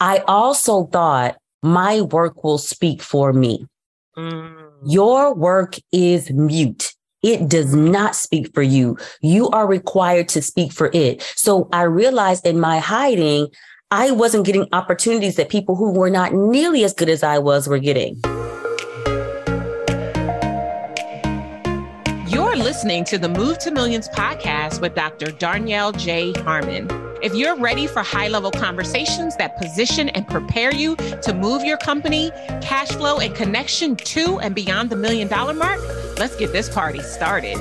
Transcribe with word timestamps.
I 0.00 0.18
also 0.26 0.86
thought 0.86 1.36
my 1.62 2.02
work 2.02 2.44
will 2.44 2.58
speak 2.58 3.02
for 3.02 3.32
me. 3.32 3.66
Mm. 4.16 4.54
Your 4.84 5.34
work 5.34 5.76
is 5.92 6.30
mute. 6.30 6.92
It 7.22 7.48
does 7.48 7.74
not 7.74 8.14
speak 8.14 8.52
for 8.54 8.62
you. 8.62 8.98
You 9.20 9.48
are 9.50 9.66
required 9.66 10.28
to 10.30 10.42
speak 10.42 10.72
for 10.72 10.90
it. 10.92 11.22
So 11.34 11.68
I 11.72 11.82
realized 11.82 12.46
in 12.46 12.60
my 12.60 12.78
hiding, 12.78 13.48
I 13.90 14.10
wasn't 14.10 14.46
getting 14.46 14.68
opportunities 14.72 15.36
that 15.36 15.48
people 15.48 15.76
who 15.76 15.92
were 15.92 16.10
not 16.10 16.34
nearly 16.34 16.84
as 16.84 16.92
good 16.92 17.08
as 17.08 17.22
I 17.22 17.38
was 17.38 17.66
were 17.66 17.78
getting. 17.78 18.20
Listening 22.76 23.04
to 23.04 23.16
the 23.16 23.30
Move 23.30 23.56
to 23.56 23.70
Millions 23.70 24.06
podcast 24.06 24.82
with 24.82 24.94
Dr. 24.94 25.28
Darnyelle 25.28 25.96
J. 25.98 26.34
Harmon. 26.42 26.86
If 27.22 27.34
you're 27.34 27.56
ready 27.56 27.86
for 27.86 28.02
high 28.02 28.28
level 28.28 28.50
conversations 28.50 29.34
that 29.36 29.56
position 29.56 30.10
and 30.10 30.28
prepare 30.28 30.74
you 30.74 30.94
to 30.96 31.32
move 31.32 31.64
your 31.64 31.78
company, 31.78 32.30
cash 32.60 32.88
flow, 32.88 33.18
and 33.18 33.34
connection 33.34 33.96
to 33.96 34.38
and 34.40 34.54
beyond 34.54 34.90
the 34.90 34.96
million 34.96 35.26
dollar 35.26 35.54
mark, 35.54 35.80
let's 36.18 36.36
get 36.36 36.52
this 36.52 36.68
party 36.68 37.00
started. 37.00 37.56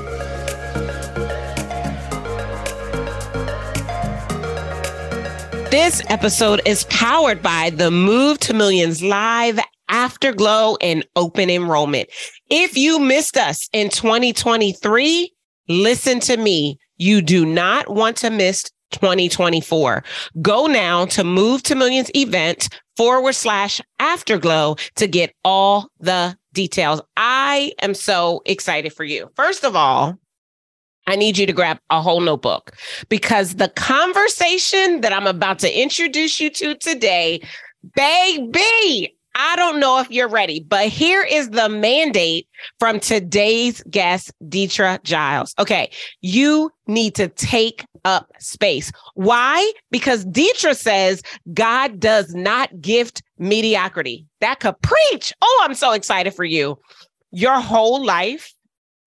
This 5.72 6.02
episode 6.10 6.60
is 6.66 6.84
powered 6.90 7.42
by 7.42 7.70
the 7.70 7.90
Move 7.90 8.38
to 8.40 8.54
Millions 8.54 9.02
Live 9.02 9.62
Afterglow 9.90 10.78
and 10.82 11.06
Open 11.16 11.50
Enrollment. 11.50 12.10
If 12.50 12.78
you 12.78 13.00
missed 13.00 13.38
us 13.38 13.70
in 13.74 13.90
2023, 13.90 15.32
listen 15.68 16.20
to 16.22 16.38
me. 16.38 16.78
You 16.98 17.22
do 17.22 17.46
not 17.46 17.90
want 17.90 18.18
to 18.18 18.30
miss 18.30 18.72
2024. 18.92 20.04
Go 20.42 20.68
now 20.68 21.06
to 21.06 21.24
Move 21.24 21.64
to 21.64 21.76
Millions 21.76 22.10
event 22.16 22.70
forward 22.96 23.34
slash 23.34 23.82
Afterglow 24.00 24.76
to 24.96 25.08
get 25.08 25.34
all 25.44 25.90
the 26.00 26.38
details. 26.54 27.02
I 27.18 27.74
am 27.82 27.94
so 27.94 28.42
excited 28.46 28.94
for 28.94 29.04
you. 29.04 29.30
First 29.36 29.64
of 29.64 29.76
all, 29.76 30.18
I 31.08 31.16
need 31.16 31.38
you 31.38 31.46
to 31.46 31.54
grab 31.54 31.78
a 31.90 32.02
whole 32.02 32.22
notebook 32.22 32.76
because 33.10 33.56
the 33.56 33.70
conversation 33.70 35.02
that 35.02 35.14
I'm 35.14 35.28
about 35.28 35.60
to 35.60 35.82
introduce 35.82 36.40
you 36.40 36.50
to 36.50 36.76
today, 36.76 37.42
baby, 37.96 39.15
I 39.36 39.58
don't 39.58 39.82
know 39.82 40.00
if 40.00 40.10
you're 40.10 40.30
ready, 40.30 40.62
but 40.62 40.88
here 40.88 41.22
is 41.22 41.50
the 41.50 41.68
mandate 41.68 42.48
from 42.80 43.02
today's 43.02 43.84
guest, 43.90 44.32
Dethra 44.48 45.00
Giles. 45.04 45.54
Okay, 45.60 45.92
you 46.22 46.72
need 46.88 47.16
to 47.16 47.28
take 47.28 47.86
up 48.06 48.32
space. 48.40 48.92
Why? 49.16 49.72
Because 49.92 50.24
Dethra 50.26 50.74
says 50.74 51.22
God 51.54 52.00
does 52.00 52.34
not 52.34 52.82
gift 52.82 53.22
mediocrity. 53.38 54.26
That 54.40 54.62
could 54.62 54.82
preach. 54.82 55.34
Oh, 55.42 55.62
I'm 55.66 55.76
so 55.76 55.92
excited 55.92 56.34
for 56.34 56.46
you. 56.46 56.80
Your 57.32 57.60
whole 57.60 58.04
life 58.06 58.54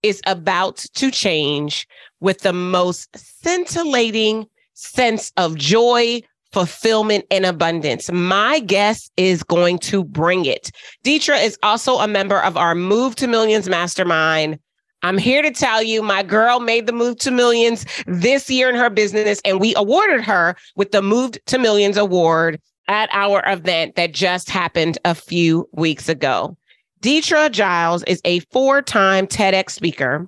is 0.03 0.21
about 0.27 0.77
to 0.95 1.09
change 1.09 1.87
with 2.19 2.41
the 2.41 2.53
most 2.53 3.09
scintillating 3.17 4.45
sense 4.73 5.31
of 5.37 5.55
joy, 5.55 6.21
fulfillment, 6.51 7.25
and 7.31 7.45
abundance. 7.45 8.11
My 8.11 8.59
guest 8.59 9.11
is 9.17 9.43
going 9.43 9.79
to 9.79 10.03
bring 10.03 10.45
it. 10.45 10.71
Dethra 11.03 11.37
is 11.37 11.57
also 11.63 11.97
a 11.99 12.07
member 12.07 12.41
of 12.41 12.57
our 12.57 12.75
Move 12.75 13.15
to 13.17 13.27
Millions 13.27 13.69
Mastermind. 13.69 14.59
I'm 15.01 15.17
here 15.17 15.41
to 15.41 15.51
tell 15.51 15.81
you 15.81 16.01
my 16.01 16.23
girl 16.23 16.59
made 16.59 16.85
the 16.85 16.91
move 16.91 17.17
to 17.19 17.31
millions 17.31 17.85
this 18.05 18.49
year 18.49 18.69
in 18.69 18.75
her 18.75 18.89
business, 18.89 19.39
and 19.45 19.59
we 19.59 19.73
awarded 19.75 20.21
her 20.21 20.55
with 20.75 20.91
the 20.91 21.01
Moved 21.01 21.39
to 21.45 21.57
Millions 21.57 21.95
Award 21.95 22.59
at 22.89 23.07
our 23.11 23.43
event 23.45 23.95
that 23.95 24.13
just 24.13 24.49
happened 24.49 24.97
a 25.05 25.15
few 25.15 25.69
weeks 25.71 26.09
ago. 26.09 26.57
Dethra 27.01 27.49
Giles 27.49 28.03
is 28.03 28.19
a 28.25 28.39
four 28.51 28.81
time 28.81 29.25
TEDx 29.25 29.69
speaker, 29.69 30.27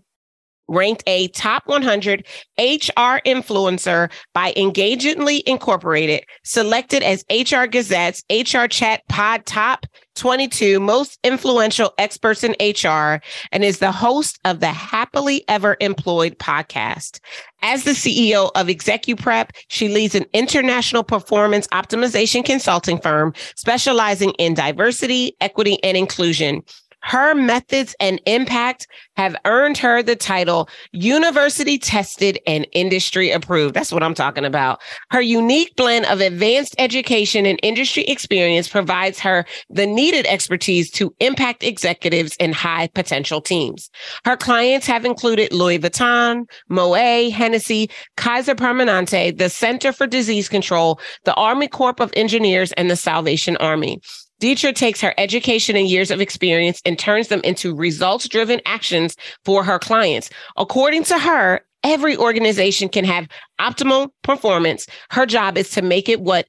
ranked 0.72 1.03
a 1.06 1.28
top 1.29 1.68
100 1.68 2.25
HR 2.57 3.19
influencer 3.25 4.12
by 4.34 4.53
Engagedly 4.56 5.44
Incorporated, 5.46 6.23
selected 6.44 7.03
as 7.03 7.25
HR 7.29 7.66
Gazette's 7.66 8.23
HR 8.31 8.66
Chat 8.66 9.01
Pod 9.09 9.46
Top 9.46 9.85
22 10.16 10.79
Most 10.79 11.19
Influential 11.23 11.94
Experts 11.97 12.44
in 12.44 12.51
HR, 12.59 13.22
and 13.51 13.63
is 13.63 13.79
the 13.79 13.91
host 13.91 14.40
of 14.46 14.59
the 14.59 14.68
Happily 14.68 15.44
Ever 15.47 15.78
Employed 15.79 16.38
podcast. 16.38 17.19
As 17.62 17.84
the 17.84 17.91
CEO 17.91 18.51
of 18.56 18.67
ExecuPrep, 18.67 19.51
she 19.67 19.88
leads 19.88 20.16
an 20.16 20.25
international 20.34 21.03
performance 21.03 21.67
optimization 21.67 22.44
consulting 22.44 23.00
firm 23.00 23.34
specializing 23.56 24.31
in 24.31 24.53
diversity, 24.53 25.35
equity, 25.41 25.81
and 25.84 25.96
inclusion. 25.96 26.63
Her 27.03 27.34
methods 27.34 27.95
and 28.00 28.22
impact 28.25 28.88
have 29.17 29.35
earned 29.45 29.78
her 29.79 30.03
the 30.03 30.16
title 30.16 30.69
university 30.91 31.78
tested 31.78 32.39
and 32.45 32.67
industry 32.72 33.31
approved. 33.31 33.73
That's 33.73 33.91
what 33.91 34.03
I'm 34.03 34.13
talking 34.13 34.45
about. 34.45 34.81
Her 35.09 35.22
unique 35.22 35.75
blend 35.75 36.06
of 36.06 36.22
advanced 36.22 36.75
education 36.78 37.45
and 37.45 37.59
industry 37.63 38.03
experience 38.03 38.67
provides 38.67 39.19
her 39.19 39.45
the 39.69 39.88
needed 39.88 40.25
expertise 40.28 40.91
to 40.91 41.13
impact 41.19 41.63
executives 41.63 42.35
and 42.40 42.53
high 42.53 42.88
potential 42.88 43.41
teams. 43.41 43.90
Her 44.25 44.38
clients 44.38 44.88
have 44.88 45.06
included 45.06 45.51
Louis 45.51 45.79
Vuitton, 45.79 46.45
Moet, 46.69 47.31
Hennessy, 47.31 47.90
Kaiser 48.17 48.56
Permanente, 48.56 49.38
the 49.38 49.50
Center 49.50 49.91
for 49.91 50.07
Disease 50.07 50.47
Control, 50.47 51.00
the 51.25 51.34
Army 51.35 51.67
Corps 51.67 51.95
of 52.00 52.11
Engineers, 52.16 52.72
and 52.73 52.90
the 52.90 52.95
Salvation 52.95 53.57
Army. 53.57 54.00
Dethra 54.41 54.74
takes 54.74 55.00
her 55.02 55.13
education 55.19 55.75
and 55.75 55.88
years 55.88 56.09
of 56.09 56.19
experience 56.19 56.81
and 56.84 56.97
turns 56.97 57.28
them 57.28 57.41
into 57.44 57.75
results 57.75 58.28
driven 58.28 58.59
actions 58.66 59.16
for 59.46 59.63
her 59.63 59.78
clients. 59.78 60.31
According 60.57 61.03
to 61.06 61.19
her, 61.19 61.62
every 61.84 62.18
organization 62.18 62.90
can 62.90 63.06
have 63.06 63.28
optimal 63.59 64.09
performance. 64.24 64.88
Her 65.12 65.28
job 65.28 65.59
is 65.59 65.69
to 65.72 65.84
make 65.84 66.09
it 66.09 66.22
what 66.22 66.47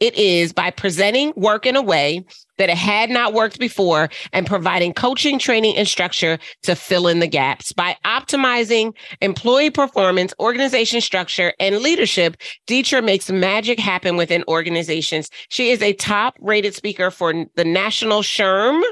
it 0.00 0.14
is 0.16 0.52
by 0.52 0.70
presenting 0.70 1.32
work 1.36 1.66
in 1.66 1.76
a 1.76 1.82
way 1.82 2.24
that 2.58 2.70
it 2.70 2.76
had 2.76 3.10
not 3.10 3.34
worked 3.34 3.58
before 3.58 4.08
and 4.32 4.46
providing 4.46 4.92
coaching, 4.92 5.38
training, 5.38 5.76
and 5.76 5.86
structure 5.86 6.38
to 6.62 6.74
fill 6.74 7.06
in 7.08 7.20
the 7.20 7.26
gaps. 7.26 7.72
By 7.72 7.96
optimizing 8.04 8.94
employee 9.20 9.70
performance, 9.70 10.32
organization 10.40 11.00
structure, 11.00 11.52
and 11.60 11.78
leadership, 11.78 12.36
Dethra 12.66 13.02
makes 13.02 13.30
magic 13.30 13.78
happen 13.78 14.16
within 14.16 14.44
organizations. 14.48 15.28
She 15.48 15.70
is 15.70 15.82
a 15.82 15.92
top 15.94 16.36
rated 16.40 16.74
speaker 16.74 17.10
for 17.10 17.46
the 17.56 17.64
National 17.64 18.22
SHRM 18.22 18.82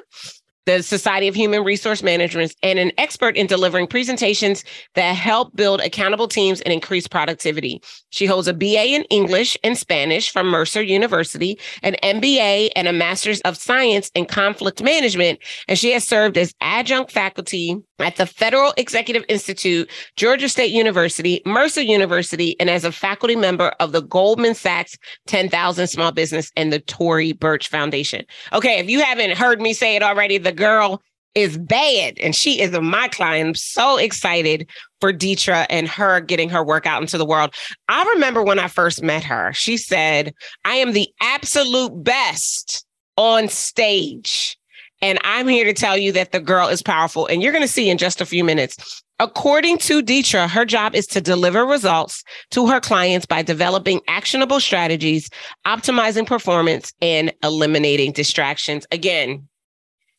the 0.66 0.82
Society 0.82 1.28
of 1.28 1.34
Human 1.34 1.64
Resource 1.64 2.02
Management, 2.02 2.54
and 2.62 2.78
an 2.78 2.92
expert 2.98 3.36
in 3.36 3.46
delivering 3.46 3.86
presentations 3.86 4.64
that 4.94 5.12
help 5.12 5.54
build 5.54 5.80
accountable 5.80 6.28
teams 6.28 6.60
and 6.62 6.72
increase 6.72 7.06
productivity. 7.06 7.82
She 8.10 8.26
holds 8.26 8.48
a 8.48 8.54
BA 8.54 8.94
in 8.94 9.02
English 9.04 9.56
and 9.62 9.76
Spanish 9.76 10.30
from 10.30 10.46
Mercer 10.46 10.82
University, 10.82 11.58
an 11.82 11.96
MBA, 12.02 12.70
and 12.76 12.88
a 12.88 12.92
Master's 12.92 13.40
of 13.42 13.56
Science 13.56 14.10
in 14.14 14.26
Conflict 14.26 14.82
Management. 14.82 15.38
And 15.68 15.78
she 15.78 15.92
has 15.92 16.06
served 16.06 16.38
as 16.38 16.54
adjunct 16.60 17.10
faculty 17.12 17.76
at 18.00 18.16
the 18.16 18.26
Federal 18.26 18.72
Executive 18.76 19.24
Institute, 19.28 19.88
Georgia 20.16 20.48
State 20.48 20.72
University, 20.72 21.40
Mercer 21.46 21.80
University, 21.80 22.58
and 22.58 22.68
as 22.68 22.84
a 22.84 22.92
faculty 22.92 23.36
member 23.36 23.72
of 23.80 23.92
the 23.92 24.02
Goldman 24.02 24.54
Sachs 24.54 24.96
10,000 25.26 25.86
Small 25.86 26.10
Business 26.10 26.50
and 26.56 26.72
the 26.72 26.80
Tory 26.80 27.32
Burch 27.32 27.68
Foundation. 27.68 28.24
Okay, 28.52 28.78
if 28.78 28.88
you 28.88 29.00
haven't 29.00 29.36
heard 29.36 29.60
me 29.60 29.72
say 29.72 29.96
it 29.96 30.02
already, 30.02 30.38
the 30.38 30.52
girl 30.54 31.02
is 31.34 31.58
bad 31.58 32.16
and 32.20 32.34
she 32.34 32.60
is 32.60 32.78
my 32.80 33.08
client. 33.08 33.48
I'm 33.48 33.54
so 33.54 33.96
excited 33.96 34.68
for 35.00 35.12
Dethra 35.12 35.66
and 35.68 35.88
her 35.88 36.20
getting 36.20 36.48
her 36.48 36.64
work 36.64 36.86
out 36.86 37.02
into 37.02 37.18
the 37.18 37.26
world. 37.26 37.54
I 37.88 38.04
remember 38.14 38.42
when 38.42 38.58
I 38.58 38.68
first 38.68 39.02
met 39.02 39.24
her, 39.24 39.52
she 39.52 39.76
said, 39.76 40.32
I 40.64 40.76
am 40.76 40.92
the 40.92 41.08
absolute 41.20 42.04
best 42.04 42.86
on 43.16 43.48
stage. 43.48 44.56
And 45.02 45.18
I'm 45.24 45.48
here 45.48 45.64
to 45.66 45.74
tell 45.74 45.98
you 45.98 46.12
that 46.12 46.32
the 46.32 46.40
girl 46.40 46.68
is 46.68 46.82
powerful. 46.82 47.26
And 47.26 47.42
you're 47.42 47.52
going 47.52 47.62
to 47.62 47.68
see 47.68 47.90
in 47.90 47.98
just 47.98 48.20
a 48.20 48.26
few 48.26 48.44
minutes. 48.44 49.02
According 49.20 49.78
to 49.78 50.02
Dethra, 50.02 50.48
her 50.48 50.64
job 50.64 50.94
is 50.94 51.06
to 51.08 51.20
deliver 51.20 51.64
results 51.66 52.24
to 52.50 52.66
her 52.68 52.80
clients 52.80 53.26
by 53.26 53.42
developing 53.42 54.00
actionable 54.08 54.60
strategies, 54.60 55.28
optimizing 55.66 56.26
performance, 56.26 56.92
and 57.00 57.32
eliminating 57.42 58.12
distractions. 58.12 58.86
Again, 58.90 59.46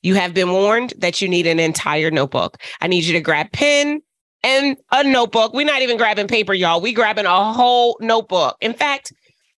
you 0.05 0.13
have 0.15 0.33
been 0.35 0.51
warned 0.51 0.93
that 0.99 1.19
you 1.19 1.27
need 1.27 1.47
an 1.47 1.59
entire 1.59 2.11
notebook. 2.11 2.57
I 2.79 2.87
need 2.87 3.05
you 3.05 3.13
to 3.13 3.19
grab 3.19 3.51
pen 3.51 4.01
and 4.43 4.77
a 4.91 5.03
notebook. 5.03 5.53
We're 5.53 5.65
not 5.65 5.81
even 5.81 5.97
grabbing 5.97 6.27
paper, 6.27 6.53
y'all. 6.53 6.79
We 6.79 6.93
grabbing 6.93 7.25
a 7.25 7.51
whole 7.51 7.97
notebook. 7.99 8.55
In 8.61 8.75
fact, 8.75 9.11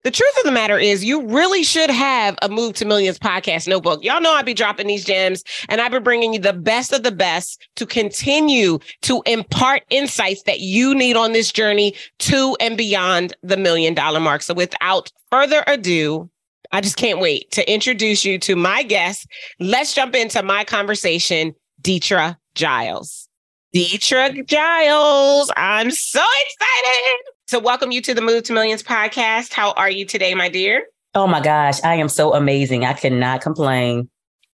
the 0.04 0.12
truth 0.12 0.36
of 0.38 0.44
the 0.44 0.52
matter 0.52 0.78
is, 0.78 1.04
you 1.04 1.26
really 1.26 1.64
should 1.64 1.90
have 1.90 2.38
a 2.40 2.48
Move 2.48 2.74
to 2.74 2.84
Millions 2.84 3.18
podcast 3.18 3.66
notebook. 3.66 4.04
Y'all 4.04 4.20
know 4.20 4.32
I 4.32 4.42
be 4.42 4.54
dropping 4.54 4.86
these 4.86 5.04
gems 5.04 5.42
and 5.68 5.80
I've 5.80 5.90
been 5.90 6.04
bringing 6.04 6.32
you 6.32 6.38
the 6.38 6.52
best 6.52 6.92
of 6.92 7.02
the 7.02 7.10
best 7.10 7.66
to 7.74 7.84
continue 7.84 8.78
to 9.02 9.24
impart 9.26 9.82
insights 9.90 10.44
that 10.44 10.60
you 10.60 10.94
need 10.94 11.16
on 11.16 11.32
this 11.32 11.50
journey 11.50 11.92
to 12.20 12.56
and 12.60 12.78
beyond 12.78 13.34
the 13.42 13.56
million 13.56 13.94
dollar 13.94 14.20
mark. 14.20 14.42
So 14.42 14.54
without 14.54 15.10
further 15.28 15.64
ado, 15.66 16.30
I 16.72 16.80
just 16.80 16.96
can't 16.96 17.20
wait 17.20 17.50
to 17.52 17.72
introduce 17.72 18.24
you 18.24 18.38
to 18.40 18.56
my 18.56 18.82
guest. 18.82 19.26
Let's 19.60 19.94
jump 19.94 20.14
into 20.14 20.42
my 20.42 20.64
conversation, 20.64 21.54
Dethra 21.80 22.38
Giles. 22.54 23.28
Dethra 23.72 24.32
Giles, 24.44 25.50
I'm 25.56 25.90
so 25.90 26.20
excited 26.20 27.16
to 27.48 27.58
welcome 27.58 27.92
you 27.92 28.00
to 28.02 28.14
the 28.14 28.22
Move 28.22 28.44
to 28.44 28.52
Millions 28.52 28.82
podcast. 28.82 29.52
How 29.52 29.72
are 29.72 29.90
you 29.90 30.04
today, 30.04 30.34
my 30.34 30.48
dear? 30.48 30.86
Oh 31.14 31.26
my 31.26 31.40
gosh, 31.40 31.82
I 31.84 31.94
am 31.94 32.08
so 32.08 32.34
amazing. 32.34 32.84
I 32.84 32.92
cannot 32.92 33.40
complain. 33.40 34.08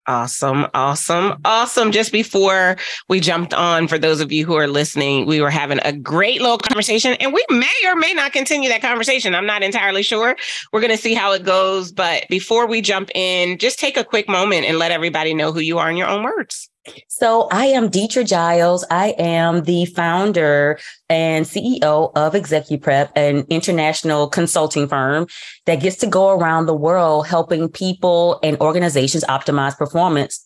Awesome, 0.09 0.67
awesome, 0.75 1.35
awesome. 1.45 1.93
Just 1.93 2.11
before 2.11 2.77
we 3.09 3.21
jumped 3.21 3.55
on, 3.55 3.87
for 3.87 3.99
those 3.99 4.21
of 4.21 4.33
you 4.33 4.45
who 4.45 4.55
are 4.57 4.67
listening, 4.67 5.27
we 5.27 5.41
were 5.41 5.51
having 5.51 5.79
a 5.85 5.93
great 5.93 6.41
little 6.41 6.59
conversation, 6.59 7.13
and 7.21 7.33
we 7.33 7.45
may 7.51 7.69
or 7.87 7.95
may 7.95 8.13
not 8.13 8.33
continue 8.33 8.69
that 8.69 8.83
conversation. 8.83 9.33
I'm 9.33 9.47
not 9.47 9.63
entirely 9.63 10.03
sure. 10.03 10.37
We're 10.73 10.81
going 10.81 10.91
to 10.91 10.97
see 10.97 11.15
how 11.15 11.33
it 11.33 11.45
goes. 11.45 11.93
But 11.93 12.27
before 12.29 12.67
we 12.67 12.81
jump 12.81 13.11
in, 13.15 13.59
just 13.59 13.79
take 13.79 13.97
a 13.97 14.03
quick 14.03 14.29
moment 14.29 14.67
and 14.67 14.77
let 14.77 14.91
everybody 14.91 15.35
know 15.35 15.53
who 15.53 15.61
you 15.61 15.79
are 15.79 15.89
in 15.89 15.97
your 15.97 16.09
own 16.09 16.25
words. 16.25 16.69
So 17.09 17.49
I 17.53 17.67
am 17.67 17.89
Dethra 17.89 18.25
Giles. 18.25 18.85
I 18.91 19.11
am 19.19 19.63
the 19.65 19.87
founder 19.87 20.79
and 21.09 21.47
CEO 21.47 22.11
of 22.17 22.33
ExecuPrep, 22.33 23.11
an 23.15 23.47
international 23.49 24.29
consulting 24.29 24.89
firm 24.89 25.27
that 25.67 25.77
gets 25.77 25.97
to 25.97 26.07
go 26.07 26.31
around 26.31 26.67
the 26.67 26.75
world 26.75 27.27
helping 27.27 27.69
people 27.69 28.41
and 28.43 28.61
organizations 28.61 29.25
optimize 29.25 29.77
performance. 29.77 30.43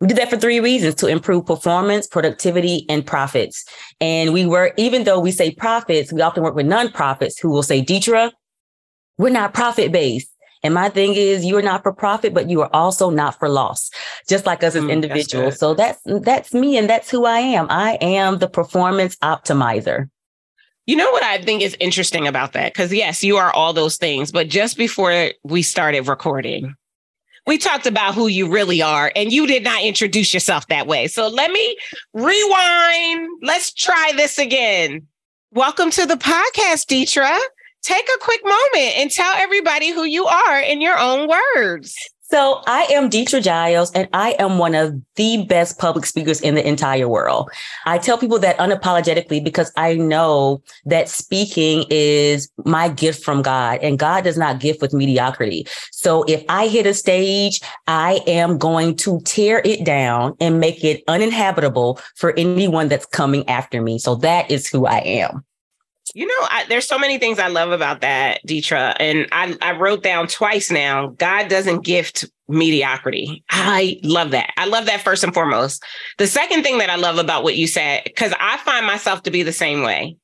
We 0.00 0.08
do 0.08 0.14
that 0.14 0.30
for 0.30 0.36
three 0.36 0.60
reasons 0.60 0.94
to 0.96 1.06
improve 1.06 1.46
performance, 1.46 2.06
productivity, 2.06 2.84
and 2.88 3.04
profits. 3.04 3.64
And 4.00 4.32
we 4.32 4.46
were, 4.46 4.72
even 4.76 5.04
though 5.04 5.20
we 5.20 5.30
say 5.30 5.54
profits, 5.54 6.12
we 6.12 6.20
often 6.20 6.42
work 6.42 6.54
with 6.54 6.66
nonprofits 6.66 7.40
who 7.40 7.50
will 7.50 7.62
say, 7.62 7.82
Dethra, 7.82 8.32
we're 9.18 9.30
not 9.30 9.54
profit 9.54 9.92
based. 9.92 10.28
And 10.66 10.74
my 10.74 10.88
thing 10.88 11.14
is 11.14 11.44
you 11.44 11.56
are 11.56 11.62
not 11.62 11.84
for 11.84 11.92
profit, 11.92 12.34
but 12.34 12.50
you 12.50 12.60
are 12.60 12.70
also 12.74 13.08
not 13.08 13.38
for 13.38 13.48
loss, 13.48 13.88
just 14.28 14.46
like 14.46 14.64
us 14.64 14.74
as 14.74 14.82
mm, 14.82 14.90
individuals. 14.90 15.58
That's 15.58 15.60
so 15.60 15.74
that's 15.74 16.00
that's 16.24 16.52
me 16.52 16.76
and 16.76 16.90
that's 16.90 17.08
who 17.08 17.24
I 17.24 17.38
am. 17.38 17.68
I 17.70 17.96
am 18.00 18.38
the 18.38 18.48
performance 18.48 19.14
optimizer. 19.18 20.10
You 20.84 20.96
know 20.96 21.08
what 21.12 21.22
I 21.22 21.40
think 21.40 21.62
is 21.62 21.76
interesting 21.78 22.26
about 22.26 22.52
that? 22.54 22.72
Because 22.72 22.92
yes, 22.92 23.22
you 23.22 23.36
are 23.36 23.52
all 23.52 23.72
those 23.72 23.96
things, 23.96 24.32
but 24.32 24.48
just 24.48 24.76
before 24.76 25.30
we 25.44 25.62
started 25.62 26.08
recording, 26.08 26.74
we 27.46 27.58
talked 27.58 27.86
about 27.86 28.16
who 28.16 28.26
you 28.26 28.50
really 28.50 28.82
are, 28.82 29.12
and 29.14 29.32
you 29.32 29.46
did 29.46 29.62
not 29.62 29.84
introduce 29.84 30.34
yourself 30.34 30.66
that 30.66 30.88
way. 30.88 31.06
So 31.06 31.28
let 31.28 31.52
me 31.52 31.76
rewind. 32.12 33.28
Let's 33.40 33.72
try 33.72 34.12
this 34.16 34.36
again. 34.36 35.06
Welcome 35.52 35.90
to 35.92 36.06
the 36.06 36.16
podcast, 36.16 36.86
Dethra 36.86 37.38
take 37.86 38.08
a 38.14 38.18
quick 38.18 38.42
moment 38.44 38.98
and 38.98 39.10
tell 39.10 39.32
everybody 39.36 39.92
who 39.92 40.02
you 40.04 40.26
are 40.26 40.60
in 40.60 40.80
your 40.80 40.98
own 40.98 41.28
words. 41.28 41.96
So 42.28 42.60
I 42.66 42.88
am 42.90 43.08
Dethra 43.08 43.40
Giles, 43.40 43.92
and 43.92 44.08
I 44.12 44.34
am 44.40 44.58
one 44.58 44.74
of 44.74 45.00
the 45.14 45.44
best 45.44 45.78
public 45.78 46.04
speakers 46.04 46.40
in 46.40 46.56
the 46.56 46.66
entire 46.66 47.08
world. 47.08 47.48
I 47.84 47.98
tell 47.98 48.18
people 48.18 48.40
that 48.40 48.58
unapologetically 48.58 49.44
because 49.44 49.70
I 49.76 49.94
know 49.94 50.60
that 50.86 51.08
speaking 51.08 51.84
is 51.88 52.50
my 52.64 52.88
gift 52.88 53.22
from 53.22 53.42
God, 53.42 53.78
and 53.80 53.96
God 53.96 54.24
does 54.24 54.36
not 54.36 54.58
gift 54.58 54.82
with 54.82 54.92
mediocrity. 54.92 55.68
So 55.92 56.24
if 56.24 56.44
I 56.48 56.66
hit 56.66 56.84
a 56.84 56.94
stage, 56.94 57.60
I 57.86 58.20
am 58.26 58.58
going 58.58 58.96
to 58.96 59.20
tear 59.20 59.62
it 59.64 59.84
down 59.84 60.34
and 60.40 60.58
make 60.58 60.82
it 60.82 61.04
uninhabitable 61.06 62.00
for 62.16 62.36
anyone 62.36 62.88
that's 62.88 63.06
coming 63.06 63.48
after 63.48 63.80
me. 63.80 64.00
So 64.00 64.16
that 64.16 64.50
is 64.50 64.66
who 64.66 64.86
I 64.86 64.98
am. 64.98 65.44
You 66.14 66.26
know, 66.26 66.46
I, 66.50 66.64
there's 66.68 66.86
so 66.86 66.98
many 66.98 67.18
things 67.18 67.38
I 67.38 67.48
love 67.48 67.72
about 67.72 68.00
that, 68.00 68.40
Dethra. 68.46 68.94
And 69.00 69.26
I, 69.32 69.56
I 69.60 69.72
wrote 69.72 70.02
down 70.02 70.28
twice 70.28 70.70
now 70.70 71.08
God 71.08 71.48
doesn't 71.48 71.84
gift 71.84 72.24
mediocrity. 72.48 73.44
I 73.50 73.98
love 74.02 74.30
that. 74.30 74.52
I 74.56 74.66
love 74.66 74.86
that 74.86 75.02
first 75.02 75.24
and 75.24 75.34
foremost. 75.34 75.82
The 76.18 76.26
second 76.26 76.62
thing 76.62 76.78
that 76.78 76.90
I 76.90 76.96
love 76.96 77.18
about 77.18 77.42
what 77.42 77.56
you 77.56 77.66
said, 77.66 78.02
because 78.04 78.32
I 78.38 78.56
find 78.58 78.86
myself 78.86 79.22
to 79.24 79.30
be 79.30 79.42
the 79.42 79.52
same 79.52 79.82
way. 79.82 80.16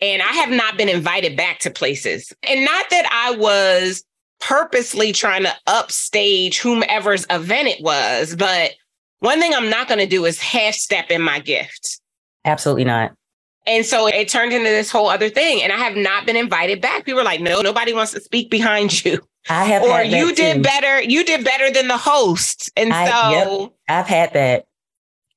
And 0.00 0.22
I 0.22 0.32
have 0.32 0.50
not 0.50 0.76
been 0.76 0.88
invited 0.88 1.36
back 1.36 1.58
to 1.60 1.70
places. 1.70 2.32
And 2.42 2.64
not 2.64 2.86
that 2.90 3.08
I 3.10 3.36
was 3.36 4.04
purposely 4.40 5.12
trying 5.12 5.42
to 5.42 5.52
upstage 5.66 6.60
whomever's 6.60 7.26
event 7.30 7.68
it 7.68 7.82
was, 7.82 8.36
but 8.36 8.72
one 9.20 9.40
thing 9.40 9.52
I'm 9.52 9.70
not 9.70 9.88
going 9.88 9.98
to 9.98 10.06
do 10.06 10.24
is 10.24 10.40
half 10.40 10.74
step 10.74 11.10
in 11.10 11.20
my 11.20 11.40
gift. 11.40 12.00
Absolutely 12.44 12.84
not. 12.84 13.12
And 13.68 13.84
so 13.84 14.06
it 14.06 14.28
turned 14.28 14.52
into 14.52 14.68
this 14.68 14.90
whole 14.90 15.10
other 15.10 15.28
thing. 15.28 15.62
And 15.62 15.72
I 15.72 15.76
have 15.76 15.94
not 15.94 16.24
been 16.24 16.36
invited 16.36 16.80
back. 16.80 17.04
People 17.04 17.18
were 17.18 17.24
like, 17.24 17.40
no, 17.40 17.60
nobody 17.60 17.92
wants 17.92 18.12
to 18.12 18.20
speak 18.20 18.50
behind 18.50 19.04
you. 19.04 19.20
I 19.50 19.64
have 19.64 19.82
or 19.82 20.02
you 20.02 20.34
did 20.34 20.56
too. 20.56 20.62
better, 20.62 21.02
you 21.02 21.24
did 21.24 21.44
better 21.44 21.70
than 21.70 21.88
the 21.88 21.96
host. 21.96 22.70
And 22.76 22.92
I, 22.92 23.10
so 23.10 23.30
yep, 23.60 23.72
I've 23.88 24.06
had 24.06 24.32
that. 24.32 24.66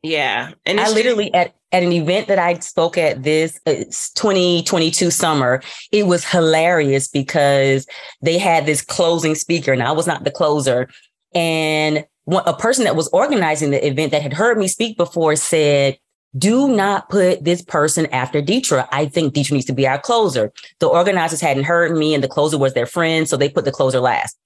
Yeah. 0.01 0.51
And 0.65 0.79
I 0.79 0.89
literally 0.89 1.25
just, 1.25 1.35
at, 1.35 1.55
at 1.73 1.83
an 1.83 1.91
event 1.91 2.27
that 2.29 2.39
I 2.39 2.57
spoke 2.59 2.97
at 2.97 3.23
this 3.23 3.59
uh, 3.65 3.83
2022 4.15 5.11
summer, 5.11 5.61
it 5.91 6.07
was 6.07 6.25
hilarious 6.25 7.07
because 7.07 7.85
they 8.21 8.37
had 8.37 8.65
this 8.65 8.81
closing 8.81 9.35
speaker 9.35 9.73
and 9.73 9.83
I 9.83 9.91
was 9.91 10.07
not 10.07 10.23
the 10.23 10.31
closer. 10.31 10.89
And 11.35 12.05
one, 12.25 12.43
a 12.45 12.53
person 12.53 12.85
that 12.85 12.95
was 12.95 13.09
organizing 13.09 13.71
the 13.71 13.85
event 13.85 14.11
that 14.11 14.21
had 14.21 14.33
heard 14.33 14.57
me 14.57 14.67
speak 14.67 14.97
before 14.97 15.35
said, 15.35 15.97
do 16.37 16.69
not 16.69 17.09
put 17.09 17.43
this 17.43 17.61
person 17.61 18.05
after 18.07 18.41
Dethra. 18.41 18.87
I 18.91 19.05
think 19.05 19.33
Dethra 19.33 19.55
needs 19.55 19.65
to 19.65 19.73
be 19.73 19.87
our 19.87 19.99
closer. 19.99 20.51
The 20.79 20.87
organizers 20.87 21.41
hadn't 21.41 21.63
heard 21.63 21.95
me 21.95 22.13
and 22.13 22.23
the 22.23 22.27
closer 22.27 22.57
was 22.57 22.73
their 22.73 22.85
friend. 22.85 23.27
So 23.27 23.37
they 23.37 23.49
put 23.49 23.65
the 23.65 23.71
closer 23.71 23.99
last. 23.99 24.37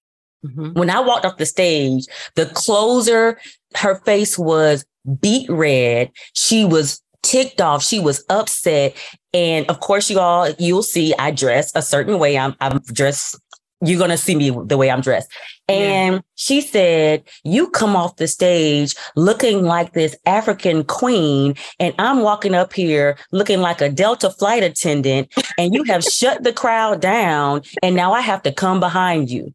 Mm-hmm. 0.45 0.73
When 0.73 0.89
I 0.89 0.99
walked 0.99 1.25
off 1.25 1.37
the 1.37 1.45
stage, 1.45 2.05
the 2.35 2.47
closer, 2.47 3.39
her 3.75 3.95
face 4.01 4.37
was 4.37 4.85
beet 5.21 5.49
red. 5.49 6.11
She 6.33 6.65
was 6.65 7.01
ticked 7.21 7.61
off. 7.61 7.83
She 7.83 7.99
was 7.99 8.23
upset. 8.29 8.95
And 9.33 9.69
of 9.69 9.79
course, 9.79 10.09
you 10.09 10.19
all, 10.19 10.49
you'll 10.57 10.83
see 10.83 11.13
I 11.19 11.31
dress 11.31 11.71
a 11.75 11.81
certain 11.81 12.19
way. 12.19 12.37
I'm, 12.37 12.55
I'm 12.61 12.79
dressed 12.79 13.37
you're 13.81 13.99
going 13.99 14.11
to 14.11 14.17
see 14.17 14.35
me 14.35 14.51
the 14.65 14.77
way 14.77 14.89
I'm 14.89 15.01
dressed. 15.01 15.31
And 15.67 16.15
yeah. 16.15 16.21
she 16.35 16.61
said, 16.61 17.23
You 17.43 17.69
come 17.69 17.95
off 17.95 18.17
the 18.17 18.27
stage 18.27 18.95
looking 19.15 19.63
like 19.63 19.93
this 19.93 20.15
African 20.25 20.83
queen, 20.83 21.55
and 21.79 21.95
I'm 21.97 22.21
walking 22.21 22.53
up 22.53 22.73
here 22.73 23.17
looking 23.31 23.61
like 23.61 23.81
a 23.81 23.89
Delta 23.89 24.29
flight 24.29 24.63
attendant, 24.63 25.33
and 25.57 25.73
you 25.73 25.83
have 25.85 26.03
shut 26.11 26.43
the 26.43 26.53
crowd 26.53 27.01
down, 27.01 27.63
and 27.81 27.95
now 27.95 28.13
I 28.13 28.21
have 28.21 28.43
to 28.43 28.51
come 28.51 28.79
behind 28.79 29.29
you. 29.31 29.53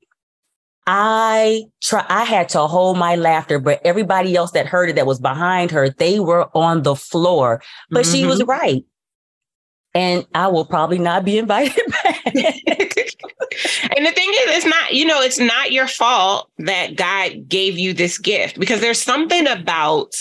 I 0.87 1.65
try 1.83 2.05
I 2.09 2.25
had 2.25 2.49
to 2.51 2.67
hold 2.67 2.99
my 2.99 3.15
laughter, 3.15 3.61
but 3.61 3.81
everybody 3.85 4.35
else 4.35 4.51
that 4.53 4.67
heard 4.67 4.91
it 4.91 4.97
that 4.97 5.07
was 5.07 5.21
behind 5.21 5.71
her, 5.71 5.91
they 5.91 6.19
were 6.19 6.49
on 6.57 6.83
the 6.83 6.97
floor. 6.97 7.63
But 7.91 8.05
mm-hmm. 8.05 8.13
she 8.13 8.27
was 8.27 8.41
mm-hmm. 8.41 8.51
right. 8.51 8.85
And 9.95 10.27
I 10.35 10.49
will 10.49 10.65
probably 10.65 10.99
not 10.99 11.25
be 11.25 11.39
invited 11.39 11.83
back. 12.05 12.90
And 14.01 14.07
the 14.07 14.13
thing 14.13 14.31
is, 14.31 14.57
it's 14.57 14.65
not, 14.65 14.95
you 14.95 15.05
know, 15.05 15.21
it's 15.21 15.39
not 15.39 15.73
your 15.73 15.87
fault 15.87 16.51
that 16.57 16.97
God 16.97 17.47
gave 17.47 17.79
you 17.79 17.93
this 17.93 18.17
gift 18.17 18.59
because 18.59 18.81
there's 18.81 18.99
something 18.99 19.47
about 19.47 20.15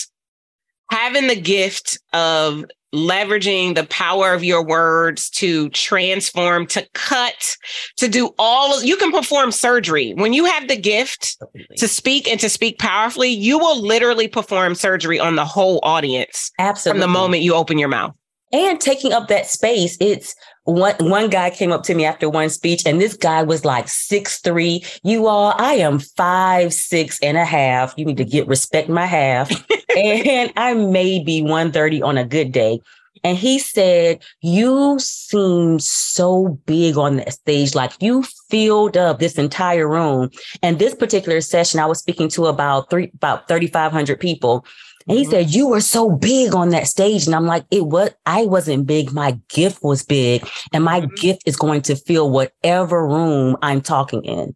having 0.91 1.27
the 1.27 1.39
gift 1.39 1.97
of 2.11 2.65
leveraging 2.93 3.75
the 3.75 3.85
power 3.85 4.33
of 4.33 4.43
your 4.43 4.65
words 4.65 5.29
to 5.29 5.69
transform, 5.69 6.65
to 6.65 6.85
cut, 6.93 7.55
to 7.95 8.09
do 8.09 8.35
all 8.37 8.77
of, 8.77 8.83
you 8.83 8.97
can 8.97 9.13
perform 9.13 9.49
surgery. 9.49 10.13
When 10.13 10.33
you 10.33 10.43
have 10.43 10.67
the 10.67 10.75
gift 10.75 11.37
to 11.77 11.87
speak 11.87 12.27
and 12.27 12.37
to 12.41 12.49
speak 12.49 12.79
powerfully, 12.79 13.29
you 13.29 13.57
will 13.59 13.81
literally 13.81 14.27
perform 14.27 14.75
surgery 14.75 15.21
on 15.21 15.37
the 15.37 15.45
whole 15.45 15.79
audience. 15.83 16.51
Absolutely. 16.59 16.99
From 16.99 17.09
the 17.09 17.17
moment 17.17 17.43
you 17.43 17.53
open 17.53 17.77
your 17.77 17.87
mouth. 17.87 18.13
And 18.51 18.81
taking 18.81 19.13
up 19.13 19.29
that 19.29 19.47
space, 19.47 19.95
it's 20.01 20.35
one 20.69 20.95
one 20.99 21.29
guy 21.29 21.49
came 21.49 21.71
up 21.71 21.83
to 21.83 21.95
me 21.95 22.05
after 22.05 22.29
one 22.29 22.49
speech 22.49 22.83
and 22.85 22.99
this 22.99 23.15
guy 23.15 23.43
was 23.43 23.65
like 23.65 23.87
six 23.87 24.39
three. 24.39 24.83
You 25.03 25.27
all 25.27 25.53
i 25.57 25.73
am 25.73 25.99
five 25.99 26.73
six 26.73 27.19
and 27.21 27.37
a 27.37 27.45
half. 27.45 27.93
You 27.97 28.05
need 28.05 28.17
to 28.17 28.25
get 28.25 28.47
respect 28.47 28.89
my 28.89 29.05
half. 29.05 29.51
And 29.97 30.53
i 30.55 30.75
may 30.75 31.21
be 31.23 31.41
130 31.41 32.03
on 32.03 32.17
a 32.17 32.23
good 32.23 32.51
day. 32.51 32.79
And 33.23 33.37
he 33.37 33.59
said 33.59 34.23
you 34.41 34.97
seem 34.99 35.79
so 35.79 36.59
big 36.65 36.95
on 36.97 37.17
that 37.17 37.33
stage. 37.33 37.75
Like 37.75 37.91
you 37.99 38.23
filled 38.49 38.95
up 38.95 39.19
this 39.19 39.37
entire 39.37 39.89
room. 39.89 40.29
And 40.61 40.77
this 40.77 40.93
particular 40.95 41.41
session 41.41 41.79
i 41.79 41.85
was 41.85 41.99
speaking 41.99 42.29
to 42.29 42.45
about 42.45 42.89
three 42.89 43.11
about 43.15 43.47
3500 43.47 44.19
people 44.19 44.65
and 45.07 45.17
he 45.17 45.23
mm-hmm. 45.23 45.31
said, 45.31 45.53
You 45.53 45.67
were 45.67 45.81
so 45.81 46.09
big 46.09 46.53
on 46.53 46.69
that 46.69 46.87
stage. 46.87 47.25
And 47.25 47.35
I'm 47.35 47.45
like, 47.45 47.65
It 47.71 47.85
was, 47.85 48.11
I 48.25 48.45
wasn't 48.45 48.87
big. 48.87 49.11
My 49.11 49.39
gift 49.49 49.83
was 49.83 50.03
big. 50.03 50.47
And 50.73 50.83
my 50.83 51.01
mm-hmm. 51.01 51.15
gift 51.15 51.43
is 51.45 51.55
going 51.55 51.81
to 51.83 51.95
fill 51.95 52.29
whatever 52.29 53.07
room 53.07 53.57
I'm 53.61 53.81
talking 53.81 54.23
in. 54.23 54.55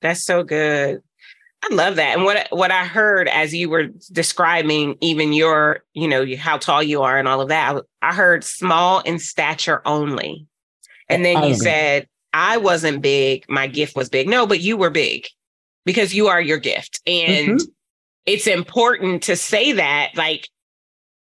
That's 0.00 0.22
so 0.22 0.42
good. 0.42 1.02
I 1.62 1.74
love 1.74 1.96
that. 1.96 2.16
And 2.16 2.24
what 2.24 2.48
what 2.50 2.70
I 2.70 2.84
heard 2.84 3.26
as 3.28 3.54
you 3.54 3.70
were 3.70 3.86
describing 4.12 4.96
even 5.00 5.32
your, 5.32 5.80
you 5.94 6.06
know, 6.06 6.26
how 6.36 6.58
tall 6.58 6.82
you 6.82 7.02
are 7.02 7.18
and 7.18 7.26
all 7.26 7.40
of 7.40 7.48
that, 7.48 7.82
I 8.02 8.12
heard 8.12 8.44
small 8.44 9.00
in 9.00 9.18
stature 9.18 9.80
only. 9.86 10.46
And 11.08 11.24
then 11.24 11.42
you 11.44 11.54
said, 11.54 12.08
I 12.32 12.56
wasn't 12.58 13.00
big, 13.00 13.44
my 13.48 13.66
gift 13.66 13.96
was 13.96 14.08
big. 14.08 14.28
No, 14.28 14.46
but 14.46 14.60
you 14.60 14.76
were 14.76 14.90
big. 14.90 15.26
because 15.84 16.14
you 16.14 16.28
are 16.28 16.40
your 16.40 16.58
gift. 16.58 17.00
And 17.06 17.60
mm-hmm. 17.60 17.66
It's 18.26 18.46
important 18.46 19.22
to 19.24 19.36
say 19.36 19.72
that, 19.72 20.12
like, 20.16 20.48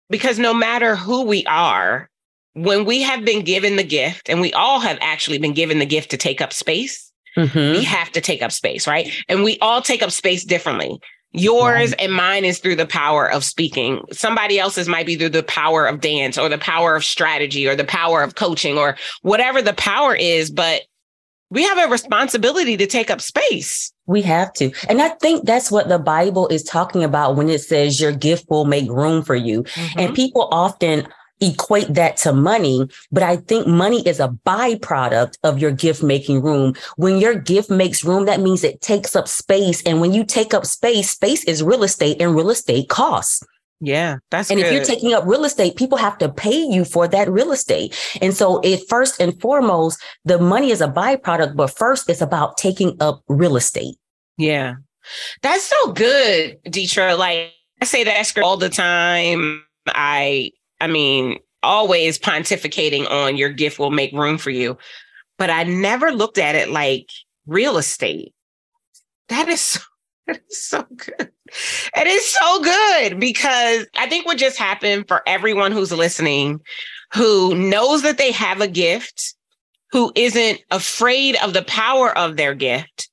because 0.09 0.39
no 0.39 0.53
matter 0.53 0.95
who 0.95 1.23
we 1.23 1.45
are, 1.45 2.09
when 2.53 2.83
we 2.85 3.01
have 3.01 3.23
been 3.23 3.43
given 3.43 3.77
the 3.77 3.83
gift, 3.83 4.29
and 4.29 4.41
we 4.41 4.51
all 4.53 4.79
have 4.79 4.97
actually 5.01 5.37
been 5.37 5.53
given 5.53 5.79
the 5.79 5.85
gift 5.85 6.11
to 6.11 6.17
take 6.17 6.41
up 6.41 6.51
space, 6.51 7.11
mm-hmm. 7.37 7.77
we 7.77 7.83
have 7.83 8.11
to 8.11 8.21
take 8.21 8.41
up 8.41 8.51
space, 8.51 8.87
right? 8.87 9.11
And 9.29 9.43
we 9.43 9.57
all 9.59 9.81
take 9.81 10.03
up 10.03 10.11
space 10.11 10.43
differently. 10.43 10.99
Yours 11.33 11.93
and 11.93 12.11
mine 12.11 12.43
is 12.43 12.59
through 12.59 12.75
the 12.75 12.85
power 12.85 13.31
of 13.31 13.45
speaking. 13.45 14.01
Somebody 14.11 14.59
else's 14.59 14.89
might 14.89 15.05
be 15.05 15.15
through 15.15 15.29
the 15.29 15.43
power 15.43 15.85
of 15.85 16.01
dance 16.01 16.37
or 16.37 16.49
the 16.49 16.57
power 16.57 16.93
of 16.93 17.05
strategy 17.05 17.65
or 17.65 17.73
the 17.73 17.85
power 17.85 18.21
of 18.21 18.35
coaching 18.35 18.77
or 18.77 18.97
whatever 19.21 19.61
the 19.61 19.73
power 19.73 20.13
is. 20.13 20.51
But 20.51 20.81
we 21.51 21.63
have 21.63 21.77
a 21.77 21.91
responsibility 21.91 22.77
to 22.77 22.87
take 22.87 23.11
up 23.11 23.21
space. 23.21 23.93
We 24.07 24.21
have 24.23 24.51
to. 24.53 24.71
And 24.89 25.01
I 25.01 25.09
think 25.09 25.45
that's 25.45 25.69
what 25.69 25.89
the 25.89 25.99
Bible 25.99 26.47
is 26.47 26.63
talking 26.63 27.03
about 27.03 27.35
when 27.35 27.49
it 27.49 27.61
says 27.61 28.01
your 28.01 28.13
gift 28.13 28.49
will 28.49 28.65
make 28.65 28.89
room 28.89 29.21
for 29.21 29.35
you. 29.35 29.63
Mm-hmm. 29.63 29.99
And 29.99 30.15
people 30.15 30.47
often 30.51 31.07
equate 31.41 31.93
that 31.95 32.17
to 32.17 32.31
money, 32.31 32.87
but 33.11 33.23
I 33.23 33.37
think 33.37 33.67
money 33.67 34.07
is 34.07 34.19
a 34.19 34.29
byproduct 34.45 35.37
of 35.43 35.59
your 35.59 35.71
gift 35.71 36.03
making 36.03 36.41
room. 36.41 36.75
When 36.97 37.17
your 37.17 37.35
gift 37.35 37.69
makes 37.69 38.03
room, 38.03 38.25
that 38.25 38.39
means 38.39 38.63
it 38.63 38.81
takes 38.81 39.15
up 39.15 39.27
space. 39.27 39.81
And 39.83 39.99
when 39.99 40.13
you 40.13 40.23
take 40.23 40.53
up 40.53 40.65
space, 40.65 41.09
space 41.09 41.43
is 41.45 41.63
real 41.63 41.83
estate 41.83 42.21
and 42.21 42.35
real 42.35 42.51
estate 42.51 42.89
costs. 42.89 43.43
Yeah, 43.83 44.17
that's 44.29 44.51
and 44.51 44.59
good. 44.59 44.67
if 44.67 44.73
you're 44.73 44.85
taking 44.85 45.13
up 45.13 45.25
real 45.25 45.43
estate, 45.43 45.75
people 45.75 45.97
have 45.97 46.17
to 46.19 46.29
pay 46.29 46.55
you 46.55 46.85
for 46.85 47.07
that 47.07 47.29
real 47.29 47.51
estate. 47.51 47.97
And 48.21 48.33
so 48.33 48.59
it 48.59 48.87
first 48.87 49.19
and 49.19 49.39
foremost, 49.41 50.01
the 50.23 50.37
money 50.37 50.69
is 50.69 50.81
a 50.81 50.87
byproduct, 50.87 51.55
but 51.55 51.75
first 51.75 52.07
it's 52.07 52.21
about 52.21 52.57
taking 52.57 52.95
up 52.99 53.23
real 53.27 53.57
estate. 53.57 53.95
Yeah. 54.37 54.75
That's 55.41 55.63
so 55.63 55.93
good, 55.93 56.59
Dethra. 56.69 57.15
Like 57.15 57.53
I 57.81 57.85
say 57.85 58.03
that 58.03 58.37
all 58.37 58.57
the 58.57 58.69
time. 58.69 59.63
I 59.87 60.51
I 60.79 60.85
mean, 60.85 61.39
always 61.63 62.19
pontificating 62.19 63.09
on 63.09 63.35
your 63.35 63.49
gift 63.49 63.79
will 63.79 63.89
make 63.89 64.13
room 64.13 64.37
for 64.37 64.51
you. 64.51 64.77
But 65.39 65.49
I 65.49 65.63
never 65.63 66.11
looked 66.11 66.37
at 66.37 66.53
it 66.53 66.69
like 66.69 67.09
real 67.47 67.77
estate. 67.77 68.33
That 69.29 69.47
is 69.47 69.79
is 70.27 70.63
so 70.63 70.85
good. 70.95 71.31
It 71.95 72.07
is 72.07 72.27
so 72.27 72.61
good 72.61 73.19
because 73.19 73.85
I 73.95 74.07
think 74.07 74.25
what 74.25 74.37
just 74.37 74.57
happened 74.57 75.07
for 75.07 75.21
everyone 75.27 75.71
who's 75.71 75.91
listening 75.91 76.61
who 77.13 77.53
knows 77.55 78.03
that 78.03 78.17
they 78.17 78.31
have 78.31 78.61
a 78.61 78.67
gift, 78.67 79.35
who 79.91 80.11
isn't 80.15 80.61
afraid 80.71 81.35
of 81.43 81.53
the 81.53 81.63
power 81.63 82.17
of 82.17 82.37
their 82.37 82.55
gift, 82.55 83.09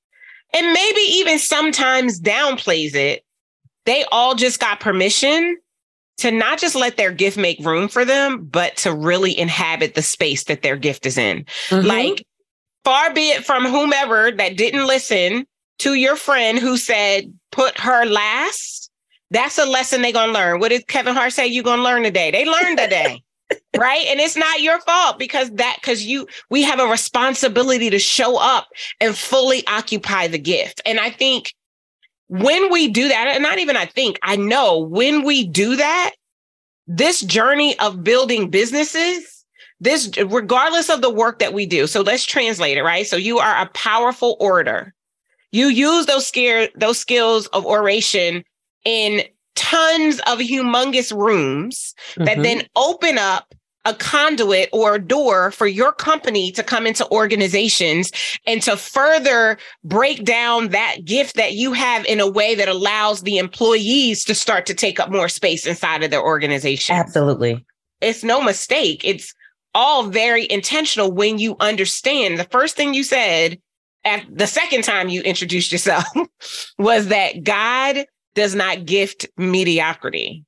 and 0.54 0.72
maybe 0.72 1.00
even 1.00 1.38
sometimes 1.38 2.20
downplays 2.20 2.94
it, 2.94 3.24
they 3.86 4.04
all 4.12 4.34
just 4.34 4.60
got 4.60 4.80
permission 4.80 5.56
to 6.18 6.30
not 6.30 6.58
just 6.58 6.74
let 6.74 6.96
their 6.96 7.12
gift 7.12 7.36
make 7.36 7.58
room 7.64 7.88
for 7.88 8.04
them, 8.04 8.44
but 8.44 8.76
to 8.76 8.92
really 8.92 9.36
inhabit 9.38 9.94
the 9.94 10.02
space 10.02 10.44
that 10.44 10.62
their 10.62 10.76
gift 10.76 11.06
is 11.06 11.18
in. 11.18 11.44
Mm-hmm. 11.68 11.86
Like, 11.86 12.26
far 12.84 13.12
be 13.12 13.30
it 13.30 13.44
from 13.44 13.64
whomever 13.64 14.30
that 14.32 14.56
didn't 14.56 14.86
listen 14.86 15.46
to 15.78 15.94
your 15.94 16.16
friend 16.16 16.58
who 16.58 16.76
said, 16.76 17.32
put 17.52 17.78
her 17.78 18.04
last. 18.04 18.90
That's 19.30 19.58
a 19.58 19.66
lesson 19.66 20.02
they're 20.02 20.12
going 20.12 20.28
to 20.28 20.34
learn. 20.34 20.60
What 20.60 20.70
did 20.70 20.86
Kevin 20.88 21.14
Hart 21.14 21.32
say 21.32 21.46
you're 21.46 21.64
going 21.64 21.78
to 21.78 21.84
learn 21.84 22.02
today? 22.02 22.30
They 22.30 22.44
learned 22.44 22.78
today. 22.78 23.22
right 23.78 24.04
and 24.08 24.20
it's 24.20 24.36
not 24.36 24.60
your 24.60 24.78
fault 24.80 25.18
because 25.18 25.50
that 25.52 25.78
because 25.80 26.04
you 26.04 26.26
we 26.50 26.60
have 26.60 26.78
a 26.78 26.86
responsibility 26.86 27.88
to 27.88 27.98
show 27.98 28.36
up 28.36 28.68
and 29.00 29.16
fully 29.16 29.66
occupy 29.66 30.26
the 30.26 30.38
gift 30.38 30.82
and 30.84 31.00
i 31.00 31.08
think 31.08 31.54
when 32.28 32.70
we 32.70 32.88
do 32.88 33.08
that, 33.08 33.28
and 33.28 33.42
not 33.42 33.58
even 33.58 33.76
I 33.76 33.86
think, 33.86 34.18
I 34.22 34.36
know 34.36 34.78
when 34.78 35.24
we 35.24 35.44
do 35.44 35.76
that, 35.76 36.12
this 36.86 37.22
journey 37.22 37.78
of 37.80 38.04
building 38.04 38.50
businesses, 38.50 39.44
this 39.80 40.10
regardless 40.18 40.90
of 40.90 41.02
the 41.02 41.10
work 41.10 41.38
that 41.38 41.54
we 41.54 41.66
do. 41.66 41.86
So 41.86 42.02
let's 42.02 42.24
translate 42.24 42.78
it, 42.78 42.82
right? 42.82 43.06
So 43.06 43.16
you 43.16 43.38
are 43.38 43.62
a 43.62 43.70
powerful 43.70 44.36
orator. 44.40 44.94
You 45.52 45.68
use 45.68 46.06
those 46.06 46.26
scare 46.26 46.68
those 46.76 46.98
skills 46.98 47.46
of 47.48 47.64
oration 47.64 48.44
in 48.84 49.22
tons 49.54 50.20
of 50.20 50.38
humongous 50.38 51.16
rooms 51.16 51.94
mm-hmm. 52.12 52.24
that 52.24 52.42
then 52.42 52.62
open 52.76 53.18
up 53.18 53.54
a 53.84 53.94
conduit 53.94 54.68
or 54.72 54.96
a 54.96 54.98
door 55.00 55.50
for 55.50 55.66
your 55.66 55.92
company 55.92 56.52
to 56.52 56.62
come 56.62 56.86
into 56.86 57.08
organizations 57.10 58.12
and 58.46 58.60
to 58.62 58.76
further 58.76 59.56
break 59.82 60.24
down 60.24 60.68
that 60.68 60.98
gift 61.04 61.36
that 61.36 61.54
you 61.54 61.72
have 61.72 62.04
in 62.04 62.20
a 62.20 62.30
way 62.30 62.54
that 62.54 62.68
allows 62.68 63.22
the 63.22 63.38
employees 63.38 64.24
to 64.24 64.34
start 64.34 64.66
to 64.66 64.74
take 64.74 65.00
up 65.00 65.10
more 65.10 65.28
space 65.28 65.66
inside 65.66 66.02
of 66.02 66.10
their 66.10 66.22
organization. 66.22 66.94
Absolutely. 66.94 67.64
It's 68.00 68.22
no 68.22 68.42
mistake. 68.42 69.02
It's 69.04 69.34
all 69.74 70.08
very 70.08 70.46
intentional 70.50 71.10
when 71.10 71.38
you 71.38 71.56
understand. 71.60 72.38
The 72.38 72.44
first 72.44 72.76
thing 72.76 72.94
you 72.94 73.04
said 73.04 73.58
the 74.30 74.46
second 74.46 74.84
time 74.84 75.08
you 75.08 75.22
introduced 75.22 75.72
yourself 75.72 76.04
was 76.78 77.08
that 77.08 77.44
God 77.44 78.06
does 78.34 78.54
not 78.54 78.84
gift 78.86 79.26
mediocrity. 79.36 80.44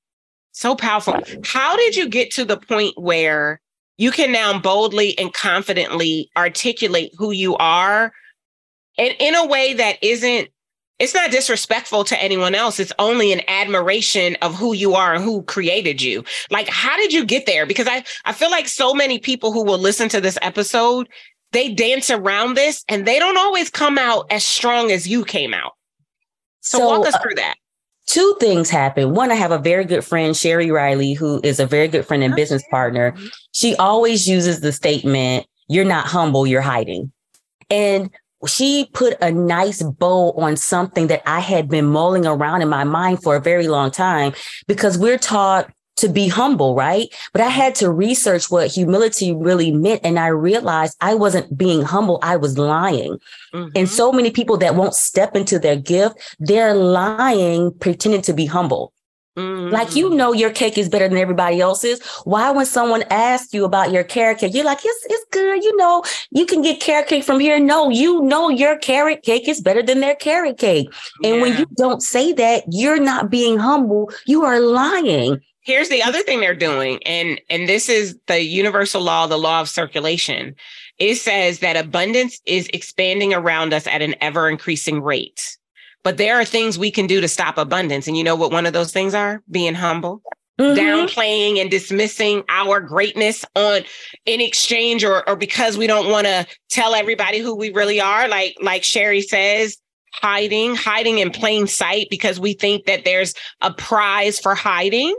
So 0.53 0.75
powerful. 0.75 1.21
How 1.45 1.77
did 1.77 1.97
you 1.97 2.09
get 2.09 2.31
to 2.33 2.45
the 2.45 2.57
point 2.57 2.95
where 2.97 3.61
you 3.99 4.11
can 4.11 4.33
now 4.33 4.59
boldly 4.59 5.17
and 5.19 5.33
confidently 5.33 6.31
articulate 6.37 7.13
who 7.19 7.33
you 7.33 7.57
are 7.57 8.13
and 8.97 9.15
in 9.19 9.35
a 9.35 9.47
way 9.47 9.75
that 9.75 10.03
isn't 10.03 10.49
it's 11.01 11.15
not 11.15 11.31
disrespectful 11.31 12.05
to 12.05 12.23
anyone 12.23 12.55
else. 12.55 12.79
It's 12.79 12.93
only 12.99 13.33
an 13.33 13.41
admiration 13.49 14.37
of 14.43 14.55
who 14.55 14.75
you 14.75 14.95
are 14.95 15.15
and 15.15 15.25
who 15.25 15.43
created 15.45 16.03
you. 16.03 16.23
Like, 16.51 16.69
how 16.69 16.95
did 16.99 17.11
you 17.11 17.25
get 17.25 17.47
there? 17.47 17.65
Because 17.65 17.89
I, 17.89 18.05
I 18.27 18.35
feel 18.35 18.51
like 18.51 18.69
so 18.69 18.93
many 18.93 19.19
people 19.19 19.51
who 19.51 19.65
will 19.65 19.79
listen 19.79 20.11
to 20.11 20.21
this 20.21 20.37
episode, 20.43 21.09
they 21.53 21.73
dance 21.73 22.11
around 22.11 22.57
this 22.57 22.85
and 22.89 23.07
they 23.07 23.19
don't 23.19 23.39
always 23.39 23.71
come 23.71 23.99
out 23.99 24.27
as 24.31 24.45
strong 24.45 24.91
as 24.91 25.09
you 25.09 25.25
came 25.25 25.55
out. 25.55 25.73
So, 26.61 26.79
so 26.79 26.87
walk 26.87 27.07
us 27.07 27.15
uh, 27.15 27.19
through 27.21 27.35
that 27.37 27.57
two 28.11 28.37
things 28.41 28.69
happen. 28.69 29.15
One, 29.15 29.31
I 29.31 29.35
have 29.35 29.53
a 29.53 29.59
very 29.59 29.85
good 29.85 30.05
friend, 30.05 30.37
Sherry 30.37 30.71
Riley, 30.71 31.13
who 31.13 31.41
is 31.45 31.61
a 31.61 31.67
very 31.67 31.87
good 31.87 32.05
friend 32.05 32.25
and 32.25 32.35
business 32.35 32.63
partner. 32.69 33.15
She 33.53 33.77
always 33.77 34.29
uses 34.29 34.61
the 34.61 34.73
statement, 34.73 35.47
You're 35.69 35.85
not 35.85 36.07
humble, 36.07 36.45
you're 36.47 36.61
hiding. 36.61 37.13
And 37.71 38.11
she 38.49 38.89
put 38.95 39.17
a 39.21 39.31
nice 39.31 39.83
bow 39.83 40.33
on 40.33 40.57
something 40.57 41.07
that 41.07 41.23
I 41.25 41.39
had 41.39 41.69
been 41.69 41.85
mulling 41.85 42.27
around 42.27 42.63
in 42.63 42.69
my 42.69 42.83
mind 42.83 43.23
for 43.23 43.37
a 43.37 43.41
very 43.41 43.69
long 43.69 43.93
time 43.93 44.33
because 44.67 44.99
we're 44.99 45.19
taught 45.19 45.71
to 46.01 46.09
be 46.09 46.29
humble, 46.29 46.75
right? 46.75 47.09
But 47.33 47.43
I 47.43 47.49
had 47.49 47.75
to 47.77 47.91
research 47.91 48.51
what 48.51 48.69
humility 48.69 49.35
really 49.35 49.71
meant. 49.71 50.01
And 50.05 50.19
I 50.19 50.29
realized 50.29 50.97
I 51.01 51.15
wasn't 51.15 51.57
being 51.57 51.83
humble, 51.83 52.19
I 52.23 52.37
was 52.37 52.59
lying. 52.59 53.19
Mm-hmm. 53.55 53.71
And 53.75 53.89
so 53.89 54.13
many 54.13 54.31
people 54.31 54.57
that 54.59 54.75
won't 54.75 54.95
step 54.95 55.37
into 55.37 55.59
their 55.59 55.77
gift, 55.77 56.37
they're 56.39 56.75
lying, 56.75 57.73
pretending 57.79 58.23
to 58.23 58.33
be 58.33 58.47
humble. 58.47 58.93
Mm-hmm. 59.37 59.73
Like 59.73 59.95
you 59.95 60.11
know 60.11 60.33
your 60.33 60.51
cake 60.51 60.77
is 60.77 60.89
better 60.89 61.09
than 61.09 61.17
everybody 61.17 61.61
else's. 61.61 62.05
Why 62.25 62.51
when 62.51 62.67
someone 62.67 63.05
asks 63.11 63.55
you 63.55 63.65
about 63.65 63.93
your 63.93 64.03
carrot 64.03 64.39
cake, 64.39 64.55
you're 64.55 64.65
like, 64.65 64.81
it's 64.85 65.07
it's 65.09 65.25
good. 65.31 65.63
You 65.63 65.77
know, 65.77 66.03
you 66.31 66.47
can 66.47 66.63
get 66.63 66.81
carrot 66.81 67.07
cake 67.07 67.25
from 67.25 67.39
here. 67.39 67.61
No, 67.61 67.91
you 67.91 68.23
know 68.23 68.49
your 68.49 68.77
carrot 68.79 69.23
cake 69.23 69.49
is 69.49 69.61
better 69.61 69.83
than 69.83 70.01
their 70.01 70.17
carrot 70.17 70.59
cake. 70.59 70.93
And 71.23 71.37
yeah. 71.37 71.43
when 71.43 71.57
you 71.57 71.67
don't 71.77 72.03
say 72.03 72.33
that, 72.33 72.65
you're 72.71 73.01
not 73.01 73.31
being 73.31 73.57
humble. 73.57 74.11
You 74.27 74.45
are 74.45 74.59
lying 74.59 75.41
here's 75.63 75.89
the 75.89 76.03
other 76.03 76.23
thing 76.23 76.41
they're 76.41 76.55
doing 76.55 77.03
and 77.05 77.41
and 77.51 77.69
this 77.69 77.89
is 77.89 78.19
the 78.27 78.43
universal 78.43 79.03
law 79.03 79.27
the 79.27 79.39
law 79.39 79.61
of 79.61 79.69
circulation. 79.69 80.55
It 80.99 81.17
says 81.17 81.61
that 81.61 81.77
abundance 81.77 82.41
is 82.45 82.69
expanding 82.75 83.33
around 83.33 83.73
us 83.73 83.87
at 83.87 84.03
an 84.03 84.15
ever 84.21 84.49
increasing 84.49 85.03
rate. 85.03 85.57
But 86.03 86.17
there 86.17 86.41
are 86.41 86.45
things 86.45 86.79
we 86.79 86.91
can 86.91 87.07
do 87.07 87.21
to 87.21 87.29
stop 87.29 87.59
abundance. 87.59 88.07
And 88.07 88.17
you 88.17 88.25
know 88.25 88.37
what 88.37 88.53
one 88.53 88.67
of 88.67 88.73
those 88.73 88.93
things 88.93 89.15
are? 89.15 89.43
Being 89.51 89.75
humble. 89.75 90.23
Mm-hmm. 90.61 90.79
downplaying 90.79 91.59
and 91.59 91.71
dismissing 91.71 92.43
our 92.51 92.81
greatness 92.81 93.47
on 93.57 93.81
in 94.27 94.43
exchange 94.43 95.03
or 95.03 95.27
or 95.27 95.35
because 95.35 95.79
we 95.79 95.87
don't 95.87 96.11
want 96.11 96.27
to 96.27 96.47
tell 96.69 96.95
everybody 96.95 97.39
who 97.39 97.57
we 97.57 97.71
really 97.73 97.99
are. 97.99 98.29
Like 98.29 98.57
like 98.61 98.85
sherry 98.85 99.23
says 99.23 99.79
hiding 100.13 100.75
hiding 100.75 101.19
in 101.19 101.31
plain 101.31 101.67
sight 101.67 102.09
because 102.11 102.39
we 102.39 102.53
think 102.53 102.85
that 102.85 103.07
there's 103.07 103.33
a 103.63 103.73
prize 103.73 104.39
for 104.39 104.55
hiding 104.55 105.17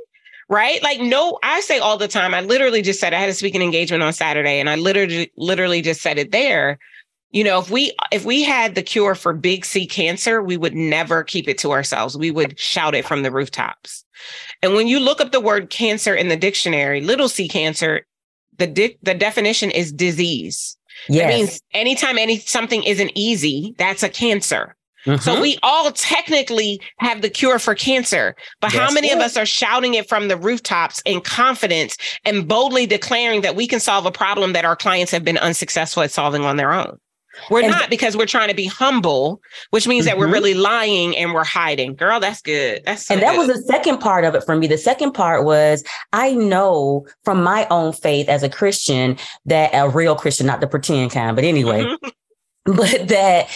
right? 0.51 0.83
Like, 0.83 0.99
no, 0.99 1.39
I 1.43 1.61
say 1.61 1.79
all 1.79 1.97
the 1.97 2.09
time, 2.09 2.35
I 2.35 2.41
literally 2.41 2.81
just 2.81 2.99
said 2.99 3.13
I 3.13 3.19
had 3.19 3.29
a 3.29 3.33
speaking 3.33 3.61
engagement 3.61 4.03
on 4.03 4.11
Saturday 4.11 4.59
and 4.59 4.69
I 4.69 4.75
literally, 4.75 5.31
literally 5.37 5.81
just 5.81 6.01
said 6.01 6.19
it 6.19 6.31
there. 6.31 6.77
You 7.31 7.45
know, 7.45 7.59
if 7.59 7.71
we 7.71 7.93
if 8.11 8.25
we 8.25 8.43
had 8.43 8.75
the 8.75 8.83
cure 8.83 9.15
for 9.15 9.31
big 9.31 9.63
C 9.63 9.87
cancer, 9.87 10.41
we 10.41 10.57
would 10.57 10.75
never 10.75 11.23
keep 11.23 11.47
it 11.47 11.57
to 11.59 11.71
ourselves. 11.71 12.17
We 12.17 12.29
would 12.29 12.59
shout 12.59 12.93
it 12.93 13.05
from 13.05 13.23
the 13.23 13.31
rooftops. 13.31 14.03
And 14.61 14.73
when 14.73 14.87
you 14.87 14.99
look 14.99 15.21
up 15.21 15.31
the 15.31 15.39
word 15.39 15.69
cancer 15.69 16.13
in 16.13 16.27
the 16.27 16.35
dictionary, 16.35 16.99
little 16.99 17.29
c 17.29 17.47
cancer, 17.47 18.05
the 18.57 18.67
di- 18.67 18.97
the 19.01 19.13
definition 19.13 19.71
is 19.71 19.93
disease. 19.93 20.77
Yes. 21.07 21.21
That 21.21 21.27
means 21.29 21.61
anytime 21.73 22.17
any 22.17 22.39
something 22.39 22.83
isn't 22.83 23.13
easy, 23.15 23.75
that's 23.77 24.03
a 24.03 24.09
cancer. 24.09 24.75
Mm-hmm. 25.05 25.21
So 25.21 25.41
we 25.41 25.57
all 25.63 25.91
technically 25.91 26.81
have 26.97 27.21
the 27.21 27.29
cure 27.29 27.59
for 27.59 27.75
cancer. 27.75 28.35
But 28.59 28.71
how 28.71 28.91
many 28.91 29.11
of 29.11 29.19
us 29.19 29.37
are 29.37 29.45
shouting 29.45 29.95
it 29.95 30.07
from 30.07 30.27
the 30.27 30.37
rooftops 30.37 31.01
in 31.05 31.21
confidence 31.21 31.97
and 32.23 32.47
boldly 32.47 32.85
declaring 32.85 33.41
that 33.41 33.55
we 33.55 33.67
can 33.67 33.79
solve 33.79 34.05
a 34.05 34.11
problem 34.11 34.53
that 34.53 34.65
our 34.65 34.75
clients 34.75 35.11
have 35.11 35.23
been 35.23 35.37
unsuccessful 35.37 36.03
at 36.03 36.11
solving 36.11 36.45
on 36.45 36.57
their 36.57 36.73
own? 36.73 36.97
We're 37.49 37.61
and 37.61 37.71
not 37.71 37.89
because 37.89 38.17
we're 38.17 38.25
trying 38.25 38.49
to 38.49 38.55
be 38.55 38.65
humble, 38.65 39.41
which 39.69 39.87
means 39.87 40.05
mm-hmm. 40.05 40.11
that 40.11 40.17
we're 40.17 40.25
mm-hmm. 40.25 40.33
really 40.33 40.53
lying 40.53 41.15
and 41.17 41.33
we're 41.33 41.45
hiding. 41.45 41.95
Girl, 41.95 42.19
that's 42.19 42.41
good. 42.41 42.83
That's 42.85 43.05
so 43.05 43.13
and 43.13 43.23
that 43.23 43.35
good. 43.35 43.47
was 43.47 43.57
the 43.57 43.63
second 43.63 43.99
part 43.99 44.25
of 44.25 44.35
it 44.35 44.43
for 44.43 44.55
me. 44.55 44.67
The 44.67 44.77
second 44.77 45.13
part 45.13 45.45
was 45.45 45.83
I 46.13 46.33
know 46.33 47.07
from 47.23 47.41
my 47.41 47.67
own 47.69 47.93
faith 47.93 48.27
as 48.27 48.43
a 48.43 48.49
Christian 48.49 49.17
that 49.45 49.71
a 49.73 49.89
real 49.89 50.15
Christian, 50.15 50.45
not 50.45 50.61
the 50.61 50.67
pretend 50.67 51.11
kind, 51.11 51.35
but 51.35 51.45
anyway, 51.45 51.83
mm-hmm. 51.83 52.09
but 52.75 53.07
that 53.07 53.47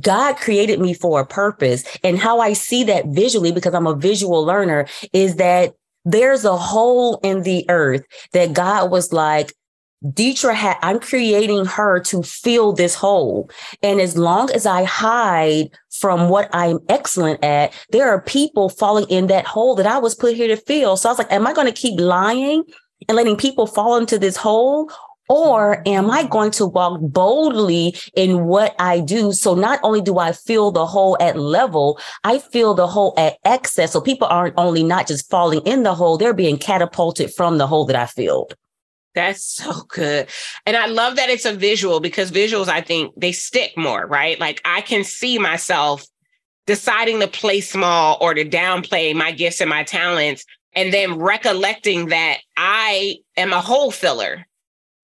God 0.00 0.36
created 0.36 0.80
me 0.80 0.94
for 0.94 1.20
a 1.20 1.26
purpose. 1.26 1.84
And 2.04 2.18
how 2.18 2.40
I 2.40 2.52
see 2.52 2.84
that 2.84 3.06
visually, 3.06 3.52
because 3.52 3.74
I'm 3.74 3.86
a 3.86 3.96
visual 3.96 4.44
learner, 4.44 4.86
is 5.12 5.36
that 5.36 5.74
there's 6.04 6.44
a 6.44 6.56
hole 6.56 7.18
in 7.22 7.42
the 7.42 7.64
earth 7.68 8.04
that 8.32 8.52
God 8.52 8.90
was 8.90 9.12
like, 9.12 9.52
Dethra 10.14 10.54
had, 10.54 10.78
I'm 10.80 10.98
creating 10.98 11.66
her 11.66 12.00
to 12.04 12.22
fill 12.22 12.72
this 12.72 12.94
hole. 12.94 13.50
And 13.82 14.00
as 14.00 14.16
long 14.16 14.50
as 14.50 14.64
I 14.64 14.84
hide 14.84 15.70
from 15.90 16.30
what 16.30 16.48
I'm 16.54 16.78
excellent 16.88 17.44
at, 17.44 17.74
there 17.90 18.08
are 18.08 18.22
people 18.22 18.70
falling 18.70 19.04
in 19.10 19.26
that 19.26 19.46
hole 19.46 19.74
that 19.74 19.86
I 19.86 19.98
was 19.98 20.14
put 20.14 20.36
here 20.36 20.48
to 20.48 20.56
fill. 20.56 20.96
So 20.96 21.08
I 21.08 21.12
was 21.12 21.18
like, 21.18 21.30
am 21.30 21.46
I 21.46 21.52
going 21.52 21.66
to 21.66 21.72
keep 21.72 22.00
lying 22.00 22.64
and 23.08 23.16
letting 23.16 23.36
people 23.36 23.66
fall 23.66 23.98
into 23.98 24.18
this 24.18 24.38
hole? 24.38 24.90
Or 25.30 25.80
am 25.86 26.10
I 26.10 26.24
going 26.24 26.50
to 26.52 26.66
walk 26.66 26.98
boldly 27.00 27.94
in 28.16 28.46
what 28.46 28.74
I 28.80 28.98
do? 28.98 29.30
So 29.30 29.54
not 29.54 29.78
only 29.84 30.00
do 30.00 30.18
I 30.18 30.32
feel 30.32 30.72
the 30.72 30.86
hole 30.86 31.16
at 31.20 31.38
level, 31.38 32.00
I 32.24 32.40
feel 32.40 32.74
the 32.74 32.88
hole 32.88 33.14
at 33.16 33.36
excess. 33.44 33.92
So 33.92 34.00
people 34.00 34.26
aren't 34.26 34.54
only 34.56 34.82
not 34.82 35.06
just 35.06 35.30
falling 35.30 35.60
in 35.60 35.84
the 35.84 35.94
hole, 35.94 36.18
they're 36.18 36.34
being 36.34 36.58
catapulted 36.58 37.32
from 37.32 37.58
the 37.58 37.68
hole 37.68 37.84
that 37.84 37.94
I 37.94 38.06
filled. 38.06 38.54
That's 39.14 39.44
so 39.44 39.82
good. 39.86 40.28
And 40.66 40.76
I 40.76 40.86
love 40.86 41.14
that 41.14 41.30
it's 41.30 41.44
a 41.44 41.54
visual 41.54 42.00
because 42.00 42.32
visuals, 42.32 42.66
I 42.66 42.80
think 42.80 43.12
they 43.16 43.30
stick 43.30 43.76
more, 43.76 44.06
right? 44.06 44.38
Like 44.40 44.60
I 44.64 44.80
can 44.80 45.04
see 45.04 45.38
myself 45.38 46.04
deciding 46.66 47.20
to 47.20 47.28
play 47.28 47.60
small 47.60 48.18
or 48.20 48.34
to 48.34 48.44
downplay 48.44 49.14
my 49.14 49.30
gifts 49.30 49.60
and 49.60 49.70
my 49.70 49.84
talents, 49.84 50.44
and 50.74 50.92
then 50.92 51.18
recollecting 51.18 52.06
that 52.06 52.38
I 52.56 53.18
am 53.36 53.52
a 53.52 53.60
hole 53.60 53.92
filler. 53.92 54.44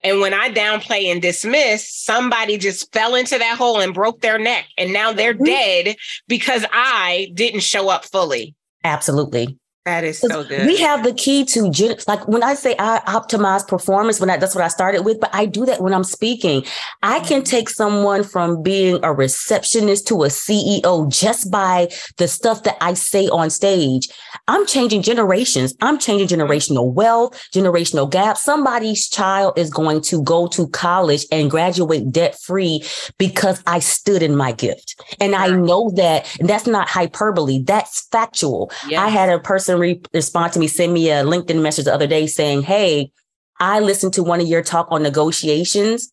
And 0.03 0.21
when 0.21 0.35
I 0.35 0.51
downplay 0.51 1.07
and 1.07 1.21
dismiss, 1.21 1.91
somebody 1.91 2.59
just 2.59 2.93
fell 2.93 3.15
into 3.15 3.39
that 3.39 3.57
hole 3.57 3.81
and 3.81 3.95
broke 3.95 4.21
their 4.21 4.39
neck. 4.39 4.67
And 4.77 4.93
now 4.93 5.13
they're 5.13 5.35
mm-hmm. 5.35 5.45
dead 5.45 5.97
because 6.29 6.65
I 6.73 7.31
didn't 7.35 7.61
show 7.61 7.89
up 7.89 8.05
fully. 8.05 8.55
Absolutely. 8.85 9.59
That 9.87 10.03
is 10.03 10.19
so 10.19 10.43
good. 10.43 10.67
We 10.67 10.79
have 10.79 11.05
the 11.05 11.15
key 11.15 11.45
to 11.45 11.71
like 12.09 12.27
when 12.27 12.43
I 12.43 12.55
say 12.55 12.75
I 12.77 13.01
optimize 13.07 13.67
performance, 13.67 14.19
when 14.19 14.29
I, 14.29 14.37
that's 14.37 14.53
what 14.53 14.65
I 14.65 14.69
started 14.69 15.03
with, 15.03 15.21
but 15.21 15.31
I 15.33 15.47
do 15.47 15.65
that 15.65 15.81
when 15.81 15.95
I'm 15.95 16.03
speaking. 16.03 16.65
I 17.05 17.21
can 17.21 17.43
mm-hmm. 17.43 17.45
take 17.45 17.71
someone 17.71 18.25
from 18.25 18.65
being 18.65 18.99
a 19.05 19.15
receptionist 19.15 20.09
to 20.09 20.25
a 20.25 20.27
CEO 20.27 21.09
just 21.09 21.53
by 21.53 21.89
the 22.17 22.27
stuff 22.27 22.65
that 22.65 22.77
I 22.81 22.95
say 22.95 23.29
on 23.29 23.49
stage. 23.49 24.09
I'm 24.49 24.67
changing 24.67 25.03
generations. 25.03 25.73
I'm 25.81 26.01
changing 26.01 26.37
mm-hmm. 26.37 26.51
generational 26.51 26.93
wealth, 26.93 27.41
generational 27.55 28.11
gap. 28.11 28.39
Somebody's 28.39 29.09
child 29.09 29.57
is 29.57 29.71
going 29.71 30.01
to 30.03 30.21
go 30.25 30.49
to 30.49 30.67
college 30.71 31.27
and 31.31 31.49
graduate 31.49 32.11
debt 32.11 32.37
free 32.43 32.83
because 33.19 33.63
I 33.69 33.79
stood 33.79 34.25
in 34.25 34.35
my 34.35 34.51
gift. 34.51 35.01
And 35.21 35.37
I 35.37 35.51
know 35.51 35.93
that, 35.95 36.27
and 36.41 36.49
that's 36.49 36.67
not 36.67 36.89
hyperbole. 36.89 37.63
That's 37.63 38.09
factual. 38.11 38.73
Yes. 38.89 39.01
I 39.01 39.11
had 39.11 39.29
a 39.29 39.39
person 39.39 39.76
re- 39.79 40.01
respond 40.13 40.53
to 40.55 40.59
me, 40.59 40.67
send 40.67 40.93
me 40.93 41.11
a 41.11 41.25
LinkedIn 41.25 41.63
message 41.63 41.85
the 41.85 41.95
other 41.95 42.07
day 42.07 42.27
saying, 42.27 42.63
Hey, 42.63 43.11
I 43.59 43.81
listened 43.81 44.13
to 44.15 44.23
one 44.23 44.41
of 44.41 44.47
your 44.47 44.63
talk 44.63 44.89
on 44.91 45.03
negotiations. 45.03 46.13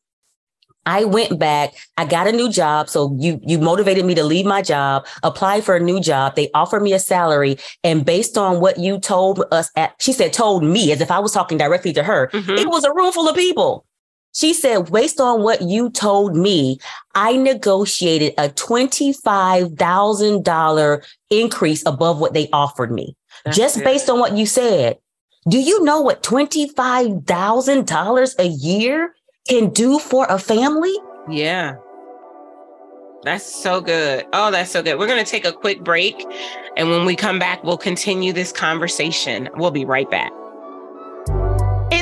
I 0.85 1.05
went 1.05 1.39
back, 1.39 1.73
I 1.97 2.05
got 2.05 2.27
a 2.27 2.31
new 2.31 2.49
job. 2.49 2.89
So 2.89 3.15
you, 3.17 3.39
you 3.41 3.57
motivated 3.57 4.05
me 4.05 4.15
to 4.15 4.23
leave 4.23 4.45
my 4.45 4.61
job, 4.61 5.05
apply 5.23 5.61
for 5.61 5.75
a 5.75 5.79
new 5.79 6.01
job. 6.01 6.35
They 6.35 6.49
offered 6.53 6.83
me 6.83 6.93
a 6.93 6.99
salary. 6.99 7.57
And 7.83 8.05
based 8.05 8.37
on 8.37 8.59
what 8.59 8.77
you 8.77 8.99
told 8.99 9.45
us 9.51 9.69
at, 9.77 9.93
she 9.99 10.11
said, 10.11 10.33
told 10.33 10.63
me 10.63 10.91
as 10.91 10.99
if 10.99 11.09
I 11.09 11.19
was 11.19 11.31
talking 11.31 11.57
directly 11.57 11.93
to 11.93 12.03
her, 12.03 12.27
mm-hmm. 12.27 12.51
it 12.51 12.67
was 12.67 12.83
a 12.83 12.93
room 12.93 13.13
full 13.13 13.29
of 13.29 13.35
people. 13.35 13.85
She 14.33 14.53
said, 14.53 14.91
based 14.91 15.21
on 15.21 15.43
what 15.43 15.61
you 15.61 15.91
told 15.91 16.35
me, 16.35 16.79
I 17.13 17.37
negotiated 17.37 18.33
a 18.37 18.49
$25,000 18.49 21.05
increase 21.29 21.85
above 21.85 22.19
what 22.19 22.33
they 22.33 22.49
offered 22.51 22.91
me. 22.91 23.15
That's 23.45 23.55
just 23.55 23.75
good. 23.75 23.83
based 23.83 24.09
on 24.09 24.17
what 24.19 24.35
you 24.35 24.47
said. 24.47 24.97
Do 25.49 25.59
you 25.59 25.83
know 25.83 25.99
what 26.01 26.23
$25,000 26.23 28.39
a 28.39 28.47
year 28.47 29.13
can 29.47 29.69
do 29.69 29.99
for 29.99 30.25
a 30.29 30.39
family? 30.39 30.95
Yeah. 31.29 31.75
That's 33.23 33.45
so 33.45 33.81
good. 33.81 34.25
Oh, 34.33 34.49
that's 34.51 34.71
so 34.71 34.81
good. 34.81 34.97
We're 34.99 35.07
going 35.07 35.23
to 35.23 35.29
take 35.29 35.45
a 35.45 35.51
quick 35.51 35.83
break. 35.83 36.25
And 36.75 36.89
when 36.89 37.05
we 37.05 37.15
come 37.15 37.37
back, 37.39 37.63
we'll 37.63 37.77
continue 37.77 38.33
this 38.33 38.51
conversation. 38.51 39.47
We'll 39.55 39.71
be 39.71 39.85
right 39.85 40.09
back. 40.09 40.31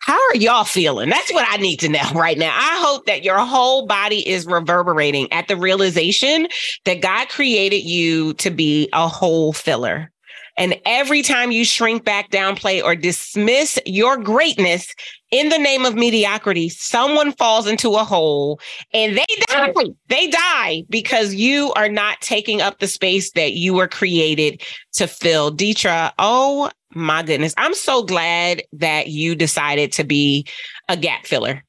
How 0.00 0.14
are 0.14 0.36
y'all 0.36 0.64
feeling? 0.64 1.08
That's 1.08 1.32
what 1.32 1.46
I 1.48 1.58
need 1.58 1.78
to 1.80 1.88
know 1.88 2.02
right 2.14 2.36
now. 2.36 2.52
I 2.52 2.82
hope 2.84 3.06
that 3.06 3.22
your 3.22 3.38
whole 3.38 3.86
body 3.86 4.28
is 4.28 4.46
reverberating 4.46 5.32
at 5.32 5.46
the 5.46 5.56
realization 5.56 6.48
that 6.84 7.00
God 7.00 7.28
created 7.28 7.84
you 7.84 8.34
to 8.34 8.50
be 8.50 8.88
a 8.92 9.06
hole 9.06 9.52
filler. 9.52 10.10
And 10.56 10.80
every 10.84 11.22
time 11.22 11.52
you 11.52 11.64
shrink 11.64 12.04
back, 12.04 12.30
downplay, 12.30 12.82
or 12.82 12.96
dismiss 12.96 13.78
your 13.86 14.16
greatness 14.16 14.92
in 15.30 15.48
the 15.48 15.58
name 15.58 15.84
of 15.84 15.94
mediocrity, 15.94 16.68
someone 16.68 17.32
falls 17.32 17.66
into 17.66 17.94
a 17.94 18.04
hole 18.04 18.60
and 18.92 19.16
they 19.16 19.24
die. 19.48 19.72
They 20.08 20.26
die 20.28 20.84
because 20.88 21.34
you 21.34 21.72
are 21.74 21.88
not 21.88 22.20
taking 22.20 22.60
up 22.60 22.78
the 22.78 22.88
space 22.88 23.32
that 23.32 23.52
you 23.52 23.74
were 23.74 23.88
created 23.88 24.62
to 24.94 25.06
fill. 25.06 25.50
Dethra, 25.50 26.12
oh 26.18 26.70
my 26.94 27.22
goodness. 27.22 27.54
I'm 27.56 27.74
so 27.74 28.02
glad 28.02 28.62
that 28.72 29.08
you 29.08 29.34
decided 29.34 29.92
to 29.92 30.04
be 30.04 30.46
a 30.88 30.96
gap 30.96 31.26
filler. 31.26 31.62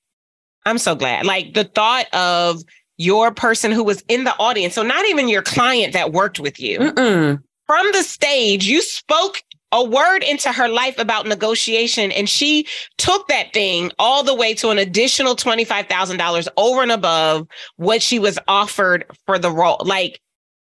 I'm 0.65 0.77
so 0.77 0.95
glad. 0.95 1.25
Like 1.25 1.53
the 1.53 1.63
thought 1.63 2.11
of 2.13 2.61
your 2.97 3.31
person 3.31 3.71
who 3.71 3.83
was 3.83 4.03
in 4.07 4.23
the 4.23 4.35
audience, 4.37 4.75
so 4.75 4.83
not 4.83 5.05
even 5.05 5.27
your 5.27 5.41
client 5.41 5.93
that 5.93 6.11
worked 6.11 6.39
with 6.39 6.59
you. 6.59 6.79
Mm-mm 6.79 7.41
from 7.71 7.87
the 7.93 8.03
stage, 8.03 8.65
you 8.65 8.81
spoke 8.81 9.41
a 9.71 9.83
word 9.83 10.23
into 10.23 10.51
her 10.51 10.67
life 10.67 10.97
about 10.97 11.25
negotiation 11.25 12.11
and 12.11 12.27
she 12.27 12.67
took 12.97 13.27
that 13.27 13.53
thing 13.53 13.91
all 13.99 14.23
the 14.23 14.35
way 14.35 14.53
to 14.53 14.69
an 14.69 14.77
additional 14.77 15.35
$25,000 15.35 16.47
over 16.57 16.81
and 16.81 16.91
above 16.91 17.47
what 17.77 18.01
she 18.01 18.19
was 18.19 18.37
offered 18.47 19.05
for 19.25 19.39
the 19.39 19.51
role. 19.51 19.81
Like 19.83 20.21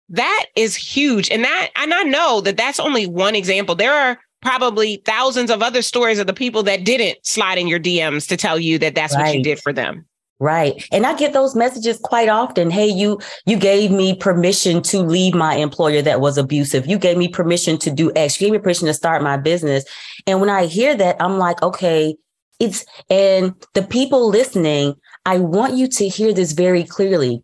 that 0.10 0.46
is 0.56 0.76
huge. 0.76 1.30
And 1.32 1.44
that, 1.44 1.70
and 1.76 1.94
I 1.94 2.04
know 2.04 2.42
that 2.42 2.58
that's 2.58 2.80
only 2.80 3.08
one 3.08 3.36
example. 3.36 3.76
There 3.76 3.94
are 3.94 4.20
probably 4.42 5.02
thousands 5.06 5.50
of 5.50 5.64
other 5.64 5.82
stories 5.82 6.20
of 6.20 6.28
the 6.28 6.34
people 6.34 6.64
that 6.64 6.84
didn't 6.84 7.18
slide 7.26 7.58
in 7.58 7.68
your 7.68 7.80
DMs 7.80 8.28
to 8.28 8.38
tell 8.38 8.60
you 8.60 8.78
that 8.80 8.96
that's 8.96 9.16
right. 9.16 9.26
what 9.26 9.36
you 9.36 9.44
did 9.44 9.60
for 9.60 9.74
them. 9.74 10.06
Right. 10.40 10.86
And 10.92 11.06
I 11.06 11.16
get 11.16 11.32
those 11.32 11.56
messages 11.56 11.98
quite 11.98 12.28
often. 12.28 12.70
Hey, 12.70 12.88
you 12.88 13.20
you 13.46 13.58
gave 13.58 13.90
me 13.90 14.16
permission 14.16 14.82
to 14.84 15.00
leave 15.00 15.34
my 15.34 15.56
employer 15.56 16.02
that 16.02 16.20
was 16.20 16.38
abusive. 16.38 16.88
You 16.88 17.00
gave 17.00 17.18
me 17.18 17.30
permission 17.30 17.78
to 17.80 17.92
do 17.92 18.12
X. 18.16 18.40
You 18.40 18.48
gave 18.48 18.54
me 18.54 18.60
permission 18.60 18.88
to 18.88 18.94
start 18.94 19.24
my 19.24 19.38
business. 19.38 19.86
And 20.28 20.42
when 20.42 20.50
I 20.50 20.66
hear 20.66 20.94
that, 20.98 21.16
I'm 21.22 21.38
like, 21.38 21.62
okay, 21.64 22.16
it's 22.60 22.86
and 23.10 23.54
the 23.74 23.84
people 23.84 24.28
listening, 24.28 24.96
I 25.26 25.40
want 25.40 25.76
you 25.76 25.88
to 25.88 26.08
hear 26.10 26.34
this 26.34 26.52
very 26.52 26.84
clearly. 26.84 27.42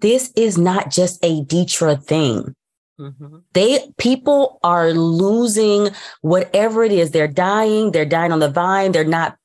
This 0.00 0.30
is 0.36 0.58
not 0.58 0.90
just 0.90 1.24
a 1.24 1.44
Dethra 1.44 1.96
thing. 1.96 2.54
Mm-hmm. 3.00 3.38
They 3.54 3.88
people 3.96 4.60
are 4.62 4.92
losing 4.92 5.88
whatever 6.20 6.84
it 6.84 6.92
is. 6.92 7.10
They're 7.10 7.26
dying. 7.26 7.90
They're 7.90 8.04
dying 8.04 8.32
on 8.32 8.40
the 8.40 8.50
vine. 8.50 8.92
They're 8.92 9.04
not 9.04 9.36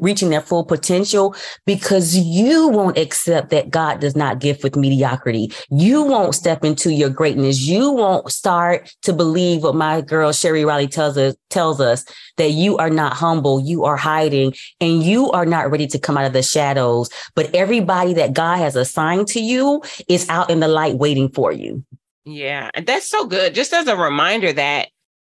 reaching 0.00 0.30
their 0.30 0.40
full 0.40 0.64
potential 0.64 1.34
because 1.66 2.16
you 2.16 2.68
won't 2.68 2.98
accept 2.98 3.50
that 3.50 3.70
God 3.70 4.00
does 4.00 4.16
not 4.16 4.40
gift 4.40 4.62
with 4.62 4.76
mediocrity. 4.76 5.52
You 5.70 6.02
won't 6.02 6.34
step 6.34 6.64
into 6.64 6.92
your 6.92 7.10
greatness. 7.10 7.60
You 7.60 7.90
won't 7.90 8.30
start 8.30 8.94
to 9.02 9.12
believe 9.12 9.62
what 9.62 9.74
my 9.74 10.00
girl 10.00 10.32
Sherry 10.32 10.64
Riley 10.64 10.88
tells 10.88 11.16
us 11.16 11.36
tells 11.50 11.80
us 11.80 12.04
that 12.36 12.50
you 12.50 12.76
are 12.78 12.90
not 12.90 13.14
humble, 13.14 13.60
you 13.60 13.84
are 13.84 13.96
hiding, 13.96 14.54
and 14.80 15.02
you 15.02 15.30
are 15.30 15.46
not 15.46 15.70
ready 15.70 15.86
to 15.86 15.98
come 15.98 16.16
out 16.16 16.24
of 16.24 16.32
the 16.32 16.42
shadows. 16.42 17.08
But 17.34 17.54
everybody 17.54 18.14
that 18.14 18.32
God 18.32 18.58
has 18.58 18.76
assigned 18.76 19.28
to 19.28 19.40
you 19.40 19.82
is 20.08 20.28
out 20.28 20.50
in 20.50 20.60
the 20.60 20.68
light 20.68 20.96
waiting 20.96 21.28
for 21.30 21.52
you. 21.52 21.84
Yeah, 22.24 22.70
that's 22.84 23.08
so 23.08 23.26
good. 23.26 23.54
Just 23.54 23.72
as 23.72 23.86
a 23.86 23.96
reminder 23.96 24.52
that 24.52 24.88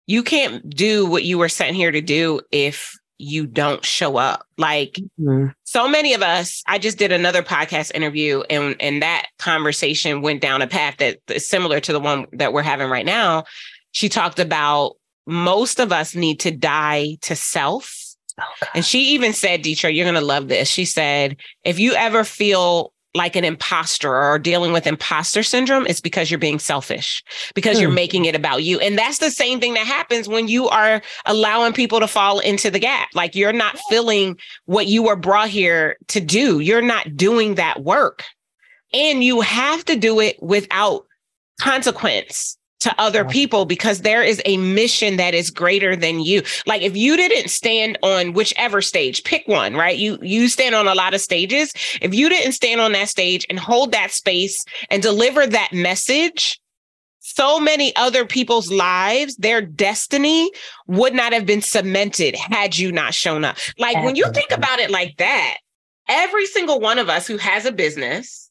you 0.07 0.23
can't 0.23 0.69
do 0.69 1.07
what 1.07 1.25
you 1.25 1.39
were 1.39 1.49
sent 1.49 1.77
here 1.77 1.91
to 1.91 2.01
do 2.01 2.41
if 2.51 2.95
you 3.19 3.47
don't 3.47 3.85
show 3.85 4.17
up. 4.17 4.47
Like 4.59 4.99
mm-hmm. 5.21 5.49
so 5.65 5.89
many 5.89 6.15
of 6.15 6.23
us, 6.23 6.63
I 6.67 6.79
just 6.79 6.99
did 6.99 7.13
another 7.13 7.43
podcast 7.43 7.93
interview 7.95 8.43
and 8.51 8.77
and 8.81 9.03
that 9.03 9.27
conversation 9.39 10.23
went 10.23 10.41
down 10.41 10.63
a 10.63 10.67
path 10.67 10.97
that 10.99 11.19
is 11.29 11.49
similar 11.49 11.81
to 11.81 11.93
the 11.93 12.01
one 12.01 12.27
that 12.33 12.53
we're 12.53 12.63
having 12.63 12.91
right 12.91 13.07
now. 13.07 13.45
She 13.93 14.09
talked 14.09 14.39
about 14.39 14.97
most 15.27 15.81
of 15.81 15.93
us 15.93 16.15
need 16.15 16.41
to 16.41 16.51
die 16.51 17.17
to 17.23 17.37
self. 17.37 18.01
Oh, 18.41 18.45
and 18.75 18.85
she 18.85 19.13
even 19.15 19.33
said, 19.33 19.63
Dethra, 19.63 19.91
you're 19.91 20.05
going 20.05 20.17
to 20.17 20.21
love 20.21 20.49
this. 20.49 20.69
She 20.69 20.85
said, 20.85 21.37
if 21.65 21.79
you 21.79 21.95
ever 21.95 22.25
feel 22.25 22.93
like 23.15 23.37
an 23.37 23.45
imposter 23.45 24.15
or 24.15 24.39
dealing 24.39 24.73
with 24.73 24.87
imposter 24.87 25.43
syndrome, 25.43 25.87
it's 25.87 26.01
because 26.01 26.31
you're 26.31 26.39
being 26.39 26.59
selfish, 26.59 27.23
because 27.55 27.81
you're 27.81 27.89
hmm. 27.89 27.95
making 27.95 28.25
it 28.25 28.35
about 28.35 28.65
you. 28.65 28.81
And 28.81 28.99
that's 28.99 29.19
the 29.19 29.31
same 29.31 29.61
thing 29.61 29.75
that 29.75 29.87
happens 29.87 30.29
when 30.29 30.49
you 30.49 30.69
are 30.69 31.01
allowing 31.27 31.73
people 31.73 32.01
to 32.01 32.09
fall 32.09 32.41
into 32.41 32.71
the 32.71 32.81
gap. 32.81 33.09
Like 33.15 33.35
you're 33.35 33.53
not 33.53 33.79
filling 33.89 34.37
what 34.67 34.87
you 34.87 35.03
were 35.03 35.17
brought 35.17 35.49
here 35.49 35.97
to 36.09 36.21
do. 36.21 36.59
You're 36.59 36.83
not 36.83 37.17
doing 37.17 37.55
that 37.55 37.85
work. 37.85 38.25
And 38.93 39.23
you 39.23 39.41
have 39.41 39.85
to 39.87 39.97
do 39.97 40.21
it 40.21 40.41
without 40.43 41.07
consequence 41.61 42.57
to 42.81 42.95
other 43.01 43.25
people 43.25 43.65
because 43.65 44.01
there 44.01 44.23
is 44.23 44.43
a 44.45 44.57
mission 44.59 45.17
that 45.17 45.35
is 45.35 45.51
greater 45.51 45.97
than 45.97 46.21
you. 46.21 46.43
Like 46.67 46.83
if 46.83 46.97
you 46.97 47.17
didn't 47.17 47.49
stand 47.49 47.99
on 48.03 48.35
whichever 48.35 48.83
stage, 48.83 49.25
pick 49.25 49.47
one, 49.49 49.75
right? 49.75 49.97
You 49.97 50.19
you 50.21 50.49
stand 50.49 50.75
on 50.75 50.87
a 50.87 50.95
lot 50.95 51.15
of 51.15 51.21
stages. 51.21 51.73
If 52.03 52.15
you 52.15 52.29
didn't 52.29 52.53
stand 52.53 52.81
on 52.81 52.93
that 52.93 53.09
stage 53.09 53.47
and 53.49 53.59
hold 53.59 53.93
that 53.93 54.11
space 54.11 54.63
and 54.91 55.03
deliver 55.03 55.47
that 55.47 55.73
message, 55.73 56.61
so 57.21 57.59
many 57.59 57.97
other 57.97 58.27
people's 58.27 58.71
lives, 58.71 59.35
their 59.37 59.63
destiny 59.63 60.51
would 60.87 61.15
not 61.15 61.33
have 61.33 61.47
been 61.47 61.63
cemented 61.63 62.37
had 62.37 62.77
you 62.77 62.93
not 62.93 63.15
shown 63.15 63.45
up. 63.45 63.57
Like 63.79 63.97
when 64.05 64.15
you 64.15 64.31
think 64.33 64.51
about 64.51 64.79
it 64.79 64.91
like 64.91 65.17
that, 65.17 65.57
every 66.07 66.47
single 66.47 66.81
one 66.81 66.99
of 66.99 67.09
us 67.09 67.27
who 67.27 67.39
has 67.39 67.65
a 67.65 67.73
business 67.73 68.44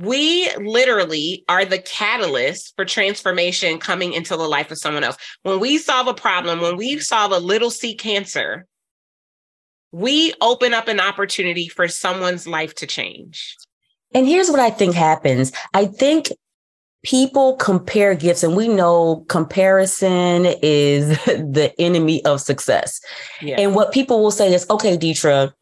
we 0.00 0.50
literally 0.56 1.44
are 1.48 1.66
the 1.66 1.78
catalyst 1.78 2.72
for 2.74 2.86
transformation 2.86 3.78
coming 3.78 4.14
into 4.14 4.34
the 4.34 4.48
life 4.48 4.70
of 4.70 4.78
someone 4.78 5.04
else. 5.04 5.16
When 5.42 5.60
we 5.60 5.76
solve 5.76 6.08
a 6.08 6.14
problem, 6.14 6.60
when 6.60 6.78
we 6.78 6.98
solve 7.00 7.32
a 7.32 7.38
little 7.38 7.70
c 7.70 7.94
cancer, 7.94 8.66
we 9.92 10.32
open 10.40 10.72
up 10.72 10.88
an 10.88 11.00
opportunity 11.00 11.68
for 11.68 11.86
someone's 11.86 12.46
life 12.46 12.74
to 12.76 12.86
change. 12.86 13.56
And 14.14 14.26
here's 14.26 14.48
what 14.48 14.60
I 14.60 14.70
think 14.70 14.94
happens. 14.94 15.52
I 15.74 15.84
think 15.84 16.28
people 17.04 17.56
compare 17.56 18.14
gifts 18.14 18.42
and 18.42 18.56
we 18.56 18.68
know 18.68 19.24
comparison 19.28 20.46
is 20.62 21.08
the 21.26 21.74
enemy 21.78 22.24
of 22.24 22.40
success. 22.40 23.00
Yeah. 23.42 23.56
And 23.58 23.74
what 23.74 23.92
people 23.92 24.22
will 24.22 24.30
say 24.30 24.52
is, 24.52 24.66
okay, 24.70 24.96
Dethra, 24.96 25.54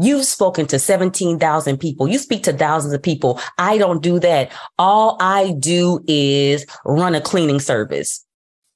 You've 0.00 0.24
spoken 0.24 0.66
to 0.66 0.78
17,000 0.78 1.78
people. 1.78 2.08
You 2.08 2.18
speak 2.18 2.42
to 2.44 2.52
thousands 2.52 2.94
of 2.94 3.02
people. 3.02 3.40
I 3.58 3.78
don't 3.78 4.02
do 4.02 4.18
that. 4.20 4.52
All 4.78 5.16
I 5.20 5.52
do 5.58 6.02
is 6.06 6.66
run 6.84 7.14
a 7.14 7.20
cleaning 7.20 7.60
service. 7.60 8.24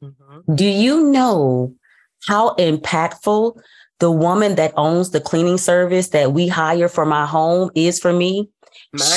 Mm-hmm. 0.02 0.54
Do 0.54 0.66
you 0.66 1.10
know 1.10 1.74
how 2.26 2.54
impactful 2.56 3.58
the 4.00 4.10
woman 4.10 4.56
that 4.56 4.72
owns 4.76 5.10
the 5.10 5.20
cleaning 5.20 5.58
service 5.58 6.08
that 6.08 6.32
we 6.32 6.48
hire 6.48 6.88
for 6.88 7.06
my 7.06 7.26
home 7.26 7.70
is 7.74 7.98
for 7.98 8.12
me? 8.12 8.50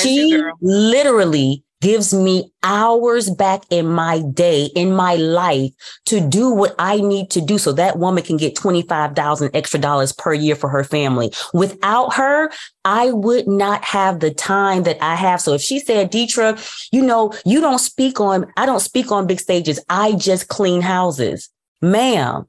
she 0.02 0.40
literally 0.60 1.62
gives 1.80 2.12
me 2.12 2.50
hours 2.62 3.30
back 3.30 3.62
in 3.70 3.86
my 3.86 4.20
day, 4.32 4.66
in 4.74 4.94
my 4.94 5.14
life 5.14 5.70
to 6.06 6.20
do 6.20 6.50
what 6.50 6.74
I 6.78 7.00
need 7.00 7.30
to 7.30 7.40
do 7.40 7.58
so 7.58 7.72
that 7.72 7.98
woman 7.98 8.24
can 8.24 8.36
get 8.36 8.56
25,000 8.56 9.50
extra 9.54 9.80
dollars 9.80 10.12
per 10.12 10.34
year 10.34 10.56
for 10.56 10.68
her 10.68 10.84
family. 10.84 11.32
Without 11.54 12.14
her, 12.14 12.50
I 12.84 13.12
would 13.12 13.46
not 13.46 13.84
have 13.84 14.20
the 14.20 14.32
time 14.32 14.82
that 14.84 15.02
I 15.02 15.14
have. 15.14 15.40
So 15.40 15.54
if 15.54 15.60
she 15.60 15.78
said, 15.78 16.10
Dethra, 16.10 16.58
you 16.90 17.02
know, 17.02 17.32
you 17.44 17.60
don't 17.60 17.78
speak 17.78 18.20
on, 18.20 18.46
I 18.56 18.66
don't 18.66 18.80
speak 18.80 19.12
on 19.12 19.26
big 19.26 19.40
stages. 19.40 19.78
I 19.88 20.12
just 20.14 20.48
clean 20.48 20.80
houses. 20.80 21.48
Ma'am, 21.80 22.46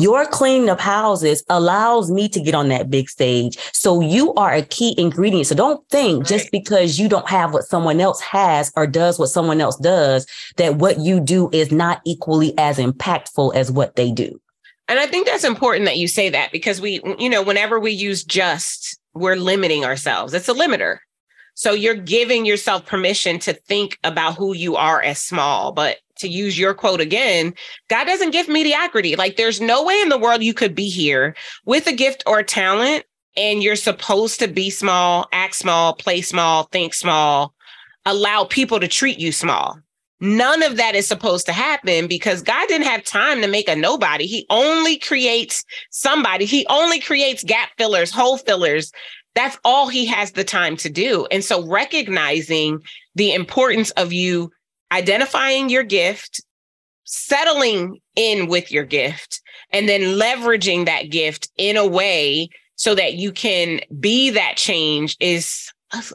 your 0.00 0.26
cleaning 0.26 0.68
of 0.68 0.78
houses 0.78 1.42
allows 1.48 2.10
me 2.10 2.28
to 2.28 2.40
get 2.40 2.54
on 2.54 2.68
that 2.68 2.90
big 2.90 3.08
stage. 3.08 3.58
So 3.72 4.00
you 4.00 4.32
are 4.34 4.52
a 4.52 4.62
key 4.62 4.94
ingredient. 4.96 5.46
So 5.46 5.54
don't 5.54 5.86
think 5.88 6.20
right. 6.20 6.28
just 6.28 6.50
because 6.50 6.98
you 6.98 7.08
don't 7.08 7.28
have 7.28 7.52
what 7.52 7.64
someone 7.64 8.00
else 8.00 8.20
has 8.20 8.72
or 8.76 8.86
does 8.86 9.18
what 9.18 9.28
someone 9.28 9.60
else 9.60 9.76
does, 9.76 10.26
that 10.56 10.76
what 10.76 11.00
you 11.00 11.20
do 11.20 11.50
is 11.52 11.72
not 11.72 12.00
equally 12.04 12.56
as 12.58 12.78
impactful 12.78 13.54
as 13.54 13.70
what 13.70 13.96
they 13.96 14.10
do. 14.10 14.40
And 14.88 14.98
I 14.98 15.06
think 15.06 15.26
that's 15.26 15.44
important 15.44 15.86
that 15.86 15.96
you 15.96 16.08
say 16.08 16.28
that 16.30 16.52
because 16.52 16.80
we, 16.80 17.00
you 17.18 17.30
know, 17.30 17.42
whenever 17.42 17.80
we 17.80 17.92
use 17.92 18.24
just, 18.24 18.98
we're 19.14 19.36
limiting 19.36 19.84
ourselves. 19.84 20.34
It's 20.34 20.48
a 20.48 20.54
limiter. 20.54 20.98
So 21.54 21.72
you're 21.72 21.94
giving 21.94 22.46
yourself 22.46 22.86
permission 22.86 23.38
to 23.40 23.52
think 23.52 23.98
about 24.04 24.36
who 24.36 24.54
you 24.54 24.76
are 24.76 25.02
as 25.02 25.20
small, 25.20 25.72
but 25.72 25.98
to 26.22 26.28
use 26.28 26.58
your 26.58 26.74
quote 26.74 27.00
again, 27.00 27.54
God 27.88 28.04
doesn't 28.04 28.30
give 28.30 28.48
mediocrity. 28.48 29.14
Like 29.14 29.36
there's 29.36 29.60
no 29.60 29.84
way 29.84 30.00
in 30.00 30.08
the 30.08 30.18
world 30.18 30.42
you 30.42 30.54
could 30.54 30.74
be 30.74 30.88
here 30.88 31.36
with 31.66 31.86
a 31.86 31.92
gift 31.92 32.22
or 32.26 32.42
talent 32.42 33.04
and 33.36 33.62
you're 33.62 33.76
supposed 33.76 34.40
to 34.40 34.48
be 34.48 34.70
small, 34.70 35.28
act 35.32 35.54
small, 35.54 35.94
play 35.94 36.20
small, 36.20 36.64
think 36.64 36.94
small, 36.94 37.54
allow 38.04 38.44
people 38.44 38.80
to 38.80 38.88
treat 38.88 39.18
you 39.18 39.32
small. 39.32 39.78
None 40.20 40.62
of 40.62 40.76
that 40.76 40.94
is 40.94 41.08
supposed 41.08 41.46
to 41.46 41.52
happen 41.52 42.06
because 42.06 42.42
God 42.42 42.68
didn't 42.68 42.86
have 42.86 43.02
time 43.02 43.40
to 43.40 43.48
make 43.48 43.68
a 43.68 43.74
nobody. 43.74 44.26
He 44.26 44.46
only 44.50 44.96
creates 44.96 45.64
somebody. 45.90 46.44
He 46.44 46.64
only 46.70 47.00
creates 47.00 47.42
gap 47.42 47.70
fillers, 47.76 48.12
hole 48.12 48.38
fillers. 48.38 48.92
That's 49.34 49.58
all 49.64 49.88
he 49.88 50.06
has 50.06 50.32
the 50.32 50.44
time 50.44 50.76
to 50.76 50.88
do. 50.88 51.26
And 51.32 51.44
so 51.44 51.66
recognizing 51.66 52.80
the 53.16 53.34
importance 53.34 53.90
of 53.92 54.12
you 54.12 54.52
identifying 54.92 55.70
your 55.70 55.82
gift, 55.82 56.42
settling 57.04 57.98
in 58.14 58.46
with 58.46 58.70
your 58.70 58.84
gift, 58.84 59.40
and 59.72 59.88
then 59.88 60.18
leveraging 60.18 60.86
that 60.86 61.10
gift 61.10 61.48
in 61.56 61.76
a 61.76 61.86
way 61.86 62.48
so 62.76 62.94
that 62.94 63.14
you 63.14 63.32
can 63.32 63.80
be 63.98 64.30
that 64.30 64.56
change 64.56 65.16
is 65.20 65.68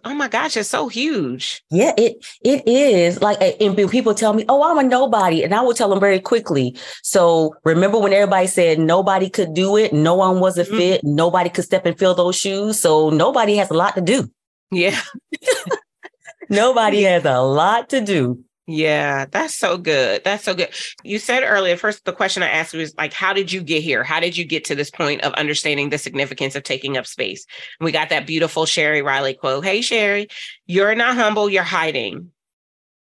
oh 0.05 0.13
my 0.15 0.27
gosh 0.27 0.57
it's 0.57 0.69
so 0.69 0.87
huge. 0.87 1.61
Yeah 1.69 1.93
it 1.97 2.25
it 2.43 2.67
is. 2.67 3.21
Like 3.21 3.37
and 3.61 3.77
people 3.77 4.15
tell 4.15 4.33
me 4.33 4.43
oh 4.49 4.63
i'm 4.63 4.83
a 4.83 4.83
nobody 4.83 5.43
and 5.43 5.53
i 5.53 5.61
will 5.61 5.75
tell 5.75 5.89
them 5.89 5.99
very 5.99 6.19
quickly. 6.19 6.75
So 7.03 7.55
remember 7.63 7.99
when 7.99 8.11
everybody 8.11 8.47
said 8.47 8.79
nobody 8.79 9.29
could 9.29 9.53
do 9.53 9.77
it 9.77 9.93
no 9.93 10.15
one 10.15 10.39
was 10.39 10.57
a 10.57 10.63
mm-hmm. 10.63 10.77
fit 10.77 11.01
nobody 11.03 11.49
could 11.49 11.63
step 11.63 11.85
and 11.85 11.97
fill 11.97 12.15
those 12.15 12.35
shoes 12.35 12.79
so 12.79 13.11
nobody 13.11 13.55
has 13.57 13.69
a 13.69 13.75
lot 13.75 13.95
to 13.95 14.01
do. 14.01 14.29
Yeah. 14.71 14.99
Nobody 16.49 17.03
has 17.11 17.25
a 17.25 17.41
lot 17.41 17.89
to 17.89 18.01
do 18.01 18.43
yeah, 18.69 19.25
that's 19.31 19.55
so 19.55 19.77
good. 19.77 20.25
That's 20.25 20.43
so 20.43 20.53
good. 20.53 20.69
You 21.01 21.19
said 21.19 21.43
earlier, 21.43 21.77
first, 21.77 22.03
the 22.03 22.11
question 22.11 22.43
I 22.43 22.49
asked 22.49 22.73
was 22.73 22.93
like, 22.97 23.13
how 23.13 23.31
did 23.31 23.49
you 23.49 23.61
get 23.61 23.81
here? 23.81 24.03
How 24.03 24.19
did 24.19 24.35
you 24.35 24.43
get 24.43 24.65
to 24.65 24.75
this 24.75 24.91
point 24.91 25.21
of 25.21 25.31
understanding 25.33 25.89
the 25.89 25.97
significance 25.97 26.53
of 26.53 26.63
taking 26.63 26.97
up 26.97 27.07
space? 27.07 27.45
And 27.79 27.85
we 27.85 27.93
got 27.93 28.09
that 28.09 28.27
beautiful 28.27 28.65
Sherry 28.65 29.01
Riley 29.01 29.35
quote 29.35 29.63
Hey, 29.63 29.79
Sherry, 29.79 30.27
you're 30.65 30.95
not 30.95 31.15
humble, 31.15 31.49
you're 31.49 31.63
hiding. 31.63 32.31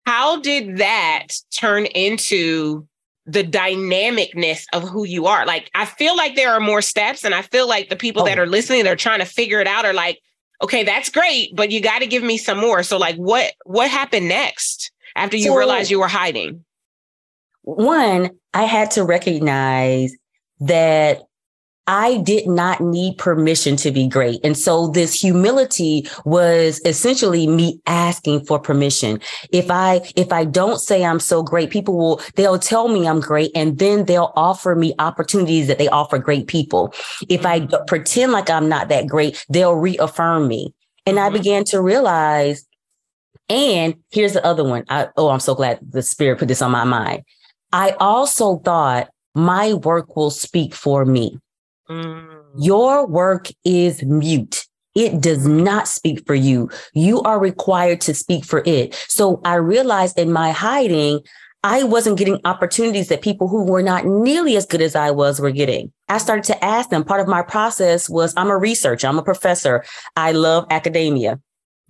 How 0.04 0.40
did 0.40 0.78
that 0.78 1.28
turn 1.56 1.86
into 1.86 2.88
the 3.26 3.44
dynamicness 3.44 4.64
of 4.72 4.82
who 4.88 5.04
you 5.06 5.26
are? 5.26 5.46
Like, 5.46 5.70
I 5.76 5.84
feel 5.84 6.16
like 6.16 6.34
there 6.34 6.52
are 6.52 6.58
more 6.58 6.82
steps, 6.82 7.22
and 7.22 7.36
I 7.36 7.42
feel 7.42 7.68
like 7.68 7.88
the 7.88 7.94
people 7.94 8.22
oh. 8.22 8.24
that 8.24 8.38
are 8.38 8.48
listening, 8.48 8.82
they're 8.82 8.96
trying 8.96 9.20
to 9.20 9.24
figure 9.24 9.60
it 9.60 9.68
out, 9.68 9.84
are 9.84 9.92
like, 9.92 10.18
okay, 10.60 10.82
that's 10.82 11.08
great, 11.08 11.54
but 11.54 11.70
you 11.70 11.80
got 11.80 12.00
to 12.00 12.06
give 12.08 12.24
me 12.24 12.36
some 12.36 12.58
more. 12.58 12.82
So, 12.82 12.98
like, 12.98 13.14
what 13.14 13.52
what 13.64 13.88
happened 13.88 14.28
next? 14.28 14.91
After 15.16 15.36
you 15.36 15.48
so, 15.48 15.56
realized 15.56 15.90
you 15.90 16.00
were 16.00 16.08
hiding? 16.08 16.64
One, 17.62 18.30
I 18.54 18.64
had 18.64 18.90
to 18.92 19.04
recognize 19.04 20.14
that 20.60 21.22
I 21.88 22.18
did 22.18 22.46
not 22.46 22.80
need 22.80 23.18
permission 23.18 23.74
to 23.76 23.90
be 23.90 24.06
great. 24.06 24.38
And 24.44 24.56
so 24.56 24.86
this 24.88 25.20
humility 25.20 26.06
was 26.24 26.80
essentially 26.84 27.48
me 27.48 27.80
asking 27.86 28.44
for 28.46 28.60
permission. 28.60 29.20
If 29.50 29.68
I, 29.68 30.00
if 30.14 30.32
I 30.32 30.44
don't 30.44 30.78
say 30.78 31.04
I'm 31.04 31.18
so 31.18 31.42
great, 31.42 31.70
people 31.70 31.96
will, 31.98 32.20
they'll 32.36 32.60
tell 32.60 32.86
me 32.86 33.08
I'm 33.08 33.20
great 33.20 33.50
and 33.56 33.78
then 33.78 34.04
they'll 34.04 34.32
offer 34.36 34.76
me 34.76 34.94
opportunities 35.00 35.66
that 35.66 35.78
they 35.78 35.88
offer 35.88 36.18
great 36.18 36.46
people. 36.46 36.94
If 37.28 37.44
I 37.44 37.66
pretend 37.88 38.30
like 38.30 38.48
I'm 38.48 38.68
not 38.68 38.88
that 38.88 39.08
great, 39.08 39.44
they'll 39.48 39.74
reaffirm 39.74 40.46
me. 40.46 40.72
And 41.04 41.18
I 41.18 41.26
mm-hmm. 41.26 41.36
began 41.36 41.64
to 41.64 41.82
realize, 41.82 42.64
and 43.48 43.94
here's 44.10 44.32
the 44.32 44.44
other 44.44 44.64
one. 44.64 44.84
I, 44.88 45.08
oh, 45.16 45.28
I'm 45.28 45.40
so 45.40 45.54
glad 45.54 45.78
the 45.82 46.02
spirit 46.02 46.38
put 46.38 46.48
this 46.48 46.62
on 46.62 46.70
my 46.70 46.84
mind. 46.84 47.22
I 47.72 47.90
also 48.00 48.58
thought 48.58 49.08
my 49.34 49.74
work 49.74 50.16
will 50.16 50.30
speak 50.30 50.74
for 50.74 51.04
me. 51.04 51.38
Mm. 51.88 52.42
Your 52.58 53.06
work 53.06 53.48
is 53.64 54.02
mute. 54.02 54.66
It 54.94 55.20
does 55.20 55.46
not 55.46 55.88
speak 55.88 56.26
for 56.26 56.34
you. 56.34 56.70
You 56.92 57.22
are 57.22 57.38
required 57.38 58.00
to 58.02 58.14
speak 58.14 58.44
for 58.44 58.62
it. 58.66 58.94
So 59.08 59.40
I 59.44 59.54
realized 59.54 60.18
in 60.18 60.32
my 60.32 60.50
hiding, 60.50 61.20
I 61.64 61.84
wasn't 61.84 62.18
getting 62.18 62.40
opportunities 62.44 63.08
that 63.08 63.22
people 63.22 63.48
who 63.48 63.64
were 63.64 63.82
not 63.82 64.04
nearly 64.04 64.56
as 64.56 64.66
good 64.66 64.82
as 64.82 64.96
I 64.96 65.10
was 65.10 65.40
were 65.40 65.52
getting. 65.52 65.92
I 66.08 66.18
started 66.18 66.44
to 66.44 66.64
ask 66.64 66.90
them. 66.90 67.04
Part 67.04 67.20
of 67.20 67.28
my 67.28 67.40
process 67.40 68.10
was 68.10 68.34
I'm 68.36 68.50
a 68.50 68.58
researcher, 68.58 69.06
I'm 69.06 69.18
a 69.18 69.22
professor. 69.22 69.84
I 70.16 70.32
love 70.32 70.66
academia. 70.70 71.40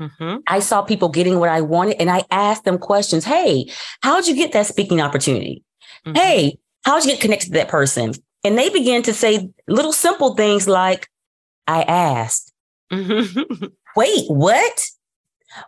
Mm-hmm. 0.03 0.38
I 0.47 0.61
saw 0.61 0.83
people 0.83 1.09
getting 1.09 1.38
what 1.38 1.49
I 1.49 1.61
wanted 1.61 2.01
and 2.01 2.11
I 2.11 2.25
asked 2.31 2.65
them 2.65 2.79
questions. 2.79 3.25
Hey, 3.25 3.71
how'd 4.03 4.27
you 4.27 4.35
get 4.35 4.53
that 4.53 4.67
speaking 4.67 5.01
opportunity? 5.01 5.62
Mm-hmm. 6.05 6.17
Hey, 6.17 6.59
how'd 6.85 7.05
you 7.05 7.12
get 7.12 7.21
connected 7.21 7.47
to 7.47 7.53
that 7.53 7.69
person? 7.69 8.15
And 8.45 8.59
they 8.59 8.69
began 8.71 9.03
to 9.03 9.15
say 9.15 9.51
little 9.69 9.93
simple 9.93 10.35
things 10.35 10.67
like, 10.67 11.09
I 11.69 11.83
asked. 11.83 12.53
Mm-hmm. 12.93 13.67
Wait, 13.97 14.25
what? 14.29 14.87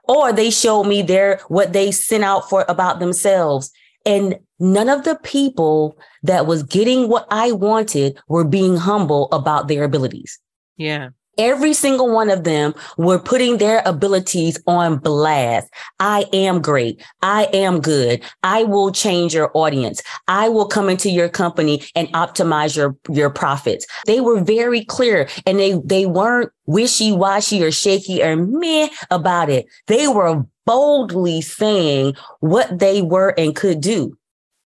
Or 0.04 0.32
they 0.32 0.50
showed 0.50 0.84
me 0.84 1.02
their 1.02 1.40
what 1.48 1.72
they 1.72 1.92
sent 1.92 2.24
out 2.24 2.48
for 2.48 2.64
about 2.68 2.98
themselves. 2.98 3.70
And 4.06 4.38
none 4.58 4.88
of 4.88 5.04
the 5.04 5.16
people 5.16 5.96
that 6.22 6.46
was 6.46 6.62
getting 6.62 7.08
what 7.08 7.26
I 7.30 7.52
wanted 7.52 8.18
were 8.28 8.44
being 8.44 8.76
humble 8.76 9.28
about 9.30 9.68
their 9.68 9.84
abilities. 9.84 10.38
Yeah. 10.76 11.10
Every 11.38 11.72
single 11.72 12.12
one 12.12 12.30
of 12.30 12.44
them 12.44 12.74
were 12.96 13.18
putting 13.18 13.58
their 13.58 13.82
abilities 13.84 14.58
on 14.66 14.98
blast. 14.98 15.68
I 16.00 16.26
am 16.32 16.60
great. 16.62 17.02
I 17.22 17.44
am 17.52 17.80
good. 17.80 18.22
I 18.42 18.64
will 18.64 18.92
change 18.92 19.34
your 19.34 19.50
audience. 19.54 20.02
I 20.28 20.48
will 20.48 20.66
come 20.66 20.88
into 20.88 21.10
your 21.10 21.28
company 21.28 21.82
and 21.94 22.08
optimize 22.08 22.76
your, 22.76 22.96
your 23.10 23.30
profits. 23.30 23.86
They 24.06 24.20
were 24.20 24.42
very 24.42 24.84
clear 24.84 25.28
and 25.46 25.58
they, 25.58 25.80
they 25.84 26.06
weren't 26.06 26.50
wishy 26.66 27.12
washy 27.12 27.62
or 27.62 27.70
shaky 27.70 28.22
or 28.22 28.36
meh 28.36 28.88
about 29.10 29.50
it. 29.50 29.66
They 29.86 30.08
were 30.08 30.44
boldly 30.66 31.40
saying 31.40 32.14
what 32.40 32.78
they 32.78 33.02
were 33.02 33.34
and 33.36 33.54
could 33.54 33.80
do. 33.80 34.16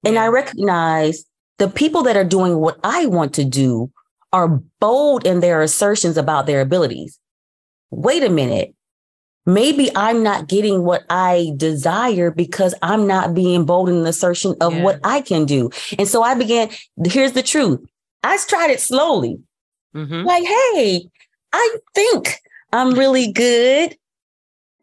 And 0.05 0.19
I 0.19 0.29
recognize 0.29 1.25
the 1.59 1.69
people 1.69 2.03
that 2.05 2.17
are 2.17 2.25
doing 2.25 2.59
what 2.59 2.79
I 2.85 3.07
want 3.07 3.35
to 3.35 3.45
do 3.45 3.91
are 4.33 4.61
bold 4.81 5.27
in 5.27 5.41
their 5.41 5.63
assertions 5.63 6.17
about 6.17 6.47
their 6.47 6.61
abilities. 6.61 7.19
Wait 7.91 8.23
a 8.23 8.29
minute. 8.29 8.75
Maybe 9.47 9.91
I'm 9.97 10.23
not 10.23 10.47
getting 10.47 10.85
what 10.85 11.05
I 11.09 11.53
desire 11.57 12.31
because 12.31 12.75
I'm 12.83 13.07
not 13.07 13.33
being 13.33 13.65
bold 13.65 13.89
in 13.89 14.03
the 14.03 14.11
assertion 14.11 14.55
of 14.61 14.75
yeah. 14.75 14.83
what 14.83 15.01
I 15.05 15.23
can 15.23 15.47
do. 15.47 15.71
And 15.99 16.07
so 16.07 16.23
I 16.23 16.35
began, 16.35 16.69
here's 17.07 17.33
the 17.33 17.43
truth. 17.43 17.81
I 18.23 18.39
tried 18.47 18.71
it 18.71 18.81
slowly. 18.81 19.39
Mm-hmm. 19.95 20.27
Like, 20.27 20.45
hey, 20.45 21.09
I 21.55 21.77
think 21.95 22.39
I'm 22.75 22.93
really 22.93 23.33
good. 23.33 23.97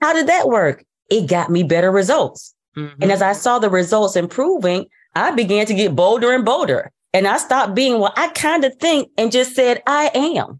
How 0.01 0.13
did 0.13 0.27
that 0.27 0.47
work? 0.47 0.83
It 1.11 1.29
got 1.29 1.51
me 1.51 1.61
better 1.61 1.91
results. 1.91 2.55
Mm-hmm. 2.75 3.03
And 3.03 3.11
as 3.11 3.21
I 3.21 3.33
saw 3.33 3.59
the 3.59 3.69
results 3.69 4.15
improving, 4.15 4.87
I 5.13 5.29
began 5.29 5.67
to 5.67 5.75
get 5.75 5.95
bolder 5.95 6.33
and 6.33 6.43
bolder. 6.43 6.91
And 7.15 7.29
I 7.29 7.37
stopped 7.37 7.75
being 7.75 7.99
what 7.99 8.11
I 8.17 8.27
kind 8.27 8.65
of 8.65 8.75
think 8.75 9.09
and 9.17 9.31
just 9.31 9.55
said, 9.55 9.81
I 9.87 10.11
am. 10.13 10.59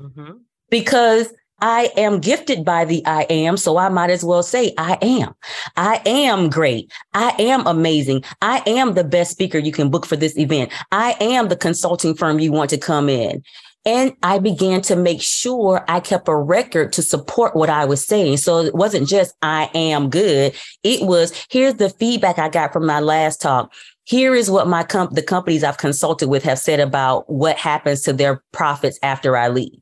Mm-hmm. 0.00 0.34
Because 0.70 1.32
I 1.60 1.90
am 1.96 2.20
gifted 2.20 2.64
by 2.64 2.84
the 2.84 3.04
I 3.06 3.22
am. 3.28 3.56
So 3.56 3.76
I 3.76 3.88
might 3.88 4.10
as 4.10 4.24
well 4.24 4.44
say, 4.44 4.72
I 4.78 4.98
am. 5.02 5.34
I 5.76 6.00
am 6.06 6.48
great. 6.48 6.92
I 7.12 7.34
am 7.40 7.66
amazing. 7.66 8.22
I 8.40 8.62
am 8.68 8.94
the 8.94 9.02
best 9.02 9.32
speaker 9.32 9.58
you 9.58 9.72
can 9.72 9.90
book 9.90 10.06
for 10.06 10.14
this 10.14 10.38
event. 10.38 10.70
I 10.92 11.16
am 11.20 11.48
the 11.48 11.56
consulting 11.56 12.14
firm 12.14 12.38
you 12.38 12.52
want 12.52 12.70
to 12.70 12.78
come 12.78 13.08
in. 13.08 13.42
And 13.84 14.12
I 14.22 14.38
began 14.38 14.82
to 14.82 14.94
make 14.94 15.20
sure 15.20 15.84
I 15.88 15.98
kept 15.98 16.28
a 16.28 16.36
record 16.36 16.92
to 16.92 17.02
support 17.02 17.56
what 17.56 17.70
I 17.70 17.84
was 17.84 18.06
saying. 18.06 18.36
So 18.36 18.58
it 18.58 18.76
wasn't 18.76 19.08
just 19.08 19.34
I 19.42 19.70
am 19.74 20.08
good. 20.08 20.54
It 20.84 21.04
was 21.04 21.32
here's 21.50 21.74
the 21.74 21.90
feedback 21.90 22.38
I 22.38 22.48
got 22.48 22.72
from 22.72 22.86
my 22.86 23.00
last 23.00 23.40
talk 23.40 23.72
here 24.10 24.34
is 24.34 24.50
what 24.50 24.66
my 24.66 24.82
comp- 24.82 25.14
the 25.14 25.22
companies 25.22 25.62
I've 25.62 25.78
consulted 25.78 26.28
with 26.28 26.42
have 26.42 26.58
said 26.58 26.80
about 26.80 27.30
what 27.30 27.56
happens 27.56 28.02
to 28.02 28.12
their 28.12 28.42
profits 28.50 28.98
after 29.04 29.36
I 29.36 29.46
leave. 29.46 29.78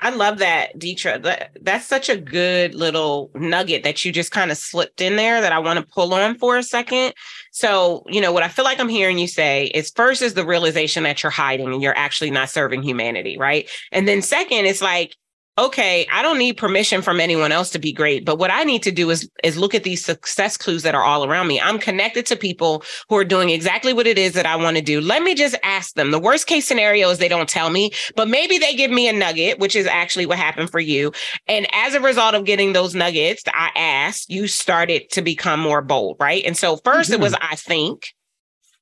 I 0.00 0.10
love 0.10 0.38
that, 0.38 0.78
Dethra. 0.78 1.18
That, 1.18 1.56
that's 1.60 1.84
such 1.84 2.08
a 2.08 2.16
good 2.16 2.76
little 2.76 3.32
nugget 3.34 3.82
that 3.82 4.04
you 4.04 4.12
just 4.12 4.30
kind 4.30 4.52
of 4.52 4.56
slipped 4.56 5.00
in 5.00 5.16
there 5.16 5.40
that 5.40 5.50
I 5.50 5.58
want 5.58 5.80
to 5.80 5.84
pull 5.84 6.14
on 6.14 6.38
for 6.38 6.56
a 6.56 6.62
second. 6.62 7.12
So, 7.50 8.04
you 8.06 8.20
know, 8.20 8.30
what 8.30 8.44
I 8.44 8.48
feel 8.48 8.64
like 8.64 8.78
I'm 8.78 8.88
hearing 8.88 9.18
you 9.18 9.26
say 9.26 9.66
is 9.66 9.90
first 9.90 10.22
is 10.22 10.34
the 10.34 10.46
realization 10.46 11.02
that 11.02 11.24
you're 11.24 11.30
hiding 11.30 11.72
and 11.72 11.82
you're 11.82 11.96
actually 11.96 12.30
not 12.30 12.50
serving 12.50 12.84
humanity, 12.84 13.36
right? 13.36 13.68
And 13.90 14.06
then 14.06 14.22
second, 14.22 14.66
it's 14.66 14.82
like 14.82 15.16
okay, 15.58 16.06
I 16.10 16.22
don't 16.22 16.38
need 16.38 16.56
permission 16.56 17.02
from 17.02 17.20
anyone 17.20 17.52
else 17.52 17.70
to 17.70 17.78
be 17.78 17.92
great, 17.92 18.24
but 18.24 18.38
what 18.38 18.50
I 18.50 18.64
need 18.64 18.82
to 18.84 18.90
do 18.90 19.10
is 19.10 19.28
is 19.44 19.58
look 19.58 19.74
at 19.74 19.84
these 19.84 20.04
success 20.04 20.56
clues 20.56 20.82
that 20.82 20.94
are 20.94 21.02
all 21.02 21.24
around 21.24 21.46
me. 21.46 21.60
I'm 21.60 21.78
connected 21.78 22.24
to 22.26 22.36
people 22.36 22.82
who 23.08 23.16
are 23.16 23.24
doing 23.24 23.50
exactly 23.50 23.92
what 23.92 24.06
it 24.06 24.18
is 24.18 24.32
that 24.32 24.46
I 24.46 24.56
want 24.56 24.76
to 24.76 24.82
do. 24.82 25.00
Let 25.00 25.22
me 25.22 25.34
just 25.34 25.56
ask 25.62 25.94
them. 25.94 26.10
The 26.10 26.18
worst 26.18 26.46
case 26.46 26.66
scenario 26.66 27.10
is 27.10 27.18
they 27.18 27.28
don't 27.28 27.48
tell 27.48 27.70
me, 27.70 27.92
but 28.16 28.28
maybe 28.28 28.58
they 28.58 28.74
give 28.74 28.90
me 28.90 29.08
a 29.08 29.12
nugget, 29.12 29.58
which 29.58 29.76
is 29.76 29.86
actually 29.86 30.26
what 30.26 30.38
happened 30.38 30.70
for 30.70 30.80
you. 30.80 31.12
And 31.46 31.66
as 31.74 31.94
a 31.94 32.00
result 32.00 32.34
of 32.34 32.44
getting 32.44 32.72
those 32.72 32.94
nuggets, 32.94 33.42
I 33.48 33.70
asked, 33.76 34.30
you 34.30 34.46
started 34.46 35.10
to 35.10 35.22
become 35.22 35.60
more 35.60 35.82
bold, 35.82 36.16
right? 36.18 36.42
And 36.44 36.56
so 36.56 36.76
1st 36.76 36.82
mm-hmm. 36.84 37.12
it 37.14 37.20
was 37.20 37.32
mm-hmm. 37.34 37.52
I 37.52 37.56
think 37.56 38.14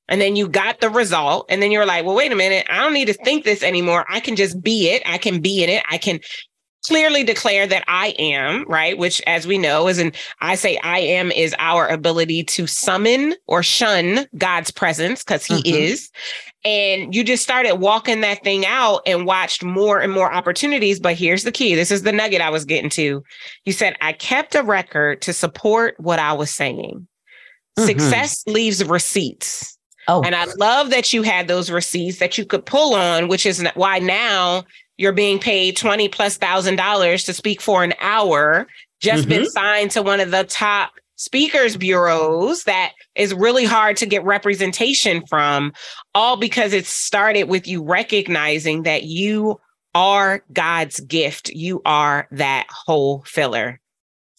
and 0.07 0.19
then 0.19 0.35
you 0.35 0.49
got 0.49 0.81
the 0.81 0.89
result 0.89 1.45
and 1.49 1.61
then 1.61 1.71
you're 1.71 1.85
like 1.85 2.05
well 2.05 2.15
wait 2.15 2.31
a 2.31 2.35
minute 2.35 2.65
i 2.69 2.77
don't 2.77 2.93
need 2.93 3.05
to 3.05 3.13
think 3.13 3.43
this 3.43 3.63
anymore 3.63 4.05
i 4.09 4.19
can 4.19 4.35
just 4.35 4.61
be 4.61 4.89
it 4.89 5.01
i 5.05 5.17
can 5.17 5.41
be 5.41 5.63
in 5.63 5.69
it 5.69 5.83
i 5.89 5.97
can 5.97 6.19
clearly 6.85 7.23
declare 7.23 7.67
that 7.67 7.83
I 7.87 8.09
am, 8.19 8.65
right? 8.67 8.97
Which, 8.97 9.21
as 9.27 9.47
we 9.47 9.57
know, 9.57 9.87
is 9.87 9.99
an 9.99 10.11
I 10.39 10.55
say 10.55 10.77
I 10.83 10.99
am 10.99 11.31
is 11.31 11.55
our 11.59 11.87
ability 11.87 12.43
to 12.45 12.67
summon 12.67 13.35
or 13.47 13.63
shun 13.63 14.25
God's 14.37 14.71
presence 14.71 15.23
because 15.23 15.45
He 15.45 15.55
mm-hmm. 15.55 15.75
is. 15.75 16.09
And 16.63 17.15
you 17.15 17.23
just 17.23 17.43
started 17.43 17.75
walking 17.75 18.21
that 18.21 18.43
thing 18.43 18.65
out 18.67 19.01
and 19.07 19.25
watched 19.25 19.63
more 19.63 19.99
and 19.99 20.11
more 20.11 20.31
opportunities. 20.31 20.99
But 20.99 21.15
here's 21.15 21.43
the 21.43 21.51
key 21.51 21.75
this 21.75 21.91
is 21.91 22.03
the 22.03 22.11
nugget 22.11 22.41
I 22.41 22.49
was 22.49 22.65
getting 22.65 22.89
to. 22.91 23.23
You 23.65 23.73
said, 23.73 23.95
I 24.01 24.13
kept 24.13 24.55
a 24.55 24.63
record 24.63 25.21
to 25.23 25.33
support 25.33 25.95
what 25.99 26.19
I 26.19 26.33
was 26.33 26.51
saying. 26.51 27.07
Mm-hmm. 27.77 27.87
Success 27.87 28.43
leaves 28.47 28.83
receipts. 28.83 29.77
Oh. 30.11 30.21
And 30.23 30.35
I 30.35 30.43
love 30.57 30.89
that 30.89 31.13
you 31.13 31.21
had 31.21 31.47
those 31.47 31.71
receipts 31.71 32.19
that 32.19 32.37
you 32.37 32.45
could 32.45 32.65
pull 32.65 32.95
on, 32.95 33.29
which 33.29 33.45
is 33.45 33.65
why 33.75 33.99
now 33.99 34.65
you're 34.97 35.13
being 35.13 35.39
paid 35.39 35.77
20 35.77 36.09
plus 36.09 36.35
thousand 36.35 36.75
dollars 36.75 37.23
to 37.23 37.33
speak 37.33 37.61
for 37.61 37.81
an 37.81 37.93
hour, 38.01 38.67
just 38.99 39.21
mm-hmm. 39.21 39.29
been 39.29 39.49
signed 39.49 39.91
to 39.91 40.01
one 40.01 40.19
of 40.19 40.31
the 40.31 40.43
top 40.43 40.91
speakers 41.15 41.77
bureaus 41.77 42.65
that 42.65 42.91
is 43.15 43.33
really 43.33 43.63
hard 43.63 43.95
to 43.95 44.05
get 44.05 44.25
representation 44.25 45.25
from, 45.27 45.71
all 46.13 46.35
because 46.35 46.73
it 46.73 46.85
started 46.85 47.45
with 47.45 47.65
you 47.65 47.81
recognizing 47.81 48.83
that 48.83 49.03
you 49.03 49.61
are 49.95 50.43
God's 50.51 50.99
gift. 50.99 51.49
You 51.51 51.81
are 51.85 52.27
that 52.31 52.67
hole 52.69 53.23
filler. 53.25 53.79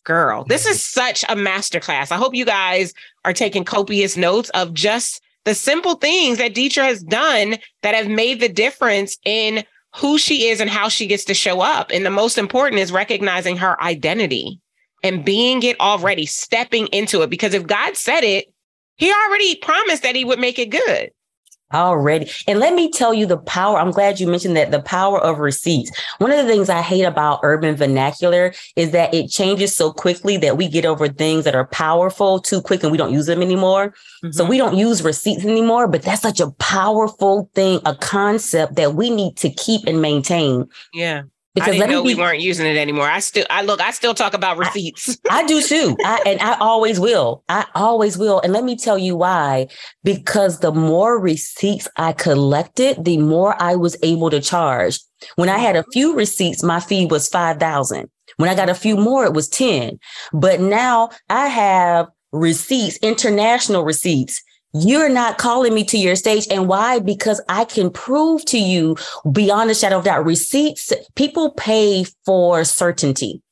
Girl, 0.04 0.44
this 0.44 0.66
is 0.66 0.85
such 0.85 1.22
a 1.24 1.37
masterclass. 1.37 2.12
I 2.12 2.16
hope 2.16 2.35
you 2.35 2.44
guys 2.44 2.92
are 3.24 3.32
taking 3.32 3.64
copious 3.64 4.18
notes 4.18 4.50
of 4.50 4.74
just 4.74 5.22
the 5.44 5.55
simple 5.55 5.94
things 5.94 6.38
that 6.38 6.55
Dethra 6.55 6.85
has 6.85 7.02
done 7.02 7.57
that 7.83 7.94
have 7.94 8.09
made 8.09 8.40
the 8.40 8.48
difference 8.48 9.18
in 9.24 9.64
who 9.96 10.18
she 10.18 10.48
is 10.48 10.61
and 10.61 10.70
how 10.70 10.88
she 10.88 11.07
gets 11.07 11.24
to 11.24 11.35
show 11.35 11.61
up. 11.61 11.90
And 11.92 12.07
the 12.07 12.11
most 12.11 12.38
important 12.38 12.81
is 12.81 12.92
recognizing 12.92 13.57
her 13.59 13.81
identity 13.83 14.61
and 15.02 15.24
being 15.24 15.62
it 15.62 15.78
already, 15.81 16.26
stepping 16.26 16.87
into 16.88 17.22
it. 17.22 17.31
Because 17.31 17.55
if 17.55 17.66
God 17.66 17.96
said 17.96 18.24
it, 18.24 18.46
he 18.96 19.12
already 19.12 19.57
promised 19.57 20.02
that 20.05 20.16
he 20.16 20.24
would 20.24 20.38
make 20.38 20.59
it 20.59 20.70
good. 20.70 21.11
Already. 21.72 22.30
And 22.46 22.58
let 22.58 22.74
me 22.74 22.90
tell 22.90 23.14
you 23.14 23.26
the 23.26 23.38
power. 23.38 23.78
I'm 23.78 23.90
glad 23.90 24.20
you 24.20 24.26
mentioned 24.26 24.56
that 24.56 24.70
the 24.70 24.82
power 24.82 25.20
of 25.20 25.38
receipts. 25.38 25.90
One 26.18 26.30
of 26.30 26.38
the 26.38 26.52
things 26.52 26.68
I 26.68 26.82
hate 26.82 27.04
about 27.04 27.40
urban 27.42 27.76
vernacular 27.76 28.52
is 28.76 28.90
that 28.90 29.12
it 29.14 29.30
changes 29.30 29.74
so 29.74 29.92
quickly 29.92 30.37
that 30.38 30.56
we 30.56 30.68
get 30.68 30.85
over 30.85 31.08
things 31.08 31.44
that 31.44 31.54
are 31.54 31.66
powerful 31.66 32.40
too 32.40 32.61
quick 32.61 32.82
and 32.82 32.92
we 32.92 32.98
don't 32.98 33.12
use 33.12 33.26
them 33.26 33.42
anymore. 33.42 33.88
Mm-hmm. 34.24 34.32
So 34.32 34.44
we 34.44 34.58
don't 34.58 34.76
use 34.76 35.02
receipts 35.02 35.44
anymore, 35.44 35.88
but 35.88 36.02
that's 36.02 36.22
such 36.22 36.40
a 36.40 36.50
powerful 36.52 37.50
thing, 37.54 37.80
a 37.87 37.94
concept 37.94 38.76
that 38.76 38.94
we 38.94 39.11
need 39.11 39.37
to 39.38 39.50
keep 39.50 39.87
and 39.87 40.00
maintain. 40.00 40.68
Yeah. 40.92 41.22
Because 41.55 41.69
I 41.69 41.73
didn't 41.73 41.91
know 41.91 42.03
be, 42.03 42.15
we 42.15 42.21
weren't 42.21 42.41
using 42.41 42.67
it 42.67 42.79
anymore. 42.79 43.07
I 43.07 43.19
still, 43.21 43.45
I 43.51 43.62
look, 43.62 43.81
I 43.81 43.91
still 43.91 44.15
talk 44.15 44.33
about 44.33 44.57
receipts. 44.57 45.19
I, 45.29 45.41
I 45.43 45.47
do 45.47 45.61
too. 45.61 45.97
I, 46.03 46.23
and 46.25 46.41
I 46.41 46.57
always 46.59 46.99
will. 46.99 47.45
I 47.49 47.67
always 47.75 48.17
will. 48.17 48.41
And 48.41 48.53
let 48.55 48.65
me 48.65 48.75
tell 48.75 48.97
you 48.97 49.17
why. 49.17 49.69
Because 50.03 50.61
the 50.61 50.73
more 50.73 51.19
receipts 51.19 51.88
I 51.97 52.12
collected, 52.12 53.05
the 53.05 53.19
more 53.19 53.61
I 53.61 53.77
was 53.77 53.97
able 54.03 54.31
to 54.31 54.41
charge. 54.41 54.99
When 55.37 55.51
I 55.51 55.59
had 55.59 55.77
a 55.77 55.85
few 55.93 56.17
receipts, 56.17 56.62
my 56.62 56.81
fee 56.81 57.07
was 57.07 57.29
5,000. 57.29 58.11
When 58.38 58.49
I 58.49 58.55
got 58.55 58.71
a 58.71 58.75
few 58.75 58.97
more, 58.97 59.25
it 59.27 59.35
was 59.35 59.49
10. 59.49 59.99
But 60.33 60.61
now 60.61 61.11
I 61.29 61.49
have 61.49 62.09
receipts, 62.33 62.97
international 63.03 63.85
receipts 63.85 64.43
you're 64.72 65.08
not 65.08 65.38
calling 65.38 65.74
me 65.74 65.85
to 65.85 65.98
your 65.98 66.16
stage. 66.16 66.46
And 66.50 66.68
why? 66.68 66.98
Because 66.98 67.40
I 67.48 67.64
can 67.64 67.90
prove 67.90 68.44
to 68.46 68.58
you 68.58 68.96
beyond 69.30 69.70
a 69.70 69.74
shadow 69.74 69.98
of 69.98 70.04
doubt 70.04 70.24
receipts, 70.24 70.92
people 71.14 71.52
pay 71.52 72.04
for 72.24 72.64
certainty. 72.64 73.42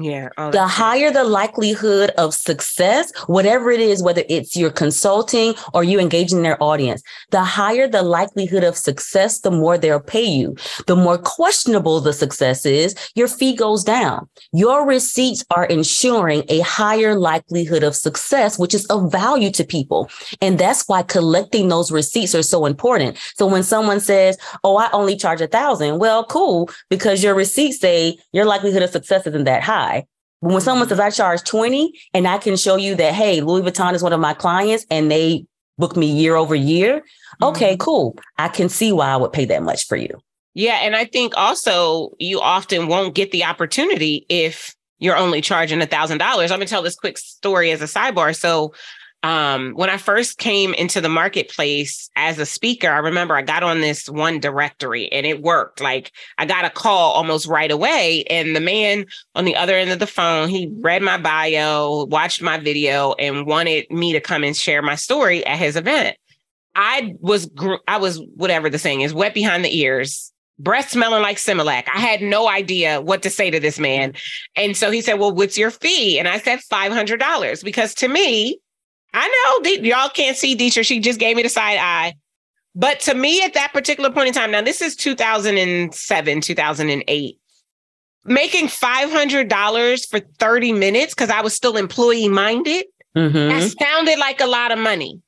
Yeah. 0.00 0.30
The 0.36 0.66
higher 0.66 1.10
the 1.10 1.24
likelihood 1.24 2.10
of 2.16 2.32
success, 2.32 3.12
whatever 3.26 3.70
it 3.70 3.80
is, 3.80 4.02
whether 4.02 4.22
it's 4.30 4.56
your 4.56 4.70
consulting 4.70 5.54
or 5.74 5.84
you 5.84 6.00
engaging 6.00 6.42
their 6.42 6.60
audience, 6.62 7.02
the 7.30 7.44
higher 7.44 7.86
the 7.86 8.02
likelihood 8.02 8.64
of 8.64 8.78
success, 8.78 9.40
the 9.40 9.50
more 9.50 9.76
they'll 9.76 10.00
pay 10.00 10.24
you. 10.24 10.56
The 10.86 10.96
more 10.96 11.18
questionable 11.18 12.00
the 12.00 12.14
success 12.14 12.64
is, 12.64 12.94
your 13.14 13.28
fee 13.28 13.54
goes 13.54 13.84
down. 13.84 14.26
Your 14.52 14.86
receipts 14.86 15.44
are 15.54 15.66
ensuring 15.66 16.44
a 16.48 16.60
higher 16.60 17.14
likelihood 17.14 17.82
of 17.82 17.94
success, 17.94 18.58
which 18.58 18.74
is 18.74 18.86
of 18.86 19.12
value 19.12 19.50
to 19.50 19.64
people. 19.64 20.08
And 20.40 20.58
that's 20.58 20.88
why 20.88 21.02
collecting 21.02 21.68
those 21.68 21.92
receipts 21.92 22.34
are 22.34 22.42
so 22.42 22.64
important. 22.64 23.18
So 23.36 23.46
when 23.46 23.62
someone 23.62 24.00
says, 24.00 24.38
Oh, 24.64 24.78
I 24.78 24.90
only 24.92 25.16
charge 25.16 25.42
a 25.42 25.46
thousand, 25.46 25.98
well, 25.98 26.24
cool, 26.24 26.70
because 26.88 27.22
your 27.22 27.34
receipts 27.34 27.80
say 27.80 28.18
your 28.32 28.46
likelihood 28.46 28.82
of 28.82 28.90
success 28.90 29.26
isn't 29.26 29.44
that 29.44 29.62
high. 29.62 29.89
But 30.42 30.52
when 30.52 30.60
someone 30.60 30.88
says 30.88 31.00
I 31.00 31.10
charge 31.10 31.42
20 31.44 31.92
and 32.14 32.26
I 32.26 32.38
can 32.38 32.56
show 32.56 32.76
you 32.76 32.94
that, 32.96 33.14
hey, 33.14 33.40
Louis 33.40 33.62
Vuitton 33.62 33.94
is 33.94 34.02
one 34.02 34.12
of 34.12 34.20
my 34.20 34.34
clients 34.34 34.86
and 34.90 35.10
they 35.10 35.46
book 35.78 35.96
me 35.96 36.06
year 36.06 36.36
over 36.36 36.54
year, 36.54 37.02
okay, 37.42 37.72
mm-hmm. 37.72 37.80
cool. 37.80 38.18
I 38.38 38.48
can 38.48 38.68
see 38.68 38.92
why 38.92 39.08
I 39.08 39.16
would 39.16 39.32
pay 39.32 39.44
that 39.46 39.62
much 39.62 39.86
for 39.86 39.96
you. 39.96 40.20
Yeah. 40.54 40.78
And 40.82 40.96
I 40.96 41.04
think 41.04 41.36
also 41.36 42.10
you 42.18 42.40
often 42.40 42.88
won't 42.88 43.14
get 43.14 43.30
the 43.30 43.44
opportunity 43.44 44.26
if 44.28 44.74
you're 44.98 45.16
only 45.16 45.40
charging 45.40 45.80
a 45.80 45.86
thousand 45.86 46.18
dollars. 46.18 46.50
I'm 46.50 46.58
gonna 46.58 46.66
tell 46.66 46.82
this 46.82 46.96
quick 46.96 47.18
story 47.18 47.70
as 47.70 47.80
a 47.80 47.86
sidebar. 47.86 48.36
So 48.36 48.74
um, 49.22 49.72
when 49.72 49.90
I 49.90 49.98
first 49.98 50.38
came 50.38 50.72
into 50.74 51.00
the 51.00 51.08
marketplace 51.08 52.08
as 52.16 52.38
a 52.38 52.46
speaker, 52.46 52.88
I 52.88 52.98
remember 52.98 53.36
I 53.36 53.42
got 53.42 53.62
on 53.62 53.80
this 53.80 54.08
one 54.08 54.40
directory 54.40 55.12
and 55.12 55.26
it 55.26 55.42
worked. 55.42 55.80
Like 55.80 56.12
I 56.38 56.46
got 56.46 56.64
a 56.64 56.70
call 56.70 57.12
almost 57.12 57.46
right 57.46 57.70
away. 57.70 58.24
And 58.30 58.56
the 58.56 58.60
man 58.60 59.04
on 59.34 59.44
the 59.44 59.56
other 59.56 59.74
end 59.74 59.90
of 59.90 59.98
the 59.98 60.06
phone, 60.06 60.48
he 60.48 60.72
read 60.80 61.02
my 61.02 61.18
bio, 61.18 62.06
watched 62.06 62.40
my 62.40 62.58
video, 62.58 63.12
and 63.14 63.46
wanted 63.46 63.90
me 63.90 64.12
to 64.12 64.20
come 64.20 64.42
and 64.42 64.56
share 64.56 64.80
my 64.80 64.94
story 64.94 65.44
at 65.44 65.58
his 65.58 65.76
event. 65.76 66.16
I 66.74 67.14
was, 67.20 67.50
I 67.88 67.98
was 67.98 68.22
whatever 68.36 68.70
the 68.70 68.78
saying 68.78 69.02
is, 69.02 69.12
wet 69.12 69.34
behind 69.34 69.64
the 69.64 69.76
ears, 69.76 70.32
breath 70.58 70.90
smelling 70.90 71.20
like 71.20 71.36
Similac. 71.36 71.84
I 71.92 71.98
had 71.98 72.22
no 72.22 72.48
idea 72.48 73.02
what 73.02 73.22
to 73.22 73.30
say 73.30 73.50
to 73.50 73.60
this 73.60 73.78
man. 73.78 74.14
And 74.56 74.76
so 74.76 74.90
he 74.90 75.02
said, 75.02 75.18
Well, 75.18 75.34
what's 75.34 75.58
your 75.58 75.70
fee? 75.70 76.18
And 76.18 76.26
I 76.26 76.38
said, 76.38 76.60
$500. 76.60 77.64
Because 77.64 77.94
to 77.96 78.08
me, 78.08 78.60
I 79.12 79.60
know 79.64 79.70
y'all 79.82 80.08
can't 80.08 80.36
see 80.36 80.54
Dethra. 80.54 80.84
She 80.84 81.00
just 81.00 81.18
gave 81.18 81.36
me 81.36 81.42
the 81.42 81.48
side 81.48 81.78
eye. 81.78 82.14
But 82.74 83.00
to 83.00 83.14
me, 83.14 83.42
at 83.42 83.54
that 83.54 83.72
particular 83.72 84.10
point 84.10 84.28
in 84.28 84.34
time, 84.34 84.52
now 84.52 84.62
this 84.62 84.80
is 84.80 84.94
2007, 84.94 86.40
2008, 86.40 87.38
making 88.24 88.66
$500 88.68 90.08
for 90.08 90.20
30 90.20 90.72
minutes 90.72 91.14
because 91.14 91.30
I 91.30 91.40
was 91.40 91.54
still 91.54 91.76
employee 91.76 92.28
minded, 92.28 92.86
mm-hmm. 93.16 93.32
that 93.34 93.74
sounded 93.80 94.18
like 94.18 94.40
a 94.40 94.46
lot 94.46 94.70
of 94.70 94.78
money. 94.78 95.20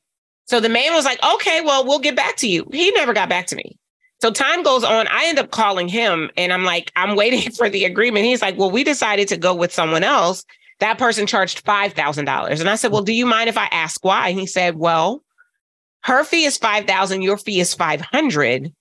So 0.44 0.60
the 0.60 0.68
man 0.68 0.92
was 0.92 1.04
like, 1.04 1.18
okay, 1.34 1.60
well, 1.62 1.84
we'll 1.84 1.98
get 1.98 2.14
back 2.14 2.36
to 2.38 2.48
you. 2.48 2.68
He 2.72 2.90
never 2.92 3.12
got 3.12 3.28
back 3.28 3.46
to 3.48 3.56
me. 3.56 3.76
So 4.20 4.30
time 4.30 4.62
goes 4.62 4.84
on. 4.84 5.08
I 5.08 5.26
end 5.26 5.40
up 5.40 5.50
calling 5.50 5.88
him 5.88 6.30
and 6.36 6.52
I'm 6.52 6.64
like, 6.64 6.92
I'm 6.94 7.16
waiting 7.16 7.50
for 7.56 7.68
the 7.68 7.84
agreement. 7.84 8.24
He's 8.24 8.42
like, 8.42 8.56
well, 8.56 8.70
we 8.70 8.84
decided 8.84 9.26
to 9.28 9.36
go 9.36 9.52
with 9.52 9.72
someone 9.72 10.04
else 10.04 10.44
that 10.82 10.98
person 10.98 11.28
charged 11.28 11.64
$5,000. 11.64 12.60
And 12.60 12.68
I 12.68 12.74
said, 12.74 12.90
well, 12.90 13.02
do 13.02 13.12
you 13.12 13.24
mind 13.24 13.48
if 13.48 13.56
I 13.56 13.66
ask 13.66 14.04
why? 14.04 14.28
And 14.28 14.38
he 14.38 14.46
said, 14.46 14.76
well, 14.76 15.22
her 16.02 16.24
fee 16.24 16.44
is 16.44 16.56
5,000, 16.56 17.22
your 17.22 17.38
fee 17.38 17.60
is 17.60 17.72
500. 17.72 18.72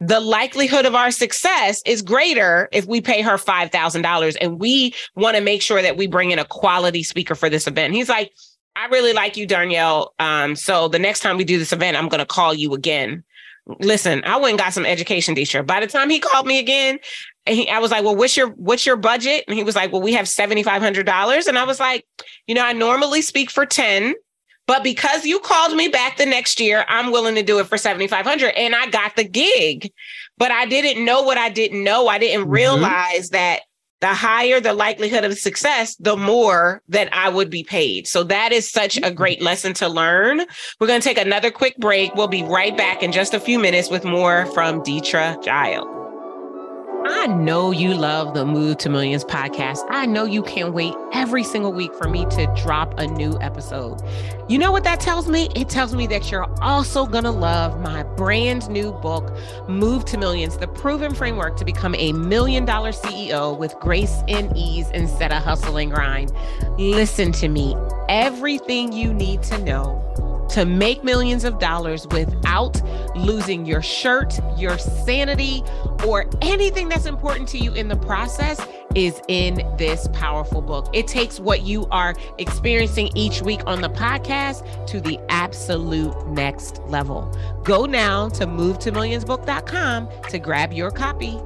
The 0.00 0.20
likelihood 0.20 0.86
of 0.86 0.94
our 0.94 1.10
success 1.10 1.82
is 1.84 2.02
greater 2.02 2.68
if 2.70 2.86
we 2.86 3.00
pay 3.00 3.20
her 3.22 3.36
$5,000 3.36 4.36
and 4.40 4.60
we 4.60 4.94
want 5.16 5.36
to 5.36 5.42
make 5.42 5.60
sure 5.60 5.82
that 5.82 5.96
we 5.96 6.06
bring 6.06 6.30
in 6.30 6.38
a 6.38 6.44
quality 6.44 7.02
speaker 7.02 7.34
for 7.34 7.50
this 7.50 7.66
event. 7.66 7.94
He's 7.94 8.08
like, 8.08 8.32
I 8.76 8.86
really 8.86 9.12
like 9.12 9.36
you, 9.36 9.44
Darnell. 9.44 10.14
Um, 10.20 10.54
so 10.54 10.86
the 10.86 11.00
next 11.00 11.18
time 11.18 11.36
we 11.36 11.42
do 11.42 11.58
this 11.58 11.72
event, 11.72 11.96
I'm 11.96 12.08
going 12.08 12.20
to 12.20 12.26
call 12.26 12.54
you 12.54 12.74
again. 12.74 13.24
Listen, 13.80 14.22
I 14.24 14.36
went 14.36 14.50
and 14.50 14.58
got 14.60 14.72
some 14.72 14.86
education 14.86 15.34
teacher. 15.34 15.64
By 15.64 15.80
the 15.80 15.88
time 15.88 16.10
he 16.10 16.20
called 16.20 16.46
me 16.46 16.60
again, 16.60 17.00
he, 17.48 17.68
I 17.68 17.78
was 17.78 17.90
like, 17.90 18.04
well, 18.04 18.16
what's 18.16 18.36
your 18.36 18.50
what's 18.50 18.86
your 18.86 18.96
budget? 18.96 19.44
And 19.48 19.56
he 19.56 19.64
was 19.64 19.76
like, 19.76 19.92
well, 19.92 20.02
we 20.02 20.12
have 20.12 20.28
seventy 20.28 20.62
five 20.62 20.82
hundred 20.82 21.06
dollars. 21.06 21.46
And 21.46 21.58
I 21.58 21.64
was 21.64 21.80
like, 21.80 22.06
you 22.46 22.54
know, 22.54 22.64
I 22.64 22.72
normally 22.72 23.22
speak 23.22 23.50
for 23.50 23.66
ten, 23.66 24.14
but 24.66 24.82
because 24.82 25.24
you 25.24 25.40
called 25.40 25.76
me 25.76 25.88
back 25.88 26.16
the 26.16 26.26
next 26.26 26.60
year, 26.60 26.84
I'm 26.88 27.10
willing 27.10 27.34
to 27.34 27.42
do 27.42 27.58
it 27.58 27.66
for 27.66 27.78
seventy 27.78 28.06
five 28.06 28.26
hundred. 28.26 28.50
And 28.50 28.74
I 28.74 28.88
got 28.88 29.16
the 29.16 29.24
gig, 29.24 29.90
but 30.36 30.50
I 30.50 30.66
didn't 30.66 31.04
know 31.04 31.22
what 31.22 31.38
I 31.38 31.48
didn't 31.48 31.82
know. 31.82 32.08
I 32.08 32.18
didn't 32.18 32.42
mm-hmm. 32.42 32.52
realize 32.52 33.30
that 33.30 33.60
the 34.00 34.14
higher 34.14 34.60
the 34.60 34.72
likelihood 34.74 35.24
of 35.24 35.36
success, 35.36 35.96
the 35.96 36.16
more 36.16 36.82
that 36.88 37.12
I 37.12 37.28
would 37.28 37.50
be 37.50 37.64
paid. 37.64 38.06
So 38.06 38.22
that 38.24 38.52
is 38.52 38.70
such 38.70 38.96
a 39.02 39.10
great 39.10 39.42
lesson 39.42 39.74
to 39.74 39.88
learn. 39.88 40.42
We're 40.78 40.86
going 40.86 41.00
to 41.00 41.08
take 41.08 41.18
another 41.18 41.50
quick 41.50 41.76
break. 41.78 42.14
We'll 42.14 42.28
be 42.28 42.44
right 42.44 42.76
back 42.76 43.02
in 43.02 43.10
just 43.10 43.34
a 43.34 43.40
few 43.40 43.58
minutes 43.58 43.90
with 43.90 44.04
more 44.04 44.46
from 44.54 44.84
Dethra 44.84 45.36
Giles. 45.44 46.07
I 47.04 47.26
know 47.26 47.70
you 47.70 47.94
love 47.94 48.34
the 48.34 48.44
Move 48.44 48.78
to 48.78 48.90
Millions 48.90 49.24
podcast. 49.24 49.84
I 49.88 50.04
know 50.06 50.24
you 50.24 50.42
can't 50.42 50.74
wait 50.74 50.94
every 51.12 51.44
single 51.44 51.72
week 51.72 51.94
for 51.94 52.08
me 52.08 52.24
to 52.26 52.52
drop 52.56 52.98
a 52.98 53.06
new 53.06 53.38
episode. 53.40 54.02
You 54.48 54.58
know 54.58 54.72
what 54.72 54.84
that 54.84 55.00
tells 55.00 55.28
me? 55.28 55.48
It 55.54 55.68
tells 55.68 55.94
me 55.94 56.06
that 56.08 56.30
you're 56.30 56.48
also 56.60 57.06
going 57.06 57.24
to 57.24 57.30
love 57.30 57.80
my 57.80 58.02
brand 58.02 58.68
new 58.68 58.92
book, 58.92 59.32
Move 59.68 60.04
to 60.06 60.18
Millions, 60.18 60.58
the 60.58 60.68
proven 60.68 61.14
framework 61.14 61.56
to 61.58 61.64
become 61.64 61.94
a 61.96 62.12
million 62.12 62.64
dollar 62.64 62.92
CEO 62.92 63.56
with 63.56 63.78
grace 63.78 64.22
and 64.28 64.54
ease 64.56 64.90
instead 64.90 65.32
of 65.32 65.42
hustle 65.42 65.76
and 65.76 65.92
grind. 65.92 66.32
Listen 66.78 67.32
to 67.32 67.48
me. 67.48 67.76
Everything 68.08 68.92
you 68.92 69.14
need 69.14 69.42
to 69.44 69.58
know 69.58 70.04
to 70.50 70.64
make 70.64 71.04
millions 71.04 71.44
of 71.44 71.58
dollars 71.58 72.06
without 72.08 72.80
losing 73.16 73.66
your 73.66 73.82
shirt, 73.82 74.38
your 74.56 74.78
sanity, 74.78 75.62
or 76.06 76.26
anything 76.42 76.88
that's 76.88 77.06
important 77.06 77.48
to 77.48 77.58
you 77.58 77.72
in 77.74 77.88
the 77.88 77.96
process 77.96 78.60
is 78.94 79.20
in 79.28 79.56
this 79.76 80.08
powerful 80.12 80.62
book. 80.62 80.88
It 80.92 81.06
takes 81.06 81.38
what 81.38 81.62
you 81.62 81.86
are 81.90 82.14
experiencing 82.38 83.10
each 83.14 83.42
week 83.42 83.60
on 83.66 83.80
the 83.80 83.90
podcast 83.90 84.86
to 84.86 85.00
the 85.00 85.18
absolute 85.28 86.26
next 86.28 86.80
level. 86.86 87.36
Go 87.64 87.84
now 87.84 88.28
to 88.30 88.46
movetomillionsbook.com 88.46 90.08
to 90.28 90.38
grab 90.38 90.72
your 90.72 90.90
copy. 90.90 91.38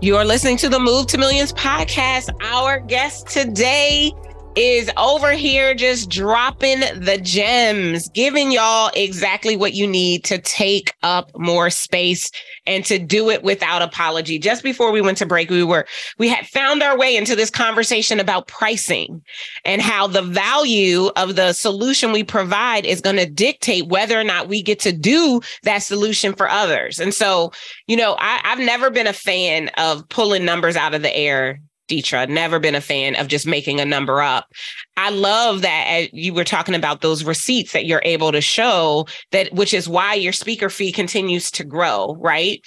You're 0.00 0.24
listening 0.24 0.56
to 0.56 0.68
the 0.68 0.80
Move 0.80 1.06
to 1.08 1.18
Millions 1.18 1.52
podcast. 1.52 2.30
Our 2.42 2.80
guest 2.80 3.28
today 3.28 4.12
is 4.54 4.90
over 4.96 5.32
here 5.32 5.74
just 5.74 6.10
dropping 6.10 6.80
the 6.80 7.18
gems, 7.22 8.08
giving 8.10 8.52
y'all 8.52 8.90
exactly 8.94 9.56
what 9.56 9.72
you 9.72 9.86
need 9.86 10.24
to 10.24 10.38
take 10.38 10.94
up 11.02 11.30
more 11.38 11.70
space 11.70 12.30
and 12.66 12.84
to 12.84 12.98
do 12.98 13.30
it 13.30 13.42
without 13.42 13.82
apology. 13.82 14.38
Just 14.38 14.62
before 14.62 14.92
we 14.92 15.00
went 15.00 15.18
to 15.18 15.26
break, 15.26 15.50
we 15.50 15.64
were, 15.64 15.86
we 16.18 16.28
had 16.28 16.46
found 16.46 16.82
our 16.82 16.98
way 16.98 17.16
into 17.16 17.34
this 17.34 17.50
conversation 17.50 18.20
about 18.20 18.46
pricing 18.46 19.22
and 19.64 19.80
how 19.80 20.06
the 20.06 20.22
value 20.22 21.06
of 21.16 21.36
the 21.36 21.52
solution 21.52 22.12
we 22.12 22.22
provide 22.22 22.84
is 22.84 23.00
going 23.00 23.16
to 23.16 23.26
dictate 23.26 23.88
whether 23.88 24.20
or 24.20 24.24
not 24.24 24.48
we 24.48 24.62
get 24.62 24.78
to 24.80 24.92
do 24.92 25.40
that 25.62 25.78
solution 25.78 26.34
for 26.34 26.48
others. 26.48 26.98
And 26.98 27.14
so, 27.14 27.52
you 27.86 27.96
know, 27.96 28.16
I, 28.18 28.40
I've 28.44 28.58
never 28.58 28.90
been 28.90 29.06
a 29.06 29.12
fan 29.12 29.70
of 29.78 30.06
pulling 30.10 30.44
numbers 30.44 30.76
out 30.76 30.94
of 30.94 31.02
the 31.02 31.14
air 31.14 31.58
Dethra. 31.92 32.26
Never 32.26 32.58
been 32.58 32.74
a 32.74 32.80
fan 32.80 33.16
of 33.16 33.28
just 33.28 33.46
making 33.46 33.80
a 33.80 33.84
number 33.84 34.22
up. 34.22 34.50
I 34.96 35.10
love 35.10 35.62
that 35.62 35.84
eh, 35.88 36.08
you 36.12 36.32
were 36.32 36.44
talking 36.44 36.74
about 36.74 37.00
those 37.02 37.24
receipts 37.24 37.72
that 37.72 37.84
you're 37.84 38.02
able 38.04 38.32
to 38.32 38.40
show 38.40 39.06
that, 39.30 39.52
which 39.52 39.74
is 39.74 39.88
why 39.88 40.14
your 40.14 40.32
speaker 40.32 40.70
fee 40.70 40.92
continues 40.92 41.50
to 41.52 41.64
grow, 41.64 42.16
right? 42.18 42.60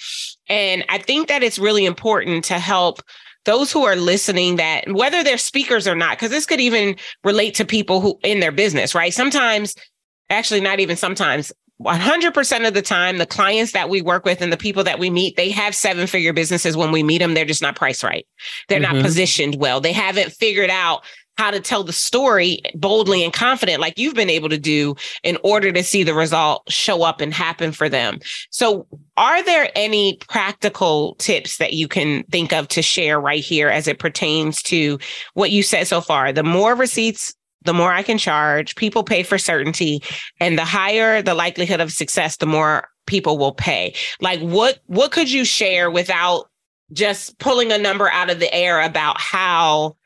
And 0.48 0.84
I 0.88 0.98
think 0.98 1.28
that 1.28 1.42
it's 1.42 1.58
really 1.58 1.86
important 1.86 2.44
to 2.46 2.58
help 2.58 3.02
those 3.44 3.72
who 3.72 3.84
are 3.84 3.96
listening 3.96 4.56
that 4.56 4.84
whether 4.92 5.24
they're 5.24 5.38
speakers 5.38 5.88
or 5.88 5.94
not, 5.94 6.16
because 6.16 6.30
this 6.30 6.46
could 6.46 6.60
even 6.60 6.96
relate 7.24 7.54
to 7.56 7.64
people 7.64 8.00
who 8.00 8.18
in 8.22 8.40
their 8.40 8.52
business, 8.52 8.94
right? 8.94 9.14
Sometimes, 9.14 9.74
actually, 10.30 10.60
not 10.60 10.80
even 10.80 10.96
sometimes, 10.96 11.52
100% 11.82 12.66
of 12.66 12.74
the 12.74 12.82
time, 12.82 13.18
the 13.18 13.26
clients 13.26 13.72
that 13.72 13.90
we 13.90 14.00
work 14.00 14.24
with 14.24 14.40
and 14.40 14.52
the 14.52 14.56
people 14.56 14.82
that 14.84 14.98
we 14.98 15.10
meet, 15.10 15.36
they 15.36 15.50
have 15.50 15.74
seven 15.74 16.06
figure 16.06 16.32
businesses 16.32 16.76
when 16.76 16.90
we 16.90 17.02
meet 17.02 17.18
them. 17.18 17.34
They're 17.34 17.44
just 17.44 17.62
not 17.62 17.76
priced 17.76 18.02
right. 18.02 18.26
They're 18.68 18.80
mm-hmm. 18.80 18.96
not 18.96 19.02
positioned 19.02 19.56
well. 19.56 19.80
They 19.80 19.92
haven't 19.92 20.32
figured 20.32 20.70
out 20.70 21.04
how 21.36 21.50
to 21.50 21.60
tell 21.60 21.84
the 21.84 21.92
story 21.92 22.60
boldly 22.74 23.22
and 23.22 23.32
confident 23.32 23.80
like 23.80 23.98
you've 23.98 24.14
been 24.14 24.30
able 24.30 24.48
to 24.48 24.58
do 24.58 24.94
in 25.22 25.36
order 25.44 25.70
to 25.70 25.82
see 25.82 26.02
the 26.02 26.14
result 26.14 26.62
show 26.70 27.02
up 27.02 27.20
and 27.20 27.34
happen 27.34 27.72
for 27.72 27.88
them. 27.88 28.18
So, 28.50 28.86
are 29.18 29.42
there 29.42 29.70
any 29.74 30.18
practical 30.28 31.14
tips 31.16 31.58
that 31.58 31.72
you 31.72 31.88
can 31.88 32.22
think 32.24 32.52
of 32.52 32.68
to 32.68 32.82
share 32.82 33.20
right 33.20 33.42
here 33.42 33.68
as 33.68 33.86
it 33.86 33.98
pertains 33.98 34.62
to 34.62 34.98
what 35.34 35.50
you 35.50 35.62
said 35.62 35.86
so 35.86 36.00
far? 36.00 36.32
The 36.32 36.42
more 36.42 36.74
receipts 36.74 37.34
the 37.64 37.74
more 37.74 37.92
I 37.92 38.02
can 38.02 38.18
charge. 38.18 38.74
People 38.76 39.02
pay 39.02 39.22
for 39.22 39.38
certainty, 39.38 40.02
and 40.40 40.58
the 40.58 40.64
higher 40.64 41.22
the 41.22 41.34
likelihood 41.34 41.80
of 41.80 41.92
success, 41.92 42.36
the 42.36 42.46
more 42.46 42.88
people 43.06 43.38
will 43.38 43.52
pay. 43.52 43.94
Like 44.20 44.40
what 44.40 44.80
what 44.86 45.12
could 45.12 45.30
you 45.30 45.44
share 45.44 45.90
without 45.90 46.50
just 46.92 47.38
pulling 47.38 47.72
a 47.72 47.78
number 47.78 48.10
out 48.10 48.30
of 48.30 48.38
the 48.38 48.52
air 48.54 48.80
about 48.80 49.20
how 49.20 49.96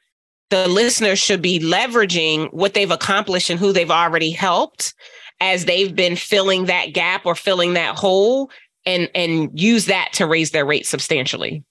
the 0.51 0.67
listeners 0.69 1.19
should 1.19 1.43
be 1.43 1.61
leveraging 1.61 2.53
what 2.53 2.75
they've 2.75 2.91
accomplished 2.91 3.51
and 3.51 3.61
who 3.61 3.73
they've 3.73 3.91
already 3.91 4.31
helped 4.31 4.95
as 5.41 5.65
they've 5.65 5.95
been 5.95 6.17
filling 6.17 6.67
that 6.67 6.93
gap 6.93 7.25
or 7.25 7.35
filling 7.35 7.75
that 7.75 7.97
hole 7.97 8.51
and 8.87 9.11
and 9.15 9.51
use 9.59 9.87
that 9.87 10.11
to 10.13 10.27
raise 10.27 10.51
their 10.51 10.67
rate 10.67 10.87
substantially 10.87 11.65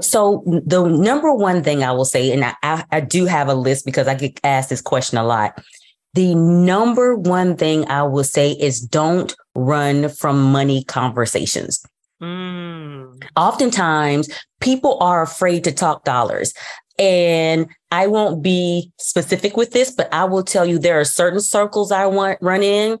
so 0.00 0.42
the 0.66 0.86
number 0.88 1.32
one 1.32 1.62
thing 1.62 1.82
i 1.82 1.92
will 1.92 2.04
say 2.04 2.32
and 2.32 2.44
I, 2.44 2.54
I, 2.62 2.84
I 2.90 3.00
do 3.00 3.26
have 3.26 3.48
a 3.48 3.54
list 3.54 3.84
because 3.84 4.08
i 4.08 4.14
get 4.14 4.40
asked 4.42 4.70
this 4.70 4.82
question 4.82 5.18
a 5.18 5.24
lot 5.24 5.62
the 6.14 6.34
number 6.34 7.16
one 7.16 7.56
thing 7.56 7.88
i 7.88 8.02
will 8.02 8.24
say 8.24 8.52
is 8.52 8.80
don't 8.80 9.34
run 9.54 10.08
from 10.08 10.52
money 10.52 10.84
conversations 10.84 11.84
Mm. 12.22 13.22
Oftentimes, 13.36 14.30
people 14.60 14.98
are 15.00 15.22
afraid 15.22 15.64
to 15.64 15.72
talk 15.72 16.04
dollars. 16.04 16.52
And 16.98 17.68
I 17.90 18.06
won't 18.06 18.42
be 18.42 18.90
specific 18.98 19.56
with 19.56 19.72
this, 19.72 19.90
but 19.90 20.12
I 20.12 20.24
will 20.24 20.42
tell 20.42 20.64
you 20.64 20.78
there 20.78 20.98
are 20.98 21.04
certain 21.04 21.40
circles 21.40 21.92
I 21.92 22.06
want 22.06 22.38
run 22.40 22.62
in. 22.62 22.98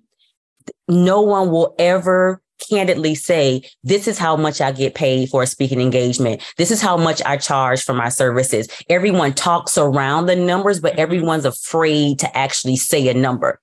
No 0.88 1.22
one 1.22 1.50
will 1.50 1.74
ever 1.78 2.42
candidly 2.68 3.14
say, 3.14 3.62
this 3.82 4.08
is 4.08 4.18
how 4.18 4.36
much 4.36 4.60
I 4.60 4.72
get 4.72 4.94
paid 4.94 5.28
for 5.28 5.42
a 5.42 5.46
speaking 5.46 5.80
engagement. 5.80 6.42
This 6.56 6.70
is 6.70 6.80
how 6.80 6.96
much 6.96 7.22
I 7.24 7.36
charge 7.36 7.82
for 7.82 7.94
my 7.94 8.08
services. 8.08 8.68
Everyone 8.88 9.32
talks 9.32 9.78
around 9.78 10.26
the 10.26 10.36
numbers, 10.36 10.80
but 10.80 10.92
mm-hmm. 10.92 11.00
everyone's 11.00 11.44
afraid 11.44 12.18
to 12.20 12.36
actually 12.36 12.76
say 12.76 13.08
a 13.08 13.14
number. 13.14 13.60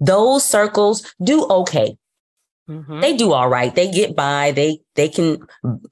Those 0.00 0.44
circles 0.44 1.14
do 1.22 1.46
okay. 1.46 1.96
Mm-hmm. 2.68 3.00
They 3.00 3.16
do 3.16 3.32
all 3.32 3.48
right. 3.48 3.74
They 3.74 3.90
get 3.90 4.16
by. 4.16 4.52
They 4.52 4.78
they 4.94 5.08
can 5.08 5.46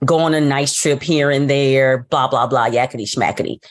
go 0.05 0.21
on 0.21 0.33
a 0.33 0.41
nice 0.41 0.75
trip 0.75 1.03
here 1.03 1.31
and 1.31 1.49
there, 1.49 2.07
blah, 2.11 2.29
blah, 2.29 2.47
blah, 2.47 2.69
yakety 2.71 3.03
schmackety. 3.03 3.63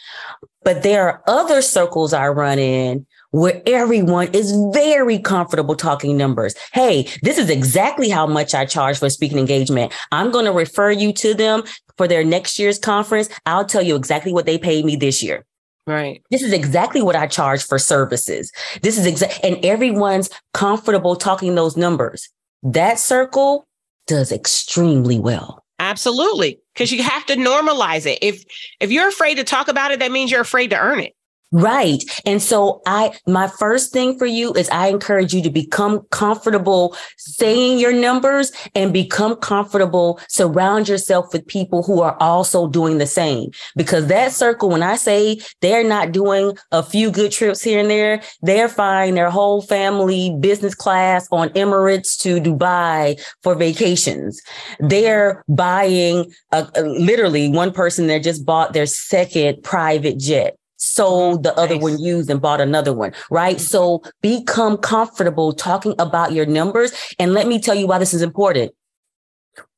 But 0.63 0.83
there 0.83 1.07
are 1.07 1.23
other 1.25 1.61
circles 1.63 2.13
I 2.13 2.27
run 2.27 2.59
in 2.59 3.07
where 3.31 3.61
everyone 3.65 4.27
is 4.33 4.53
very 4.73 5.17
comfortable 5.19 5.75
talking 5.75 6.17
numbers. 6.17 6.55
Hey, 6.73 7.09
this 7.21 7.37
is 7.37 7.49
exactly 7.49 8.09
how 8.09 8.27
much 8.27 8.53
I 8.53 8.65
charge 8.65 8.99
for 8.99 9.09
speaking 9.09 9.39
engagement. 9.39 9.93
I'm 10.11 10.31
going 10.31 10.45
to 10.45 10.51
refer 10.51 10.91
you 10.91 11.11
to 11.13 11.33
them 11.33 11.63
for 11.97 12.07
their 12.07 12.23
next 12.23 12.59
year's 12.59 12.79
conference. 12.79 13.29
I'll 13.45 13.65
tell 13.65 13.81
you 13.81 13.95
exactly 13.95 14.33
what 14.33 14.45
they 14.45 14.57
paid 14.57 14.85
me 14.85 14.95
this 14.95 15.23
year. 15.23 15.45
Right. 15.87 16.21
This 16.29 16.43
is 16.43 16.53
exactly 16.53 17.01
what 17.01 17.15
I 17.15 17.25
charge 17.25 17.63
for 17.63 17.79
services. 17.79 18.51
This 18.81 18.97
is 18.97 19.05
exact, 19.05 19.39
and 19.43 19.63
everyone's 19.65 20.29
comfortable 20.53 21.15
talking 21.15 21.55
those 21.55 21.75
numbers. 21.75 22.29
That 22.61 22.99
circle 22.99 23.65
does 24.05 24.31
extremely 24.31 25.19
well. 25.19 25.63
Absolutely. 25.79 26.59
Because 26.73 26.91
you 26.91 27.01
have 27.01 27.25
to 27.25 27.35
normalize 27.35 28.05
it. 28.05 28.19
If 28.21 28.43
if 28.79 28.91
you're 28.91 29.07
afraid 29.07 29.35
to 29.35 29.43
talk 29.43 29.67
about 29.67 29.91
it, 29.91 29.99
that 29.99 30.11
means 30.11 30.29
you're 30.29 30.41
afraid 30.41 30.69
to 30.69 30.79
earn 30.79 30.99
it. 30.99 31.13
Right. 31.53 32.01
And 32.25 32.41
so 32.41 32.81
I, 32.85 33.11
my 33.27 33.47
first 33.47 33.91
thing 33.91 34.17
for 34.17 34.25
you 34.25 34.53
is 34.53 34.69
I 34.69 34.87
encourage 34.87 35.33
you 35.33 35.41
to 35.43 35.49
become 35.49 35.99
comfortable 36.09 36.95
saying 37.17 37.77
your 37.77 37.91
numbers 37.91 38.53
and 38.73 38.93
become 38.93 39.35
comfortable. 39.35 40.21
Surround 40.29 40.87
yourself 40.87 41.33
with 41.33 41.45
people 41.45 41.83
who 41.83 42.01
are 42.01 42.15
also 42.21 42.69
doing 42.69 42.99
the 42.99 43.05
same 43.05 43.51
because 43.75 44.07
that 44.07 44.31
circle, 44.31 44.69
when 44.69 44.81
I 44.81 44.95
say 44.95 45.41
they're 45.59 45.83
not 45.83 46.13
doing 46.13 46.57
a 46.71 46.81
few 46.81 47.11
good 47.11 47.33
trips 47.33 47.61
here 47.61 47.81
and 47.81 47.89
there, 47.89 48.21
they're 48.41 48.69
flying 48.69 49.15
their 49.15 49.29
whole 49.29 49.61
family 49.61 50.33
business 50.39 50.73
class 50.73 51.27
on 51.33 51.49
Emirates 51.49 52.17
to 52.19 52.39
Dubai 52.39 53.21
for 53.43 53.55
vacations. 53.55 54.41
They're 54.79 55.43
buying 55.49 56.31
a, 56.53 56.65
a, 56.75 56.81
literally 56.83 57.49
one 57.49 57.73
person 57.73 58.07
there 58.07 58.21
just 58.21 58.45
bought 58.45 58.71
their 58.71 58.85
second 58.85 59.63
private 59.63 60.17
jet 60.17 60.55
sold 60.81 61.43
the 61.43 61.55
other 61.57 61.75
nice. 61.75 61.83
one 61.83 61.99
used 62.01 62.29
and 62.29 62.41
bought 62.41 62.59
another 62.59 62.91
one, 62.91 63.13
right? 63.29 63.57
Mm-hmm. 63.57 63.65
So 63.65 64.03
become 64.21 64.77
comfortable 64.77 65.53
talking 65.53 65.93
about 65.99 66.33
your 66.33 66.45
numbers. 66.45 66.91
And 67.19 67.33
let 67.33 67.47
me 67.47 67.59
tell 67.59 67.75
you 67.75 67.87
why 67.87 67.99
this 67.99 68.13
is 68.13 68.21
important. 68.21 68.73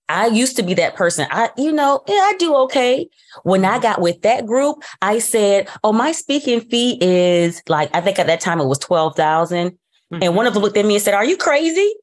I 0.09 0.27
used 0.27 0.55
to 0.57 0.63
be 0.63 0.73
that 0.75 0.95
person. 0.95 1.27
I, 1.29 1.49
you 1.57 1.71
know, 1.71 2.03
yeah, 2.07 2.15
I 2.15 2.35
do 2.37 2.55
okay. 2.55 3.07
When 3.43 3.65
I 3.65 3.73
mm-hmm. 3.73 3.81
got 3.81 4.01
with 4.01 4.21
that 4.21 4.45
group, 4.45 4.83
I 5.01 5.19
said, 5.19 5.67
"Oh, 5.83 5.93
my 5.93 6.11
speaking 6.11 6.61
fee 6.61 6.97
is 7.01 7.61
like 7.67 7.89
I 7.93 8.01
think 8.01 8.19
at 8.19 8.27
that 8.27 8.41
time 8.41 8.59
it 8.59 8.65
was 8.65 8.79
twelve 8.79 9.15
thousand. 9.15 9.71
Mm-hmm. 9.71 10.23
And 10.23 10.35
one 10.35 10.45
of 10.45 10.53
them 10.53 10.63
looked 10.63 10.77
at 10.77 10.85
me 10.85 10.95
and 10.95 11.03
said, 11.03 11.13
"Are 11.13 11.25
you 11.25 11.37
crazy? 11.37 11.93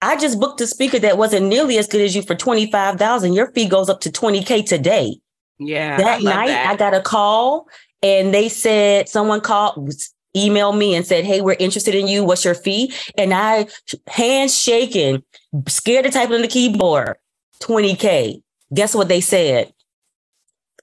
I 0.00 0.16
just 0.16 0.40
booked 0.40 0.60
a 0.60 0.66
speaker 0.66 0.98
that 1.00 1.18
wasn't 1.18 1.46
nearly 1.46 1.78
as 1.78 1.86
good 1.86 2.00
as 2.00 2.16
you 2.16 2.22
for 2.22 2.34
twenty 2.34 2.70
five 2.70 2.96
thousand. 2.96 3.34
Your 3.34 3.52
fee 3.52 3.68
goes 3.68 3.88
up 3.88 4.00
to 4.02 4.12
twenty 4.12 4.42
k 4.42 4.62
today." 4.62 5.21
Yeah. 5.66 5.96
That 5.96 6.22
night 6.22 6.48
that. 6.48 6.70
I 6.70 6.76
got 6.76 6.94
a 6.94 7.00
call 7.00 7.68
and 8.02 8.32
they 8.32 8.48
said 8.48 9.08
someone 9.08 9.40
called 9.40 9.92
emailed 10.36 10.78
me 10.78 10.94
and 10.94 11.06
said, 11.06 11.24
Hey, 11.24 11.40
we're 11.40 11.56
interested 11.58 11.94
in 11.94 12.08
you. 12.08 12.24
What's 12.24 12.44
your 12.44 12.54
fee? 12.54 12.92
And 13.16 13.34
I 13.34 13.66
hands 14.06 14.58
shaking, 14.58 15.22
scared 15.68 16.04
to 16.04 16.10
type 16.10 16.30
on 16.30 16.42
the 16.42 16.48
keyboard, 16.48 17.16
20K. 17.60 18.42
Guess 18.74 18.94
what 18.94 19.08
they 19.08 19.20
said? 19.20 19.72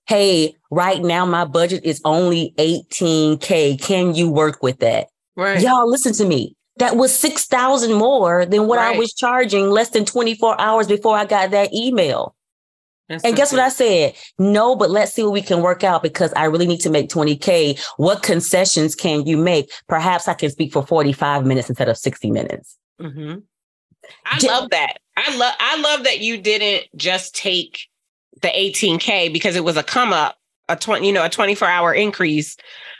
Hey, 0.08 0.56
right 0.72 1.02
now 1.02 1.26
my 1.26 1.46
budget 1.46 1.84
is 1.84 2.02
only 2.06 2.54
18K. 2.58 3.82
Can 3.82 4.16
you 4.16 4.30
work 4.30 4.62
with 4.62 4.80
that? 4.80 5.08
Right. 5.36 5.62
Y'all 5.62 5.90
listen 5.90 6.14
to 6.14 6.26
me. 6.26 6.56
That 6.78 6.96
was 6.96 7.14
6,000 7.14 7.94
more 7.94 8.46
than 8.46 8.68
what 8.68 8.78
right. 8.78 8.96
I 8.96 8.98
was 8.98 9.14
charging 9.14 9.70
less 9.70 9.90
than 9.90 10.06
24 10.06 10.60
hours 10.62 10.88
before 10.88 11.16
I 11.18 11.26
got 11.26 11.52
that 11.52 11.74
email. 11.74 12.36
That's 13.10 13.24
and 13.24 13.36
guess 13.36 13.51
what 13.51 13.60
I 13.60 13.70
said? 13.70 14.14
No, 14.38 14.76
but 14.76 14.91
let's 14.91 15.14
see 15.14 15.24
what 15.24 15.34
we 15.34 15.41
can 15.41 15.62
work 15.62 15.84
out 15.84 16.03
because 16.03 16.32
I 16.34 16.45
really 16.45 16.68
need 16.68 16.82
to 16.82 16.91
make 16.91 17.10
20K. 17.10 17.80
What 17.97 18.22
concessions 18.22 18.93
can 18.93 19.26
you 19.26 19.36
make? 19.36 19.72
Perhaps 19.88 20.28
I 20.28 20.36
can 20.36 20.51
speak 20.51 20.72
for 20.72 20.86
45 20.86 21.45
minutes 21.45 21.70
instead 21.70 21.89
of 21.89 21.97
60 21.97 22.30
minutes. 22.30 22.78
Mm-hmm. 23.01 23.39
I 24.26 24.39
love 24.45 24.70
that. 24.70 24.97
I 25.18 25.36
love 25.36 25.53
I 25.60 25.82
love 25.82 26.03
that 26.03 26.20
you 26.20 26.39
didn't 26.39 26.86
just 26.95 27.36
take 27.36 27.88
the 28.41 28.49
18K 28.49 29.34
because 29.34 29.55
it 29.55 29.64
was 29.64 29.76
a 29.76 29.84
come 29.84 30.14
up, 30.14 30.38
a 30.70 30.76
20, 30.76 31.05
you 31.05 31.12
know, 31.12 31.26
a 31.26 31.30
24 31.30 31.68
hour 31.68 31.93
increase, 31.93 32.55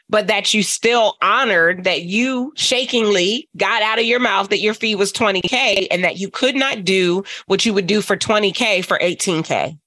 but 0.10 0.28
that 0.28 0.54
you 0.54 0.64
still 0.64 1.18
honored 1.22 1.84
that 1.84 2.04
you 2.04 2.52
shakingly 2.56 3.48
got 3.58 3.82
out 3.84 4.00
of 4.00 4.06
your 4.06 4.20
mouth 4.20 4.50
that 4.50 4.60
your 4.60 4.74
fee 4.74 4.96
was 4.96 5.14
20K 5.14 5.88
and 5.92 6.04
that 6.04 6.18
you 6.18 6.30
could 6.30 6.56
not 6.56 6.84
do 6.84 7.24
what 7.46 7.66
you 7.66 7.74
would 7.74 7.88
do 7.88 8.02
for 8.02 8.18
20K 8.18 8.84
for 8.84 8.98
18K. 8.98 9.78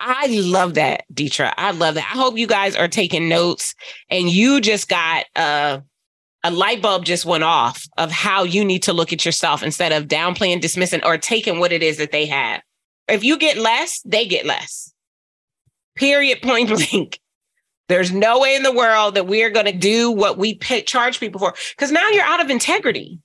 I 0.00 0.26
love 0.26 0.74
that, 0.74 1.04
Dethra. 1.12 1.54
I 1.56 1.70
love 1.70 1.94
that. 1.94 2.10
I 2.12 2.16
hope 2.18 2.36
you 2.36 2.46
guys 2.46 2.76
are 2.76 2.88
taking 2.88 3.28
notes 3.28 3.74
and 4.10 4.28
you 4.28 4.60
just 4.60 4.88
got 4.88 5.24
uh, 5.36 5.80
a 6.42 6.50
light 6.50 6.82
bulb 6.82 7.04
just 7.04 7.24
went 7.24 7.44
off 7.44 7.86
of 7.96 8.10
how 8.10 8.42
you 8.42 8.64
need 8.64 8.82
to 8.84 8.92
look 8.92 9.12
at 9.12 9.24
yourself 9.24 9.62
instead 9.62 9.92
of 9.92 10.08
downplaying, 10.08 10.60
dismissing, 10.60 11.00
or 11.04 11.16
taking 11.16 11.58
what 11.58 11.72
it 11.72 11.82
is 11.82 11.96
that 11.96 12.12
they 12.12 12.26
have. 12.26 12.60
If 13.08 13.24
you 13.24 13.38
get 13.38 13.56
less, 13.56 14.00
they 14.04 14.26
get 14.26 14.44
less. 14.44 14.92
Period. 15.96 16.42
Point 16.42 16.68
blank. 16.92 17.20
There's 17.88 18.12
no 18.12 18.40
way 18.40 18.56
in 18.56 18.62
the 18.62 18.72
world 18.72 19.14
that 19.14 19.26
we 19.26 19.42
are 19.42 19.50
going 19.50 19.66
to 19.66 19.72
do 19.72 20.10
what 20.10 20.38
we 20.38 20.54
pay, 20.54 20.82
charge 20.82 21.20
people 21.20 21.38
for 21.38 21.54
because 21.76 21.92
now 21.92 22.08
you're 22.10 22.24
out 22.24 22.42
of 22.42 22.50
integrity. 22.50 23.20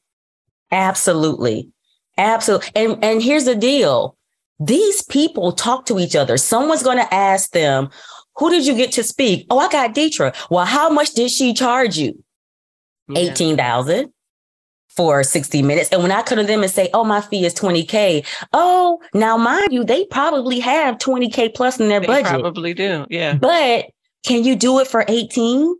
Absolutely. 0.72 1.72
Absolutely. 2.17 2.70
And 2.76 3.03
and 3.03 3.22
here's 3.22 3.45
the 3.45 3.55
deal 3.55 4.17
these 4.60 5.01
people 5.03 5.51
talk 5.51 5.86
to 5.88 5.99
each 5.99 6.16
other. 6.16 6.38
Someone's 6.38 6.84
going 6.84 6.97
to 6.97 7.14
ask 7.14 7.51
them, 7.51 7.89
Who 8.38 8.49
did 8.49 8.66
you 8.66 8.76
get 8.76 8.91
to 8.93 9.03
speak? 9.03 9.45
Oh, 9.49 9.60
I 9.60 9.70
got 9.70 9.93
Dethra. 9.93 10.34
Well, 10.49 10.66
how 10.66 10.89
much 10.89 11.14
did 11.14 11.32
she 11.32 11.53
charge 11.53 11.97
you? 11.97 12.24
Yeah. 13.07 13.32
18,000 13.32 14.12
for 14.99 15.24
60 15.24 15.62
minutes. 15.62 15.89
And 15.91 16.01
when 16.03 16.12
I 16.12 16.22
come 16.22 16.38
to 16.39 16.43
them 16.43 16.62
and 16.62 16.72
say, 16.72 16.89
oh, 16.93 17.03
my 17.03 17.22
fee 17.22 17.45
is 17.45 17.53
20K, 17.53 18.26
oh, 18.53 18.99
now 19.14 19.38
mind 19.38 19.72
you, 19.72 19.84
they 19.84 20.05
probably 20.05 20.60
have 20.60 20.97
20K 20.97 21.55
plus 21.55 21.80
in 21.80 21.89
their 21.89 22.01
they 22.01 22.07
budget. 22.07 22.41
Probably 22.41 22.74
do. 22.74 23.05
Yeah. 23.10 23.36
But 23.36 23.86
can 24.26 24.43
you 24.43 24.55
do 24.55 24.80
it 24.80 24.88
for 24.88 25.05
18? 25.07 25.76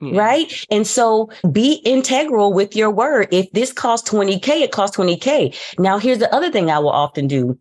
Yeah. 0.00 0.18
Right. 0.18 0.66
And 0.70 0.86
so 0.86 1.30
be 1.50 1.74
integral 1.84 2.52
with 2.52 2.74
your 2.74 2.90
word. 2.90 3.28
If 3.30 3.50
this 3.52 3.72
costs 3.72 4.10
20K, 4.10 4.48
it 4.62 4.72
costs 4.72 4.96
20K. 4.96 5.56
Now, 5.78 5.98
here's 5.98 6.18
the 6.18 6.32
other 6.34 6.50
thing 6.50 6.70
I 6.70 6.78
will 6.78 6.90
often 6.90 7.28
do 7.28 7.58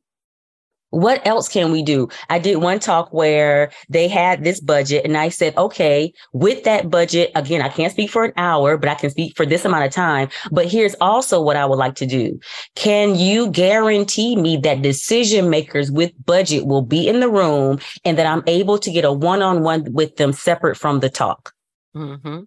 what 0.92 1.26
else 1.26 1.50
can 1.50 1.72
we 1.72 1.82
do? 1.82 2.08
I 2.30 2.38
did 2.38 2.58
one 2.58 2.80
talk 2.80 3.12
where 3.12 3.72
they 3.90 4.08
had 4.08 4.44
this 4.44 4.60
budget 4.60 5.04
and 5.06 5.18
I 5.18 5.30
said, 5.30 5.58
okay, 5.58 6.14
with 6.34 6.64
that 6.66 6.90
budget, 6.90 7.32
again, 7.36 7.62
I 7.62 7.70
can't 7.70 7.92
speak 7.92 8.10
for 8.12 8.26
an 8.26 8.34
hour, 8.38 8.78
but 8.78 8.90
I 8.90 8.96
can 8.96 9.10
speak 9.10 9.36
for 9.36 9.46
this 9.46 9.66
amount 9.66 9.86
of 9.86 9.92
time. 9.92 10.30
But 10.52 10.68
here's 10.68 10.96
also 11.02 11.42
what 11.42 11.56
I 11.56 11.66
would 11.66 11.80
like 11.80 11.96
to 11.96 12.06
do. 12.06 12.40
Can 12.76 13.16
you 13.16 13.50
guarantee 13.50 14.36
me 14.36 14.58
that 14.58 14.82
decision 14.82 15.50
makers 15.50 15.92
with 15.92 16.12
budget 16.26 16.66
will 16.68 16.84
be 16.84 17.08
in 17.08 17.22
the 17.22 17.30
room 17.30 17.80
and 18.06 18.18
that 18.18 18.26
I'm 18.26 18.44
able 18.48 18.78
to 18.78 18.92
get 18.92 19.06
a 19.06 19.14
one 19.14 19.42
on 19.42 19.64
one 19.64 19.92
with 19.94 20.18
them 20.18 20.34
separate 20.34 20.76
from 20.76 21.00
the 21.00 21.10
talk? 21.10 21.54
Mm-hmm. 21.96 22.42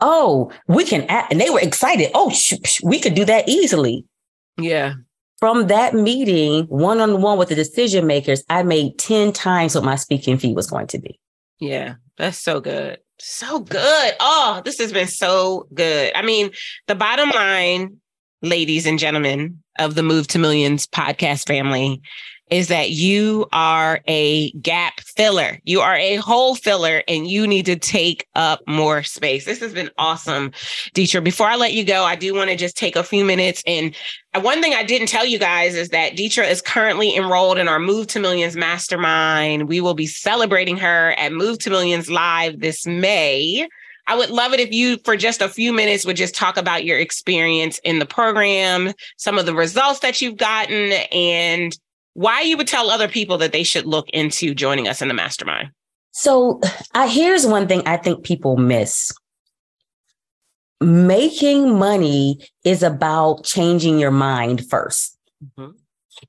Oh, 0.00 0.50
we 0.66 0.84
can, 0.84 1.02
act, 1.02 1.30
and 1.30 1.40
they 1.40 1.50
were 1.50 1.60
excited. 1.60 2.10
Oh, 2.14 2.30
sh- 2.30 2.54
sh- 2.64 2.80
we 2.82 2.98
could 2.98 3.14
do 3.14 3.24
that 3.26 3.48
easily. 3.48 4.04
Yeah 4.56 4.94
from 5.44 5.66
that 5.66 5.92
meeting, 5.92 6.64
one 6.68 7.02
on 7.02 7.20
one 7.20 7.36
with 7.36 7.50
the 7.50 7.54
decision 7.54 8.06
makers, 8.06 8.42
I 8.48 8.62
made 8.62 8.96
10 8.96 9.30
times 9.30 9.74
what 9.74 9.84
my 9.84 9.94
speaking 9.94 10.38
fee 10.38 10.54
was 10.54 10.70
going 10.70 10.86
to 10.86 10.98
be. 10.98 11.20
Yeah, 11.60 11.96
that's 12.16 12.38
so 12.38 12.60
good. 12.60 12.98
So 13.18 13.60
good. 13.60 14.14
Oh, 14.20 14.62
this 14.64 14.78
has 14.78 14.90
been 14.90 15.06
so 15.06 15.66
good. 15.74 16.12
I 16.14 16.22
mean, 16.22 16.50
the 16.86 16.94
bottom 16.94 17.28
line, 17.28 17.98
ladies 18.40 18.86
and 18.86 18.98
gentlemen 18.98 19.62
of 19.78 19.96
the 19.96 20.02
Move 20.02 20.28
to 20.28 20.38
Millions 20.38 20.86
podcast 20.86 21.46
family, 21.46 22.00
is 22.50 22.68
that 22.68 22.90
you 22.90 23.46
are 23.52 24.00
a 24.06 24.50
gap 24.52 25.00
filler. 25.00 25.58
You 25.64 25.80
are 25.80 25.96
a 25.96 26.16
hole 26.16 26.54
filler 26.54 27.02
and 27.08 27.26
you 27.26 27.46
need 27.46 27.66
to 27.66 27.76
take 27.76 28.26
up 28.34 28.60
more 28.66 29.02
space. 29.02 29.44
This 29.44 29.60
has 29.60 29.72
been 29.72 29.90
awesome, 29.98 30.52
Dethra. 30.92 31.22
Before 31.22 31.46
I 31.46 31.56
let 31.56 31.72
you 31.72 31.84
go, 31.84 32.04
I 32.04 32.16
do 32.16 32.34
want 32.34 32.50
to 32.50 32.56
just 32.56 32.76
take 32.76 32.96
a 32.96 33.02
few 33.02 33.24
minutes. 33.24 33.62
And 33.66 33.96
uh, 34.34 34.40
one 34.40 34.60
thing 34.60 34.74
I 34.74 34.84
didn't 34.84 35.08
tell 35.08 35.24
you 35.24 35.38
guys 35.38 35.74
is 35.74 35.88
that 35.90 36.16
Dethra 36.16 36.44
is 36.44 36.60
currently 36.60 37.16
enrolled 37.16 37.58
in 37.58 37.68
our 37.68 37.78
Move 37.78 38.08
to 38.08 38.20
Millions 38.20 38.56
Mastermind. 38.56 39.68
We 39.68 39.80
will 39.80 39.94
be 39.94 40.06
celebrating 40.06 40.76
her 40.76 41.12
at 41.18 41.32
Move 41.32 41.58
to 41.60 41.70
Millions 41.70 42.10
Live 42.10 42.60
this 42.60 42.86
May. 42.86 43.66
I 44.06 44.16
would 44.16 44.30
love 44.30 44.52
it 44.52 44.60
if 44.60 44.70
you, 44.70 44.98
for 44.98 45.16
just 45.16 45.40
a 45.40 45.48
few 45.48 45.72
minutes, 45.72 46.04
would 46.04 46.16
just 46.16 46.34
talk 46.34 46.58
about 46.58 46.84
your 46.84 46.98
experience 46.98 47.80
in 47.84 48.00
the 48.00 48.06
program, 48.06 48.92
some 49.16 49.38
of 49.38 49.46
the 49.46 49.54
results 49.54 50.00
that 50.00 50.20
you've 50.20 50.36
gotten, 50.36 50.92
and 51.10 51.78
why 52.14 52.40
you 52.40 52.56
would 52.56 52.68
tell 52.68 52.90
other 52.90 53.08
people 53.08 53.38
that 53.38 53.52
they 53.52 53.62
should 53.62 53.86
look 53.86 54.08
into 54.10 54.54
joining 54.54 54.88
us 54.88 55.02
in 55.02 55.08
the 55.08 55.14
mastermind. 55.14 55.70
So, 56.12 56.60
I, 56.94 57.08
here's 57.08 57.46
one 57.46 57.66
thing 57.66 57.82
I 57.86 57.96
think 57.96 58.24
people 58.24 58.56
miss. 58.56 59.12
Making 60.80 61.78
money 61.78 62.38
is 62.64 62.82
about 62.82 63.44
changing 63.44 63.98
your 63.98 64.10
mind 64.10 64.60
1st 64.60 65.16
mm-hmm. 65.58 65.70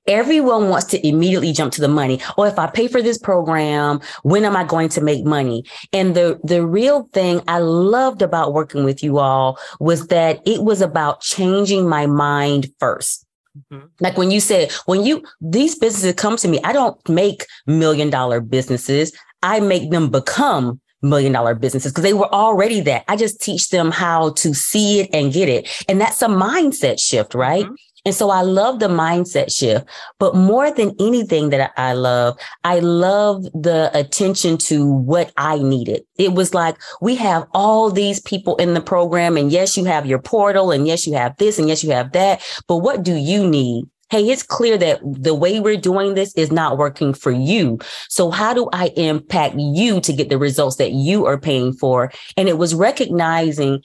Everyone 0.08 0.70
wants 0.70 0.88
to 0.88 1.08
immediately 1.08 1.54
jump 1.54 1.72
to 1.74 1.82
the 1.82 1.88
money. 1.88 2.20
Or 2.38 2.46
oh, 2.46 2.50
if 2.50 2.60
I 2.60 2.68
pay 2.68 2.88
for 2.88 3.02
this 3.02 3.18
program, 3.18 4.02
when 4.24 4.44
am 4.44 4.56
I 4.56 4.64
going 4.64 4.90
to 4.90 5.02
make 5.02 5.26
money? 5.26 5.64
And 5.94 6.16
the, 6.16 6.40
the 6.44 6.66
real 6.66 7.08
thing 7.14 7.42
I 7.48 7.60
loved 7.60 8.22
about 8.22 8.54
working 8.54 8.84
with 8.84 9.04
you 9.04 9.20
all 9.20 9.60
was 9.80 10.08
that 10.08 10.42
it 10.46 10.64
was 10.64 10.82
about 10.82 11.22
changing 11.22 11.88
my 11.88 12.08
mind 12.08 12.72
first. 12.80 13.25
Mm-hmm. 13.58 13.86
Like 14.00 14.18
when 14.18 14.32
you 14.32 14.40
said, 14.40 14.72
when 14.86 15.06
you, 15.06 15.24
these 15.42 15.78
businesses 15.78 16.14
come 16.16 16.38
to 16.38 16.48
me, 16.48 16.60
I 16.64 16.74
don't 16.74 16.98
make 17.10 17.46
million 17.68 18.10
dollar 18.10 18.42
businesses. 18.42 19.12
I 19.44 19.60
make 19.60 19.92
them 19.92 20.10
become 20.10 20.82
million 21.02 21.32
dollar 21.32 21.56
businesses 21.56 21.92
because 21.92 22.04
they 22.04 22.14
were 22.14 22.34
already 22.34 22.82
that. 22.82 23.06
I 23.08 23.16
just 23.16 23.42
teach 23.42 23.70
them 23.70 23.92
how 23.92 24.32
to 24.32 24.54
see 24.54 25.02
it 25.02 25.10
and 25.14 25.32
get 25.32 25.50
it. 25.50 25.70
And 25.88 26.02
that's 26.02 26.22
a 26.22 26.28
mindset 26.28 27.00
shift, 27.00 27.34
right? 27.36 27.66
Mm-hmm. 27.66 27.74
And 28.06 28.14
so 28.14 28.30
I 28.30 28.42
love 28.42 28.80
the 28.80 28.88
mindset 28.88 29.52
shift, 29.56 29.88
but 30.20 30.36
more 30.36 30.72
than 30.72 30.96
anything 31.00 31.50
that 31.50 31.72
I 31.76 31.94
love, 31.94 32.38
I 32.64 32.80
love 32.80 33.44
the 33.54 33.90
attention 33.94 34.58
to 34.60 34.86
what 34.86 35.34
I 35.38 35.58
needed. 35.58 36.04
It 36.18 36.34
was 36.34 36.54
like, 36.54 36.78
we 37.02 37.16
have 37.16 37.48
all 37.54 37.90
these 37.90 38.20
people 38.20 38.56
in 38.58 38.76
the 38.76 38.82
program. 38.82 39.38
And 39.38 39.52
yes, 39.52 39.76
you 39.76 39.86
have 39.86 40.06
your 40.06 40.20
portal 40.20 40.72
and 40.72 40.86
yes, 40.86 41.08
you 41.08 41.14
have 41.16 41.36
this 41.38 41.58
and 41.58 41.68
yes, 41.68 41.84
you 41.84 41.92
have 41.92 42.12
that. 42.12 42.44
But 42.68 42.78
what 42.78 43.02
do 43.02 43.16
you 43.16 43.48
need? 43.48 43.86
Hey, 44.12 44.30
it's 44.30 44.44
clear 44.44 44.78
that 44.78 45.00
the 45.04 45.34
way 45.34 45.60
we're 45.60 45.76
doing 45.76 46.14
this 46.14 46.32
is 46.36 46.52
not 46.52 46.78
working 46.78 47.12
for 47.12 47.32
you. 47.32 47.80
So 48.08 48.30
how 48.30 48.54
do 48.54 48.70
I 48.72 48.90
impact 48.96 49.56
you 49.58 50.00
to 50.02 50.14
get 50.14 50.30
the 50.30 50.38
results 50.38 50.76
that 50.76 50.92
you 50.92 51.26
are 51.26 51.40
paying 51.40 51.74
for? 51.74 52.12
And 52.38 52.48
it 52.48 52.60
was 52.60 52.76
recognizing 52.76 53.82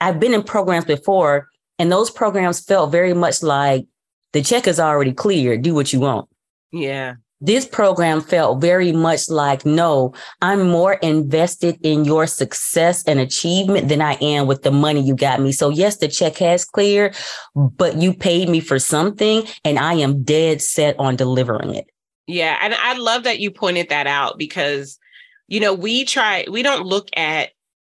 I've 0.00 0.20
been 0.20 0.32
in 0.32 0.44
programs 0.44 0.84
before 0.84 1.48
and 1.78 1.90
those 1.90 2.10
programs 2.10 2.60
felt 2.60 2.92
very 2.92 3.14
much 3.14 3.42
like 3.42 3.86
the 4.32 4.42
check 4.42 4.66
is 4.66 4.80
already 4.80 5.12
clear. 5.12 5.56
Do 5.56 5.74
what 5.74 5.92
you 5.92 6.00
want. 6.00 6.28
Yeah. 6.72 7.14
This 7.40 7.66
program 7.66 8.20
felt 8.20 8.60
very 8.60 8.90
much 8.90 9.28
like, 9.28 9.66
no, 9.66 10.14
I'm 10.40 10.68
more 10.70 10.94
invested 10.94 11.78
in 11.82 12.04
your 12.04 12.26
success 12.26 13.04
and 13.04 13.20
achievement 13.20 13.88
than 13.88 14.00
I 14.00 14.14
am 14.14 14.46
with 14.46 14.62
the 14.62 14.70
money 14.70 15.02
you 15.02 15.14
got 15.14 15.40
me. 15.40 15.52
So, 15.52 15.68
yes, 15.68 15.98
the 15.98 16.08
check 16.08 16.38
has 16.38 16.64
cleared, 16.64 17.14
but 17.54 17.96
you 17.96 18.14
paid 18.14 18.48
me 18.48 18.60
for 18.60 18.78
something 18.78 19.46
and 19.64 19.78
I 19.78 19.94
am 19.94 20.22
dead 20.22 20.62
set 20.62 20.98
on 20.98 21.16
delivering 21.16 21.74
it. 21.74 21.86
Yeah. 22.26 22.58
And 22.62 22.74
I 22.74 22.96
love 22.96 23.24
that 23.24 23.40
you 23.40 23.50
pointed 23.50 23.90
that 23.90 24.06
out 24.06 24.38
because, 24.38 24.98
you 25.46 25.60
know, 25.60 25.74
we 25.74 26.06
try, 26.06 26.46
we 26.50 26.62
don't 26.62 26.86
look 26.86 27.08
at 27.14 27.50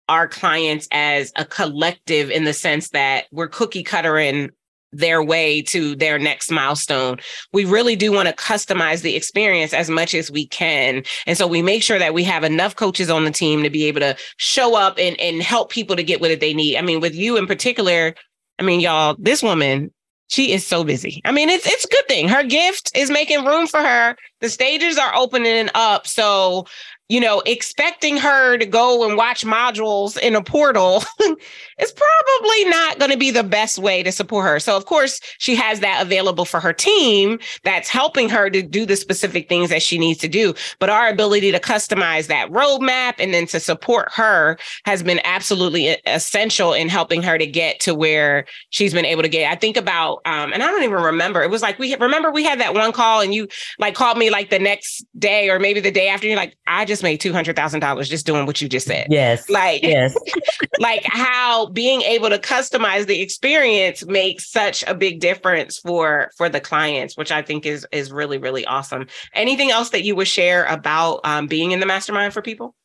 our 0.09 0.27
clients 0.27 0.87
as 0.91 1.31
a 1.35 1.45
collective 1.45 2.29
in 2.29 2.43
the 2.43 2.53
sense 2.53 2.89
that 2.89 3.25
we're 3.31 3.47
cookie 3.47 3.83
cuttering 3.83 4.49
their 4.91 5.23
way 5.23 5.61
to 5.61 5.95
their 5.95 6.17
next 6.17 6.49
milestone. 6.49 7.19
We 7.53 7.65
really 7.65 7.95
do 7.95 8.11
want 8.11 8.27
to 8.27 8.33
customize 8.33 9.01
the 9.01 9.15
experience 9.15 9.73
as 9.73 9.89
much 9.89 10.13
as 10.15 10.31
we 10.31 10.47
can. 10.47 11.03
And 11.27 11.37
so 11.37 11.45
we 11.45 11.61
make 11.61 11.83
sure 11.83 11.99
that 11.99 12.13
we 12.13 12.23
have 12.23 12.43
enough 12.43 12.75
coaches 12.75 13.09
on 13.09 13.23
the 13.23 13.31
team 13.31 13.61
to 13.63 13.69
be 13.69 13.85
able 13.85 13.99
to 13.99 14.17
show 14.37 14.75
up 14.75 14.97
and, 14.97 15.19
and 15.19 15.43
help 15.43 15.69
people 15.69 15.95
to 15.95 16.03
get 16.03 16.21
what 16.21 16.39
they 16.39 16.53
need. 16.53 16.77
I 16.77 16.81
mean, 16.81 17.01
with 17.01 17.13
you 17.13 17.37
in 17.37 17.45
particular, 17.45 18.15
I 18.57 18.63
mean, 18.63 18.79
y'all, 18.79 19.15
this 19.19 19.43
woman, 19.43 19.93
she 20.27 20.53
is 20.53 20.65
so 20.65 20.83
busy. 20.83 21.21
I 21.25 21.31
mean, 21.31 21.49
it's 21.49 21.65
it's 21.65 21.85
a 21.85 21.87
good 21.87 22.07
thing. 22.07 22.27
Her 22.27 22.43
gift 22.43 22.91
is 22.95 23.09
making 23.09 23.45
room 23.45 23.65
for 23.65 23.79
her. 23.79 24.15
The 24.41 24.49
stages 24.49 24.97
are 24.97 25.15
opening 25.15 25.69
up. 25.73 26.05
So 26.05 26.67
you 27.09 27.19
know, 27.19 27.41
expecting 27.47 28.17
her 28.17 28.55
to 28.57 28.67
go 28.67 29.07
and 29.07 29.17
watch 29.17 29.43
modules 29.43 30.15
in 30.19 30.35
a 30.35 30.43
portal 30.43 31.03
is 31.79 31.91
probably 31.91 32.65
not 32.65 32.99
going 32.99 33.09
to 33.09 33.17
be 33.17 33.31
the 33.31 33.43
best 33.43 33.79
way 33.79 34.03
to 34.03 34.11
support 34.11 34.45
her. 34.45 34.59
So, 34.59 34.77
of 34.77 34.85
course, 34.85 35.19
she 35.39 35.55
has 35.55 35.79
that 35.79 36.03
available 36.03 36.45
for 36.45 36.59
her 36.59 36.71
team 36.71 37.39
that's 37.63 37.89
helping 37.89 38.29
her 38.29 38.51
to 38.51 38.61
do 38.61 38.85
the 38.85 38.95
specific 38.95 39.49
things 39.49 39.71
that 39.71 39.81
she 39.81 39.97
needs 39.97 40.19
to 40.19 40.27
do. 40.27 40.53
But 40.77 40.91
our 40.91 41.09
ability 41.09 41.51
to 41.51 41.59
customize 41.59 42.27
that 42.27 42.51
roadmap 42.51 43.15
and 43.17 43.33
then 43.33 43.47
to 43.47 43.59
support 43.59 44.11
her 44.13 44.59
has 44.85 45.01
been 45.01 45.19
absolutely 45.23 45.97
essential 46.05 46.73
in 46.73 46.89
helping 46.89 47.23
her 47.23 47.39
to 47.39 47.47
get 47.47 47.79
to 47.81 47.95
where 47.95 48.45
she's 48.69 48.93
been 48.93 49.05
able 49.05 49.23
to 49.23 49.29
get. 49.29 49.51
I 49.51 49.55
think 49.55 49.77
about, 49.77 50.21
um, 50.25 50.53
and 50.53 50.61
I 50.61 50.67
don't 50.67 50.83
even 50.83 51.01
remember. 51.01 51.41
It 51.41 51.49
was 51.49 51.63
like 51.63 51.79
we 51.79 51.95
remember 51.95 52.31
we 52.31 52.43
had 52.43 52.59
that 52.59 52.75
one 52.75 52.91
call 52.91 53.21
and 53.21 53.33
you 53.33 53.47
like 53.79 53.95
called 53.95 54.19
me 54.19 54.29
like 54.29 54.51
the 54.51 54.59
next 54.59 55.07
day 55.17 55.49
or 55.49 55.57
maybe 55.57 55.79
the 55.79 55.89
day 55.89 56.07
after. 56.07 56.27
You're 56.27 56.35
like, 56.35 56.55
I 56.67 56.85
just 56.85 56.98
just 56.99 57.03
made 57.03 57.21
two 57.21 57.31
hundred 57.31 57.55
thousand 57.55 57.79
dollars 57.79 58.09
just 58.09 58.25
doing 58.25 58.45
what 58.45 58.61
you 58.61 58.67
just 58.67 58.85
said. 58.85 59.07
Yes, 59.09 59.49
like 59.49 59.81
yes, 59.81 60.13
like 60.79 61.03
how 61.05 61.67
being 61.67 62.01
able 62.01 62.29
to 62.29 62.37
customize 62.37 63.07
the 63.07 63.21
experience 63.21 64.05
makes 64.05 64.51
such 64.51 64.83
a 64.85 64.93
big 64.93 65.21
difference 65.21 65.79
for 65.79 66.29
for 66.35 66.49
the 66.49 66.59
clients, 66.59 67.15
which 67.15 67.31
I 67.31 67.41
think 67.41 67.65
is 67.65 67.87
is 67.91 68.11
really 68.11 68.37
really 68.37 68.65
awesome. 68.65 69.07
Anything 69.33 69.71
else 69.71 69.91
that 69.91 70.03
you 70.03 70.15
would 70.15 70.27
share 70.27 70.65
about 70.65 71.21
um, 71.23 71.47
being 71.47 71.71
in 71.71 71.79
the 71.79 71.85
mastermind 71.85 72.33
for 72.33 72.41
people? 72.41 72.75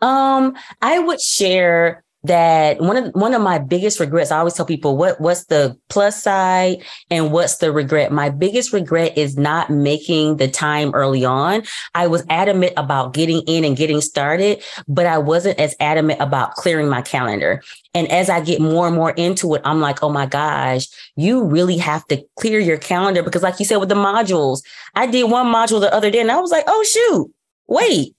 Um, 0.00 0.56
I 0.80 0.98
would 0.98 1.20
share 1.20 2.04
that 2.24 2.80
one 2.80 2.96
of 2.96 3.14
one 3.14 3.32
of 3.32 3.40
my 3.40 3.58
biggest 3.58 4.00
regrets 4.00 4.32
i 4.32 4.38
always 4.38 4.54
tell 4.54 4.66
people 4.66 4.96
what 4.96 5.20
what's 5.20 5.44
the 5.44 5.78
plus 5.88 6.20
side 6.20 6.78
and 7.10 7.32
what's 7.32 7.56
the 7.56 7.70
regret? 7.70 8.10
My 8.10 8.28
biggest 8.28 8.72
regret 8.72 9.16
is 9.16 9.36
not 9.36 9.70
making 9.70 10.36
the 10.36 10.48
time 10.48 10.92
early 10.94 11.24
on. 11.24 11.62
I 11.94 12.08
was 12.08 12.24
adamant 12.28 12.72
about 12.76 13.14
getting 13.14 13.42
in 13.46 13.64
and 13.64 13.76
getting 13.76 14.00
started 14.00 14.62
but 14.88 15.06
i 15.06 15.18
wasn't 15.18 15.58
as 15.58 15.76
adamant 15.80 16.20
about 16.20 16.54
clearing 16.54 16.88
my 16.88 17.02
calendar. 17.02 17.62
And 17.94 18.10
as 18.10 18.28
i 18.28 18.40
get 18.40 18.60
more 18.60 18.86
and 18.86 18.96
more 18.96 19.12
into 19.12 19.54
it 19.54 19.62
i'm 19.64 19.80
like 19.80 20.02
oh 20.02 20.10
my 20.10 20.26
gosh 20.26 20.86
you 21.16 21.44
really 21.44 21.76
have 21.78 22.06
to 22.08 22.24
clear 22.38 22.58
your 22.58 22.78
calendar. 22.78 23.22
Because 23.22 23.42
like 23.42 23.58
you 23.58 23.64
said 23.64 23.76
with 23.76 23.88
the 23.88 23.94
modules 23.94 24.62
i 24.94 25.06
did 25.06 25.30
one 25.30 25.46
module 25.46 25.80
the 25.80 25.92
other 25.94 26.10
day 26.10 26.20
and 26.20 26.30
i 26.30 26.40
was 26.40 26.50
like 26.50 26.64
oh 26.66 26.84
shoot 26.84 27.32
wait 27.68 28.14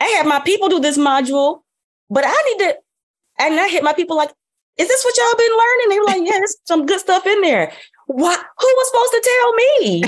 I 0.00 0.04
had 0.04 0.26
my 0.26 0.40
people 0.40 0.68
do 0.68 0.80
this 0.80 0.96
module, 0.96 1.60
but 2.08 2.24
I 2.26 2.30
need 2.30 2.64
to, 2.64 2.76
and 3.40 3.58
I 3.58 3.68
hit 3.68 3.82
my 3.82 3.92
people 3.92 4.16
like, 4.16 4.30
is 4.76 4.88
this 4.88 5.04
what 5.04 5.16
y'all 5.16 5.36
been 5.36 5.58
learning? 5.58 5.88
They 5.88 5.98
were 5.98 6.06
like, 6.06 6.32
yeah, 6.32 6.38
there's 6.38 6.56
some 6.64 6.86
good 6.86 7.00
stuff 7.00 7.26
in 7.26 7.40
there. 7.42 7.72
What? 8.06 8.38
Who 8.38 8.66
was 8.66 8.86
supposed 8.88 9.12
to 9.12 9.38
tell 9.38 9.52
me? 9.54 10.02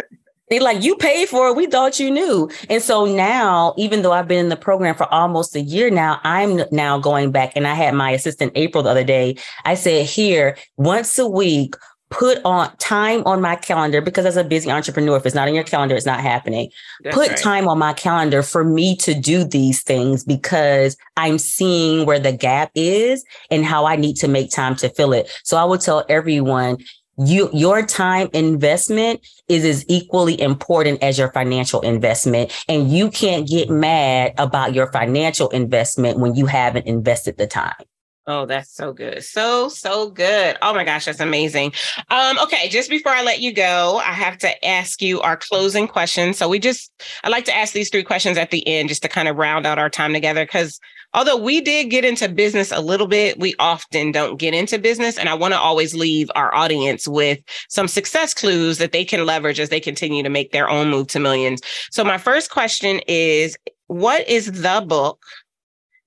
they 0.50 0.60
like, 0.60 0.82
you 0.82 0.96
paid 0.96 1.28
for 1.28 1.48
it. 1.48 1.56
We 1.56 1.66
thought 1.66 2.00
you 2.00 2.10
knew. 2.10 2.50
And 2.70 2.82
so 2.82 3.04
now, 3.04 3.74
even 3.76 4.02
though 4.02 4.12
I've 4.12 4.28
been 4.28 4.38
in 4.38 4.48
the 4.48 4.56
program 4.56 4.94
for 4.94 5.12
almost 5.12 5.54
a 5.56 5.60
year 5.60 5.90
now, 5.90 6.20
I'm 6.24 6.62
now 6.70 6.98
going 6.98 7.32
back 7.32 7.52
and 7.54 7.66
I 7.66 7.74
had 7.74 7.94
my 7.94 8.10
assistant 8.10 8.52
April 8.54 8.82
the 8.82 8.90
other 8.90 9.04
day. 9.04 9.36
I 9.64 9.74
said, 9.74 10.06
here, 10.06 10.56
once 10.76 11.18
a 11.18 11.28
week, 11.28 11.74
put 12.12 12.38
on 12.44 12.74
time 12.76 13.22
on 13.24 13.40
my 13.40 13.56
calendar 13.56 14.00
because 14.00 14.26
as 14.26 14.36
a 14.36 14.44
busy 14.44 14.70
entrepreneur, 14.70 15.16
if 15.16 15.26
it's 15.26 15.34
not 15.34 15.48
in 15.48 15.54
your 15.54 15.64
calendar, 15.64 15.96
it's 15.96 16.06
not 16.06 16.20
happening. 16.20 16.70
That's 17.02 17.16
put 17.16 17.28
right. 17.30 17.38
time 17.38 17.68
on 17.68 17.78
my 17.78 17.94
calendar 17.94 18.42
for 18.42 18.62
me 18.62 18.96
to 18.96 19.14
do 19.14 19.44
these 19.44 19.82
things 19.82 20.22
because 20.22 20.96
I'm 21.16 21.38
seeing 21.38 22.06
where 22.06 22.18
the 22.18 22.32
gap 22.32 22.70
is 22.74 23.24
and 23.50 23.64
how 23.64 23.86
I 23.86 23.96
need 23.96 24.16
to 24.16 24.28
make 24.28 24.50
time 24.50 24.76
to 24.76 24.90
fill 24.90 25.12
it. 25.12 25.30
So 25.42 25.56
I 25.56 25.64
would 25.64 25.80
tell 25.80 26.04
everyone 26.08 26.78
you 27.18 27.50
your 27.52 27.84
time 27.84 28.28
investment 28.32 29.26
is 29.48 29.64
as 29.64 29.84
equally 29.88 30.40
important 30.40 31.02
as 31.02 31.18
your 31.18 31.30
financial 31.32 31.80
investment 31.82 32.52
and 32.68 32.90
you 32.90 33.10
can't 33.10 33.46
get 33.46 33.68
mad 33.68 34.32
about 34.38 34.74
your 34.74 34.90
financial 34.92 35.48
investment 35.50 36.18
when 36.18 36.34
you 36.34 36.46
haven't 36.46 36.86
invested 36.86 37.36
the 37.36 37.46
time 37.46 37.74
Oh, 38.26 38.46
that's 38.46 38.72
so 38.72 38.92
good. 38.92 39.24
So, 39.24 39.68
so 39.68 40.08
good. 40.10 40.56
Oh 40.62 40.72
my 40.72 40.84
gosh, 40.84 41.06
that's 41.06 41.18
amazing. 41.18 41.72
Um, 42.08 42.38
okay, 42.38 42.68
just 42.68 42.88
before 42.88 43.10
I 43.10 43.22
let 43.22 43.40
you 43.40 43.52
go, 43.52 43.96
I 43.98 44.12
have 44.12 44.38
to 44.38 44.64
ask 44.64 45.02
you 45.02 45.20
our 45.22 45.36
closing 45.36 45.88
question. 45.88 46.32
So 46.32 46.48
we 46.48 46.60
just 46.60 46.92
I 47.24 47.30
like 47.30 47.46
to 47.46 47.56
ask 47.56 47.72
these 47.72 47.90
three 47.90 48.04
questions 48.04 48.38
at 48.38 48.52
the 48.52 48.64
end 48.66 48.90
just 48.90 49.02
to 49.02 49.08
kind 49.08 49.26
of 49.26 49.36
round 49.36 49.66
out 49.66 49.80
our 49.80 49.90
time 49.90 50.12
together 50.12 50.44
because 50.44 50.78
although 51.14 51.36
we 51.36 51.60
did 51.60 51.90
get 51.90 52.04
into 52.04 52.28
business 52.28 52.70
a 52.70 52.80
little 52.80 53.08
bit, 53.08 53.40
we 53.40 53.56
often 53.58 54.12
don't 54.12 54.38
get 54.38 54.54
into 54.54 54.78
business. 54.78 55.18
And 55.18 55.28
I 55.28 55.34
want 55.34 55.52
to 55.54 55.58
always 55.58 55.92
leave 55.92 56.30
our 56.36 56.54
audience 56.54 57.08
with 57.08 57.40
some 57.68 57.88
success 57.88 58.34
clues 58.34 58.78
that 58.78 58.92
they 58.92 59.04
can 59.04 59.26
leverage 59.26 59.58
as 59.58 59.68
they 59.68 59.80
continue 59.80 60.22
to 60.22 60.30
make 60.30 60.52
their 60.52 60.70
own 60.70 60.90
move 60.90 61.08
to 61.08 61.18
millions. 61.18 61.60
So 61.90 62.04
my 62.04 62.18
first 62.18 62.52
question 62.52 63.00
is 63.08 63.56
what 63.88 64.26
is 64.28 64.62
the 64.62 64.82
book 64.86 65.20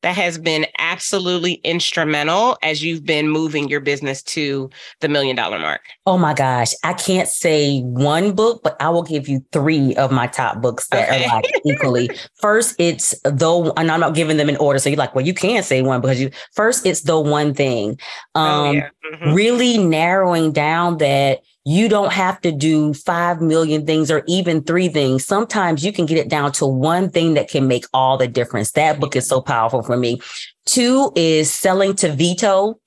that 0.05 0.15
has 0.15 0.37
been 0.37 0.67
absolutely 0.77 1.53
instrumental 1.63 2.59
as 2.61 2.83
you've 2.83 3.03
been 3.03 3.27
moving 3.27 3.67
your 3.67 3.79
business 3.79 4.21
to 4.21 4.69
the 5.01 5.09
million 5.09 5.35
dollar 5.35 5.57
mark? 5.57 5.81
Oh 6.05 6.15
my 6.15 6.35
gosh. 6.35 6.73
I 6.83 6.93
can't 6.93 7.27
say 7.27 7.81
one 7.81 8.33
book, 8.35 8.61
but 8.63 8.79
I 8.79 8.89
will 8.89 9.01
give 9.01 9.27
you 9.27 9.43
three 9.51 9.95
of 9.95 10.11
my 10.11 10.27
top 10.27 10.61
books 10.61 10.87
that 10.89 11.09
okay. 11.09 11.25
are 11.25 11.37
like 11.37 11.51
equally. 11.65 12.11
First, 12.39 12.75
it's 12.77 13.15
though, 13.23 13.71
and 13.71 13.89
I'm 13.89 13.99
not 13.99 14.13
giving 14.13 14.37
them 14.37 14.47
in 14.47 14.57
order. 14.57 14.77
So 14.77 14.89
you're 14.89 14.99
like, 14.99 15.15
well, 15.15 15.25
you 15.25 15.33
can't 15.33 15.65
say 15.65 15.81
one 15.81 16.01
because 16.01 16.21
you 16.21 16.29
first, 16.53 16.85
it's 16.85 17.01
the 17.01 17.19
one 17.19 17.55
thing. 17.55 17.99
Oh, 18.35 18.41
um, 18.41 18.67
oh, 18.67 18.71
yeah. 18.73 18.89
mm-hmm. 19.11 19.33
really 19.33 19.79
narrowing 19.79 20.51
down 20.51 20.97
that 20.99 21.39
you 21.65 21.89
don't 21.89 22.13
have 22.13 22.39
to 22.41 22.51
do 22.51 22.93
5 22.93 23.41
million 23.41 23.87
things 23.87 24.11
or 24.11 24.23
even 24.27 24.63
three 24.63 24.87
things. 24.87 25.25
Sometimes 25.25 25.83
you 25.83 25.91
can 25.91 26.05
get 26.05 26.19
it 26.19 26.29
down 26.29 26.51
to 26.53 26.65
one 26.67 27.09
thing 27.09 27.33
that 27.33 27.49
can 27.49 27.67
make 27.67 27.85
all 27.91 28.17
the 28.17 28.27
difference. 28.27 28.71
That 28.71 28.99
book 28.99 29.15
is 29.15 29.27
so 29.27 29.41
powerful 29.41 29.81
for 29.81 29.97
me. 29.97 30.21
Two 30.65 31.11
is 31.15 31.51
Selling 31.51 31.95
to 31.95 32.13
VITO. 32.13 32.79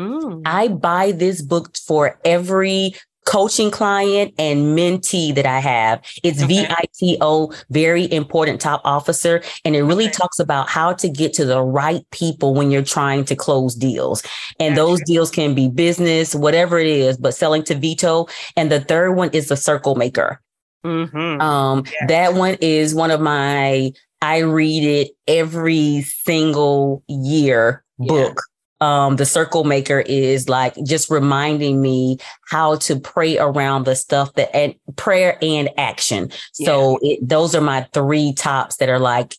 Mm. 0.00 0.42
I 0.44 0.68
buy 0.68 1.12
this 1.12 1.40
book 1.40 1.76
for 1.76 2.18
every 2.24 2.96
coaching 3.26 3.70
client 3.70 4.32
and 4.38 4.78
mentee 4.78 5.34
that 5.34 5.44
I 5.44 5.58
have. 5.58 6.02
It's 6.22 6.42
okay. 6.42 6.66
VITO, 7.00 7.50
very 7.70 8.10
important 8.10 8.60
top 8.60 8.80
officer. 8.84 9.42
And 9.64 9.76
it 9.76 9.82
really 9.82 10.06
okay. 10.06 10.12
talks 10.12 10.38
about 10.38 10.70
how 10.70 10.94
to 10.94 11.08
get 11.08 11.34
to 11.34 11.44
the 11.44 11.60
right 11.60 12.08
people 12.12 12.54
when 12.54 12.70
you're 12.70 12.82
trying 12.82 13.24
to 13.26 13.36
close 13.36 13.74
deals. 13.74 14.22
And 14.58 14.74
gotcha. 14.74 14.86
those 14.86 15.00
deals 15.02 15.30
can 15.30 15.54
be 15.54 15.68
business, 15.68 16.34
whatever 16.34 16.78
it 16.78 16.86
is, 16.86 17.18
but 17.18 17.34
selling 17.34 17.64
to 17.64 17.74
VITO. 17.74 18.28
And 18.56 18.70
the 18.70 18.80
third 18.80 19.12
one 19.12 19.30
is 19.30 19.48
the 19.48 19.56
circle 19.56 19.96
maker. 19.96 20.40
Mm-hmm. 20.84 21.40
Um, 21.40 21.82
yes. 21.84 22.04
that 22.08 22.34
one 22.34 22.56
is 22.60 22.94
one 22.94 23.10
of 23.10 23.20
my, 23.20 23.90
I 24.22 24.38
read 24.38 24.84
it 24.84 25.10
every 25.26 26.02
single 26.02 27.02
year 27.08 27.84
book 27.98 28.40
um, 28.80 29.16
the 29.16 29.26
circle 29.26 29.64
maker 29.64 30.00
is 30.00 30.48
like 30.48 30.74
just 30.84 31.10
reminding 31.10 31.80
me 31.80 32.18
how 32.48 32.76
to 32.76 32.98
pray 32.98 33.38
around 33.38 33.84
the 33.84 33.96
stuff 33.96 34.34
that 34.34 34.54
and 34.54 34.74
prayer 34.96 35.38
and 35.42 35.70
action. 35.78 36.30
Yeah. 36.58 36.66
So 36.66 36.98
it, 37.02 37.26
those 37.26 37.54
are 37.54 37.60
my 37.60 37.88
three 37.92 38.32
tops 38.32 38.76
that 38.76 38.88
are 38.88 38.98
like 38.98 39.36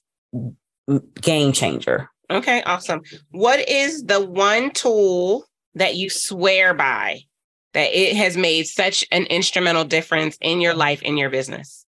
game 1.22 1.52
changer. 1.52 2.10
Okay, 2.30 2.62
awesome. 2.64 3.02
What 3.32 3.68
is 3.70 4.04
the 4.04 4.24
one 4.24 4.72
tool 4.72 5.46
that 5.76 5.96
you 5.96 6.10
swear 6.10 6.74
by 6.74 7.22
that 7.74 7.98
it 7.98 8.16
has 8.16 8.36
made 8.36 8.68
such 8.68 9.06
an 9.12 9.24
instrumental 9.26 9.86
difference 9.86 10.38
in 10.42 10.60
your 10.60 10.74
life, 10.74 11.02
in 11.04 11.18
your 11.18 11.30
business? 11.30 11.86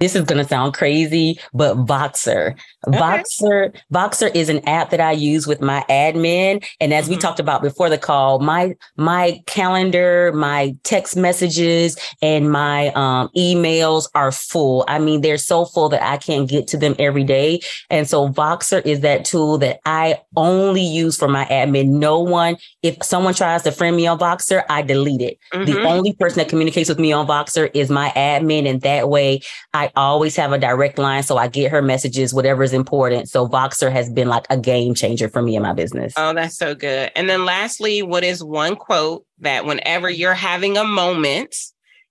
This 0.00 0.16
is 0.16 0.24
going 0.24 0.42
to 0.42 0.48
sound 0.48 0.74
crazy, 0.74 1.38
but 1.52 1.76
Voxer. 1.76 2.58
Okay. 2.86 2.98
Voxer, 2.98 3.74
Voxer 3.92 4.34
is 4.34 4.48
an 4.48 4.66
app 4.68 4.90
that 4.90 5.00
I 5.00 5.12
use 5.12 5.46
with 5.46 5.60
my 5.60 5.84
admin. 5.88 6.64
And 6.80 6.92
as 6.92 7.04
mm-hmm. 7.04 7.14
we 7.14 7.18
talked 7.18 7.40
about 7.40 7.62
before 7.62 7.88
the 7.88 7.98
call, 7.98 8.40
my, 8.40 8.74
my 8.96 9.42
calendar, 9.46 10.32
my 10.34 10.76
text 10.82 11.16
messages 11.16 11.96
and 12.20 12.50
my 12.50 12.88
um, 12.88 13.30
emails 13.36 14.08
are 14.14 14.32
full. 14.32 14.84
I 14.88 14.98
mean, 14.98 15.20
they're 15.20 15.38
so 15.38 15.64
full 15.64 15.88
that 15.90 16.02
I 16.02 16.16
can't 16.16 16.48
get 16.48 16.66
to 16.68 16.76
them 16.76 16.96
every 16.98 17.24
day. 17.24 17.60
And 17.88 18.08
so 18.08 18.28
Voxer 18.28 18.84
is 18.84 19.00
that 19.00 19.24
tool 19.24 19.58
that 19.58 19.80
I 19.86 20.20
only 20.36 20.82
use 20.82 21.16
for 21.16 21.28
my 21.28 21.44
admin. 21.46 21.88
No 21.88 22.18
one, 22.18 22.56
if 22.82 23.02
someone 23.02 23.34
tries 23.34 23.62
to 23.62 23.72
friend 23.72 23.96
me 23.96 24.06
on 24.06 24.18
Voxer, 24.18 24.64
I 24.68 24.82
delete 24.82 25.22
it. 25.22 25.38
Mm-hmm. 25.52 25.64
The 25.64 25.82
only 25.84 26.12
person 26.14 26.38
that 26.38 26.48
communicates 26.48 26.88
with 26.88 26.98
me 26.98 27.12
on 27.12 27.26
Voxer 27.26 27.70
is 27.74 27.90
my 27.90 28.10
admin. 28.16 28.68
And 28.68 28.80
that 28.82 29.08
way 29.08 29.40
I 29.72 29.83
I 29.84 30.00
always 30.00 30.34
have 30.36 30.52
a 30.52 30.58
direct 30.58 30.98
line. 30.98 31.22
So 31.22 31.36
I 31.36 31.48
get 31.48 31.70
her 31.70 31.82
messages, 31.82 32.32
whatever 32.32 32.62
is 32.62 32.72
important. 32.72 33.28
So 33.28 33.46
Voxer 33.46 33.92
has 33.92 34.10
been 34.10 34.28
like 34.28 34.46
a 34.48 34.56
game 34.56 34.94
changer 34.94 35.28
for 35.28 35.42
me 35.42 35.56
in 35.56 35.62
my 35.62 35.74
business. 35.74 36.14
Oh, 36.16 36.32
that's 36.32 36.56
so 36.56 36.74
good. 36.74 37.10
And 37.14 37.28
then 37.28 37.44
lastly, 37.44 38.02
what 38.02 38.24
is 38.24 38.42
one 38.42 38.76
quote 38.76 39.26
that 39.40 39.66
whenever 39.66 40.08
you're 40.08 40.34
having 40.34 40.78
a 40.78 40.84
moment, 40.84 41.54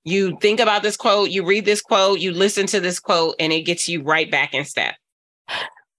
you 0.03 0.38
think 0.39 0.59
about 0.59 0.84
this 0.84 0.97
quote, 0.97 1.32
you 1.32 1.45
read 1.45 1.65
this 1.65 1.82
quote, 1.82 2.19
you 2.19 2.32
listen 2.32 2.67
to 2.67 2.80
this 2.80 2.99
quote, 2.99 3.36
and 3.39 3.51
it 3.51 3.61
gets 3.61 3.88
you 3.88 4.03
right 4.03 4.30
back 4.30 4.53
in 4.53 4.65
step? 4.65 4.95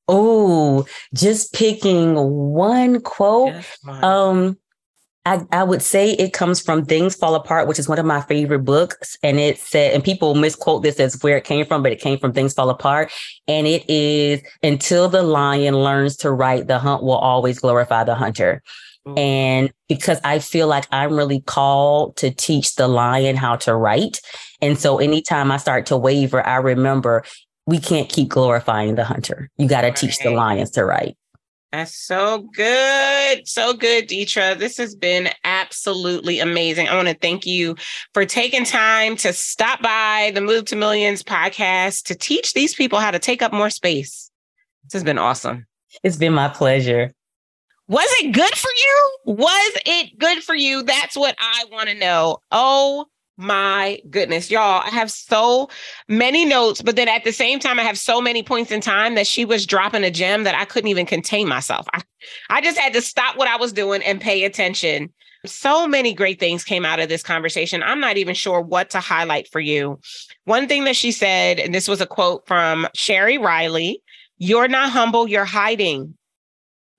Oh, 0.06 0.86
just 1.14 1.52
picking 1.54 2.14
one 2.14 3.00
quote. 3.00 3.54
Um, 3.86 4.58
I, 5.26 5.40
I 5.52 5.64
would 5.64 5.80
say 5.80 6.12
it 6.12 6.34
comes 6.34 6.60
from 6.60 6.84
Things 6.84 7.14
Fall 7.14 7.34
Apart, 7.34 7.66
which 7.66 7.78
is 7.78 7.88
one 7.88 7.98
of 7.98 8.04
my 8.04 8.20
favorite 8.20 8.64
books. 8.64 9.16
And 9.22 9.40
it 9.40 9.58
said, 9.58 9.94
and 9.94 10.04
people 10.04 10.34
misquote 10.34 10.82
this 10.82 11.00
as 11.00 11.22
where 11.22 11.38
it 11.38 11.44
came 11.44 11.64
from, 11.64 11.82
but 11.82 11.92
it 11.92 12.00
came 12.00 12.18
from 12.18 12.32
Things 12.32 12.52
Fall 12.52 12.68
Apart. 12.68 13.10
And 13.48 13.66
it 13.66 13.88
is 13.88 14.42
until 14.62 15.08
the 15.08 15.22
lion 15.22 15.76
learns 15.76 16.16
to 16.18 16.30
write, 16.30 16.66
the 16.66 16.78
hunt 16.78 17.02
will 17.02 17.12
always 17.14 17.58
glorify 17.58 18.04
the 18.04 18.14
hunter. 18.14 18.62
Mm-hmm. 19.06 19.18
And 19.18 19.72
because 19.88 20.20
I 20.24 20.40
feel 20.40 20.66
like 20.66 20.86
I'm 20.92 21.14
really 21.14 21.40
called 21.40 22.16
to 22.18 22.30
teach 22.30 22.74
the 22.74 22.88
lion 22.88 23.36
how 23.36 23.56
to 23.56 23.74
write. 23.74 24.20
And 24.60 24.78
so 24.78 24.98
anytime 24.98 25.50
I 25.50 25.56
start 25.56 25.86
to 25.86 25.96
waver, 25.96 26.46
I 26.46 26.56
remember 26.56 27.24
we 27.66 27.78
can't 27.78 28.10
keep 28.10 28.28
glorifying 28.28 28.94
the 28.94 29.04
hunter. 29.04 29.50
You 29.56 29.68
got 29.68 29.82
to 29.82 29.88
right. 29.88 29.96
teach 29.96 30.18
the 30.18 30.30
lions 30.30 30.70
to 30.72 30.84
write. 30.84 31.16
That's 31.74 31.96
so 31.96 32.48
good. 32.54 33.48
So 33.48 33.74
good, 33.74 34.06
Dethra. 34.06 34.54
This 34.54 34.76
has 34.76 34.94
been 34.94 35.30
absolutely 35.42 36.38
amazing. 36.38 36.86
I 36.86 36.94
want 36.94 37.08
to 37.08 37.14
thank 37.14 37.46
you 37.46 37.74
for 38.12 38.24
taking 38.24 38.64
time 38.64 39.16
to 39.16 39.32
stop 39.32 39.82
by 39.82 40.30
the 40.36 40.40
Move 40.40 40.66
to 40.66 40.76
Millions 40.76 41.24
podcast 41.24 42.04
to 42.04 42.14
teach 42.14 42.52
these 42.52 42.76
people 42.76 43.00
how 43.00 43.10
to 43.10 43.18
take 43.18 43.42
up 43.42 43.52
more 43.52 43.70
space. 43.70 44.30
This 44.84 44.92
has 44.92 45.02
been 45.02 45.18
awesome. 45.18 45.66
It's 46.04 46.16
been 46.16 46.32
my 46.32 46.46
pleasure. 46.48 47.12
Was 47.88 48.08
it 48.20 48.30
good 48.30 48.54
for 48.54 48.70
you? 48.78 49.34
Was 49.34 49.72
it 49.84 50.16
good 50.16 50.44
for 50.44 50.54
you? 50.54 50.84
That's 50.84 51.16
what 51.16 51.34
I 51.40 51.64
want 51.72 51.88
to 51.88 51.96
know. 51.96 52.38
Oh 52.52 53.06
my 53.36 54.00
goodness, 54.10 54.50
y'all, 54.50 54.82
I 54.84 54.90
have 54.90 55.10
so 55.10 55.68
many 56.08 56.44
notes, 56.44 56.82
but 56.82 56.96
then 56.96 57.08
at 57.08 57.24
the 57.24 57.32
same 57.32 57.58
time, 57.58 57.80
I 57.80 57.82
have 57.82 57.98
so 57.98 58.20
many 58.20 58.42
points 58.42 58.70
in 58.70 58.80
time 58.80 59.16
that 59.16 59.26
she 59.26 59.44
was 59.44 59.66
dropping 59.66 60.04
a 60.04 60.10
gem 60.10 60.44
that 60.44 60.54
I 60.54 60.64
couldn't 60.64 60.90
even 60.90 61.06
contain 61.06 61.48
myself. 61.48 61.86
I, 61.92 62.02
I 62.50 62.60
just 62.60 62.78
had 62.78 62.92
to 62.92 63.02
stop 63.02 63.36
what 63.36 63.48
I 63.48 63.56
was 63.56 63.72
doing 63.72 64.02
and 64.02 64.20
pay 64.20 64.44
attention. 64.44 65.12
So 65.46 65.86
many 65.86 66.14
great 66.14 66.40
things 66.40 66.64
came 66.64 66.84
out 66.84 67.00
of 67.00 67.08
this 67.08 67.22
conversation. 67.22 67.82
I'm 67.82 68.00
not 68.00 68.16
even 68.16 68.34
sure 68.34 68.60
what 68.60 68.90
to 68.90 69.00
highlight 69.00 69.48
for 69.50 69.60
you. 69.60 70.00
One 70.44 70.68
thing 70.68 70.84
that 70.84 70.96
she 70.96 71.12
said, 71.12 71.58
and 71.58 71.74
this 71.74 71.88
was 71.88 72.00
a 72.00 72.06
quote 72.06 72.46
from 72.46 72.86
Sherry 72.94 73.36
Riley 73.36 74.00
You're 74.38 74.68
not 74.68 74.90
humble, 74.90 75.28
you're 75.28 75.44
hiding. 75.44 76.16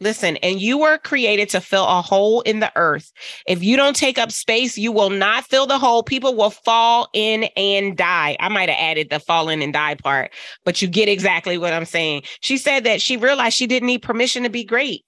Listen, 0.01 0.35
and 0.37 0.59
you 0.59 0.77
were 0.77 0.97
created 0.97 1.47
to 1.49 1.61
fill 1.61 1.87
a 1.87 2.01
hole 2.01 2.41
in 2.41 2.59
the 2.59 2.71
earth. 2.75 3.11
If 3.47 3.63
you 3.63 3.77
don't 3.77 3.95
take 3.95 4.17
up 4.17 4.29
space, 4.29 4.77
you 4.77 4.91
will 4.91 5.09
not 5.09 5.45
fill 5.45 5.67
the 5.67 5.79
hole. 5.79 6.03
People 6.03 6.35
will 6.35 6.49
fall 6.49 7.07
in 7.13 7.45
and 7.55 7.95
die. 7.95 8.35
I 8.41 8.49
might 8.49 8.67
have 8.67 8.77
added 8.77 9.09
the 9.09 9.19
fall 9.21 9.47
in 9.47 9.61
and 9.61 9.71
die 9.71 9.95
part, 9.95 10.31
but 10.65 10.81
you 10.81 10.89
get 10.89 11.07
exactly 11.07 11.57
what 11.57 11.71
I'm 11.71 11.85
saying. 11.85 12.23
She 12.41 12.57
said 12.57 12.83
that 12.83 13.01
she 13.01 13.15
realized 13.15 13.55
she 13.55 13.67
didn't 13.67 13.87
need 13.87 14.01
permission 14.01 14.43
to 14.43 14.49
be 14.49 14.65
great 14.65 15.05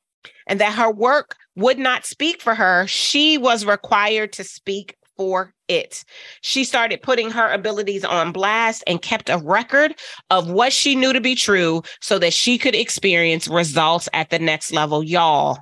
and 0.48 0.62
that 0.62 0.74
her 0.74 0.92
work 0.92 1.36
would 1.56 1.78
not 1.78 2.06
speak 2.06 2.42
for 2.42 2.56
her. 2.56 2.88
She 2.88 3.38
was 3.38 3.66
required 3.66 4.32
to 4.34 4.44
speak 4.46 4.96
for 5.18 5.54
it. 5.68 6.04
She 6.42 6.64
started 6.64 7.02
putting 7.02 7.30
her 7.32 7.52
abilities 7.52 8.04
on 8.04 8.32
blast 8.32 8.84
and 8.88 9.02
kept 9.02 9.30
a 9.30 9.38
record 9.38 9.96
of 10.30 10.50
what 10.50 10.74
she 10.74 10.96
knew 10.96 11.14
to 11.14 11.22
be 11.22 11.36
true 11.36 11.84
so 12.02 12.20
that 12.20 12.34
she 12.34 12.58
could 12.58 12.76
experience 12.76 13.48
results 13.48 14.10
at 14.14 14.30
the 14.30 14.40
next 14.40 14.72
level. 14.72 15.04
Y'all, 15.04 15.58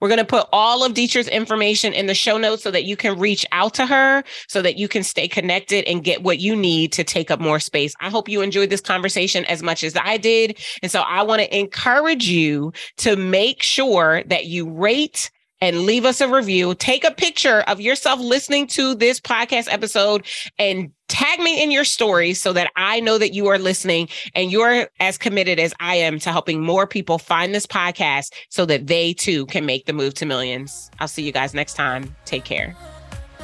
we're 0.00 0.08
going 0.08 0.18
to 0.18 0.24
put 0.24 0.46
all 0.52 0.84
of 0.84 0.94
Dethra's 0.94 1.26
information 1.28 1.92
in 1.92 2.06
the 2.06 2.14
show 2.14 2.38
notes 2.38 2.62
so 2.62 2.70
that 2.70 2.84
you 2.84 2.96
can 2.96 3.18
reach 3.18 3.44
out 3.50 3.74
to 3.74 3.86
her, 3.86 4.22
so 4.46 4.62
that 4.62 4.78
you 4.78 4.86
can 4.86 5.02
stay 5.02 5.26
connected 5.26 5.84
and 5.86 6.04
get 6.04 6.22
what 6.22 6.38
you 6.38 6.54
need 6.54 6.92
to 6.92 7.02
take 7.02 7.30
up 7.30 7.40
more 7.40 7.58
space. 7.58 7.94
I 8.00 8.08
hope 8.08 8.28
you 8.28 8.40
enjoyed 8.40 8.70
this 8.70 8.80
conversation 8.80 9.44
as 9.46 9.62
much 9.62 9.82
as 9.82 9.96
I 9.96 10.16
did. 10.16 10.58
And 10.82 10.92
so 10.92 11.00
I 11.00 11.22
want 11.22 11.42
to 11.42 11.58
encourage 11.58 12.28
you 12.28 12.72
to 12.98 13.16
make 13.16 13.62
sure 13.62 14.22
that 14.24 14.46
you 14.46 14.70
rate 14.70 15.30
and 15.60 15.80
leave 15.80 16.04
us 16.04 16.20
a 16.20 16.28
review. 16.28 16.74
Take 16.74 17.04
a 17.04 17.10
picture 17.10 17.60
of 17.66 17.80
yourself 17.80 18.20
listening 18.20 18.66
to 18.68 18.94
this 18.94 19.20
podcast 19.20 19.72
episode 19.72 20.26
and 20.58 20.92
tag 21.08 21.40
me 21.40 21.62
in 21.62 21.70
your 21.70 21.84
stories 21.84 22.40
so 22.40 22.52
that 22.52 22.70
I 22.76 23.00
know 23.00 23.18
that 23.18 23.32
you 23.32 23.46
are 23.48 23.58
listening 23.58 24.08
and 24.34 24.52
you're 24.52 24.88
as 25.00 25.18
committed 25.18 25.58
as 25.58 25.74
I 25.80 25.96
am 25.96 26.18
to 26.20 26.30
helping 26.30 26.62
more 26.62 26.86
people 26.86 27.18
find 27.18 27.54
this 27.54 27.66
podcast 27.66 28.32
so 28.50 28.66
that 28.66 28.86
they 28.86 29.14
too 29.14 29.46
can 29.46 29.66
make 29.66 29.86
the 29.86 29.92
move 29.92 30.14
to 30.14 30.26
millions. 30.26 30.90
I'll 31.00 31.08
see 31.08 31.22
you 31.22 31.32
guys 31.32 31.54
next 31.54 31.74
time. 31.74 32.14
Take 32.24 32.44
care. 32.44 32.76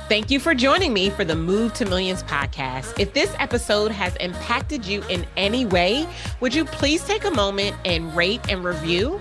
Thank 0.07 0.31
you 0.31 0.39
for 0.39 0.55
joining 0.55 0.93
me 0.93 1.09
for 1.09 1.25
the 1.25 1.35
Move 1.35 1.73
to 1.75 1.87
Millions 1.87 2.23
podcast. 2.25 3.01
If 3.01 3.15
this 3.15 3.35
episode 3.39 3.91
has 3.91 4.15
impacted 4.17 4.85
you 4.85 5.03
in 5.09 5.25
any 5.39 5.65
way, 5.65 6.07
would 6.41 6.55
you 6.55 6.67
please 6.67 7.03
take 7.05 7.25
a 7.25 7.31
moment 7.31 7.75
and 7.87 8.15
rate 8.15 8.43
and 8.51 8.63
review? 8.63 9.19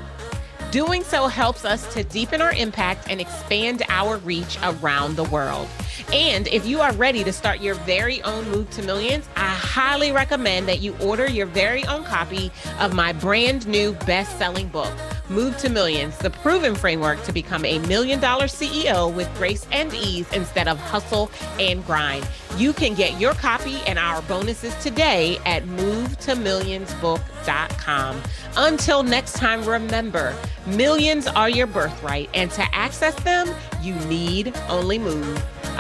Doing 0.74 1.04
so 1.04 1.28
helps 1.28 1.66
us 1.66 1.94
to 1.94 2.04
deepen 2.04 2.42
our 2.42 2.52
impact 2.52 3.06
and 3.08 3.22
expand 3.22 3.84
our 3.90 4.18
reach 4.18 4.58
around 4.64 5.16
the 5.16 5.24
world. 5.26 5.68
And 6.12 6.48
if 6.48 6.66
you 6.66 6.82
are 6.82 6.94
ready 6.94 7.24
to 7.24 7.34
start 7.34 7.62
your 7.62 7.76
very 7.76 8.22
own 8.24 8.50
move 8.50 8.70
to 8.72 8.84
millions, 8.84 9.28
I 9.36 9.50
highly 9.50 10.12
recommend 10.12 10.68
that 10.68 10.82
you 10.82 10.96
order 10.98 11.30
your 11.30 11.46
very 11.46 11.86
own 11.86 12.04
copy 12.04 12.52
of 12.80 12.94
my 12.94 13.14
brand 13.14 13.68
new 13.68 13.94
best 14.06 14.38
selling 14.38 14.68
book. 14.68 14.92
Move 15.30 15.58
to 15.58 15.70
Millions, 15.70 16.18
the 16.18 16.30
proven 16.30 16.76
framework 16.76 17.24
to 17.24 17.32
become 17.32 17.64
a 17.66 17.80
million 17.80 18.20
dollar 18.20 18.46
CEO 18.46 19.12
with 19.14 19.34
grace 19.36 19.66
and 19.72 19.94
ease 19.94 20.32
instead 20.34 20.68
of 20.68 20.78
hustle 20.78 21.32
and 21.60 21.86
grind. 21.86 22.28
You 22.58 22.74
can 22.74 22.94
get 22.94 23.20
your 23.20 23.34
copy 23.34 23.78
and 23.88 23.98
our 23.98 24.22
bonuses 24.24 24.76
today 24.84 25.38
at 25.46 25.64
movetomillionsbook.com. 25.64 28.22
Until 28.58 29.02
next 29.02 29.34
time, 29.34 29.64
remember 29.64 30.36
millions 30.68 31.26
are 31.28 31.50
your 31.50 31.68
birthright, 31.68 32.30
and 32.34 32.52
to 32.52 32.76
access 32.76 33.16
them, 33.24 33.50
you 33.82 33.96
need 34.06 34.54
only 34.70 35.00
move. 35.00 35.42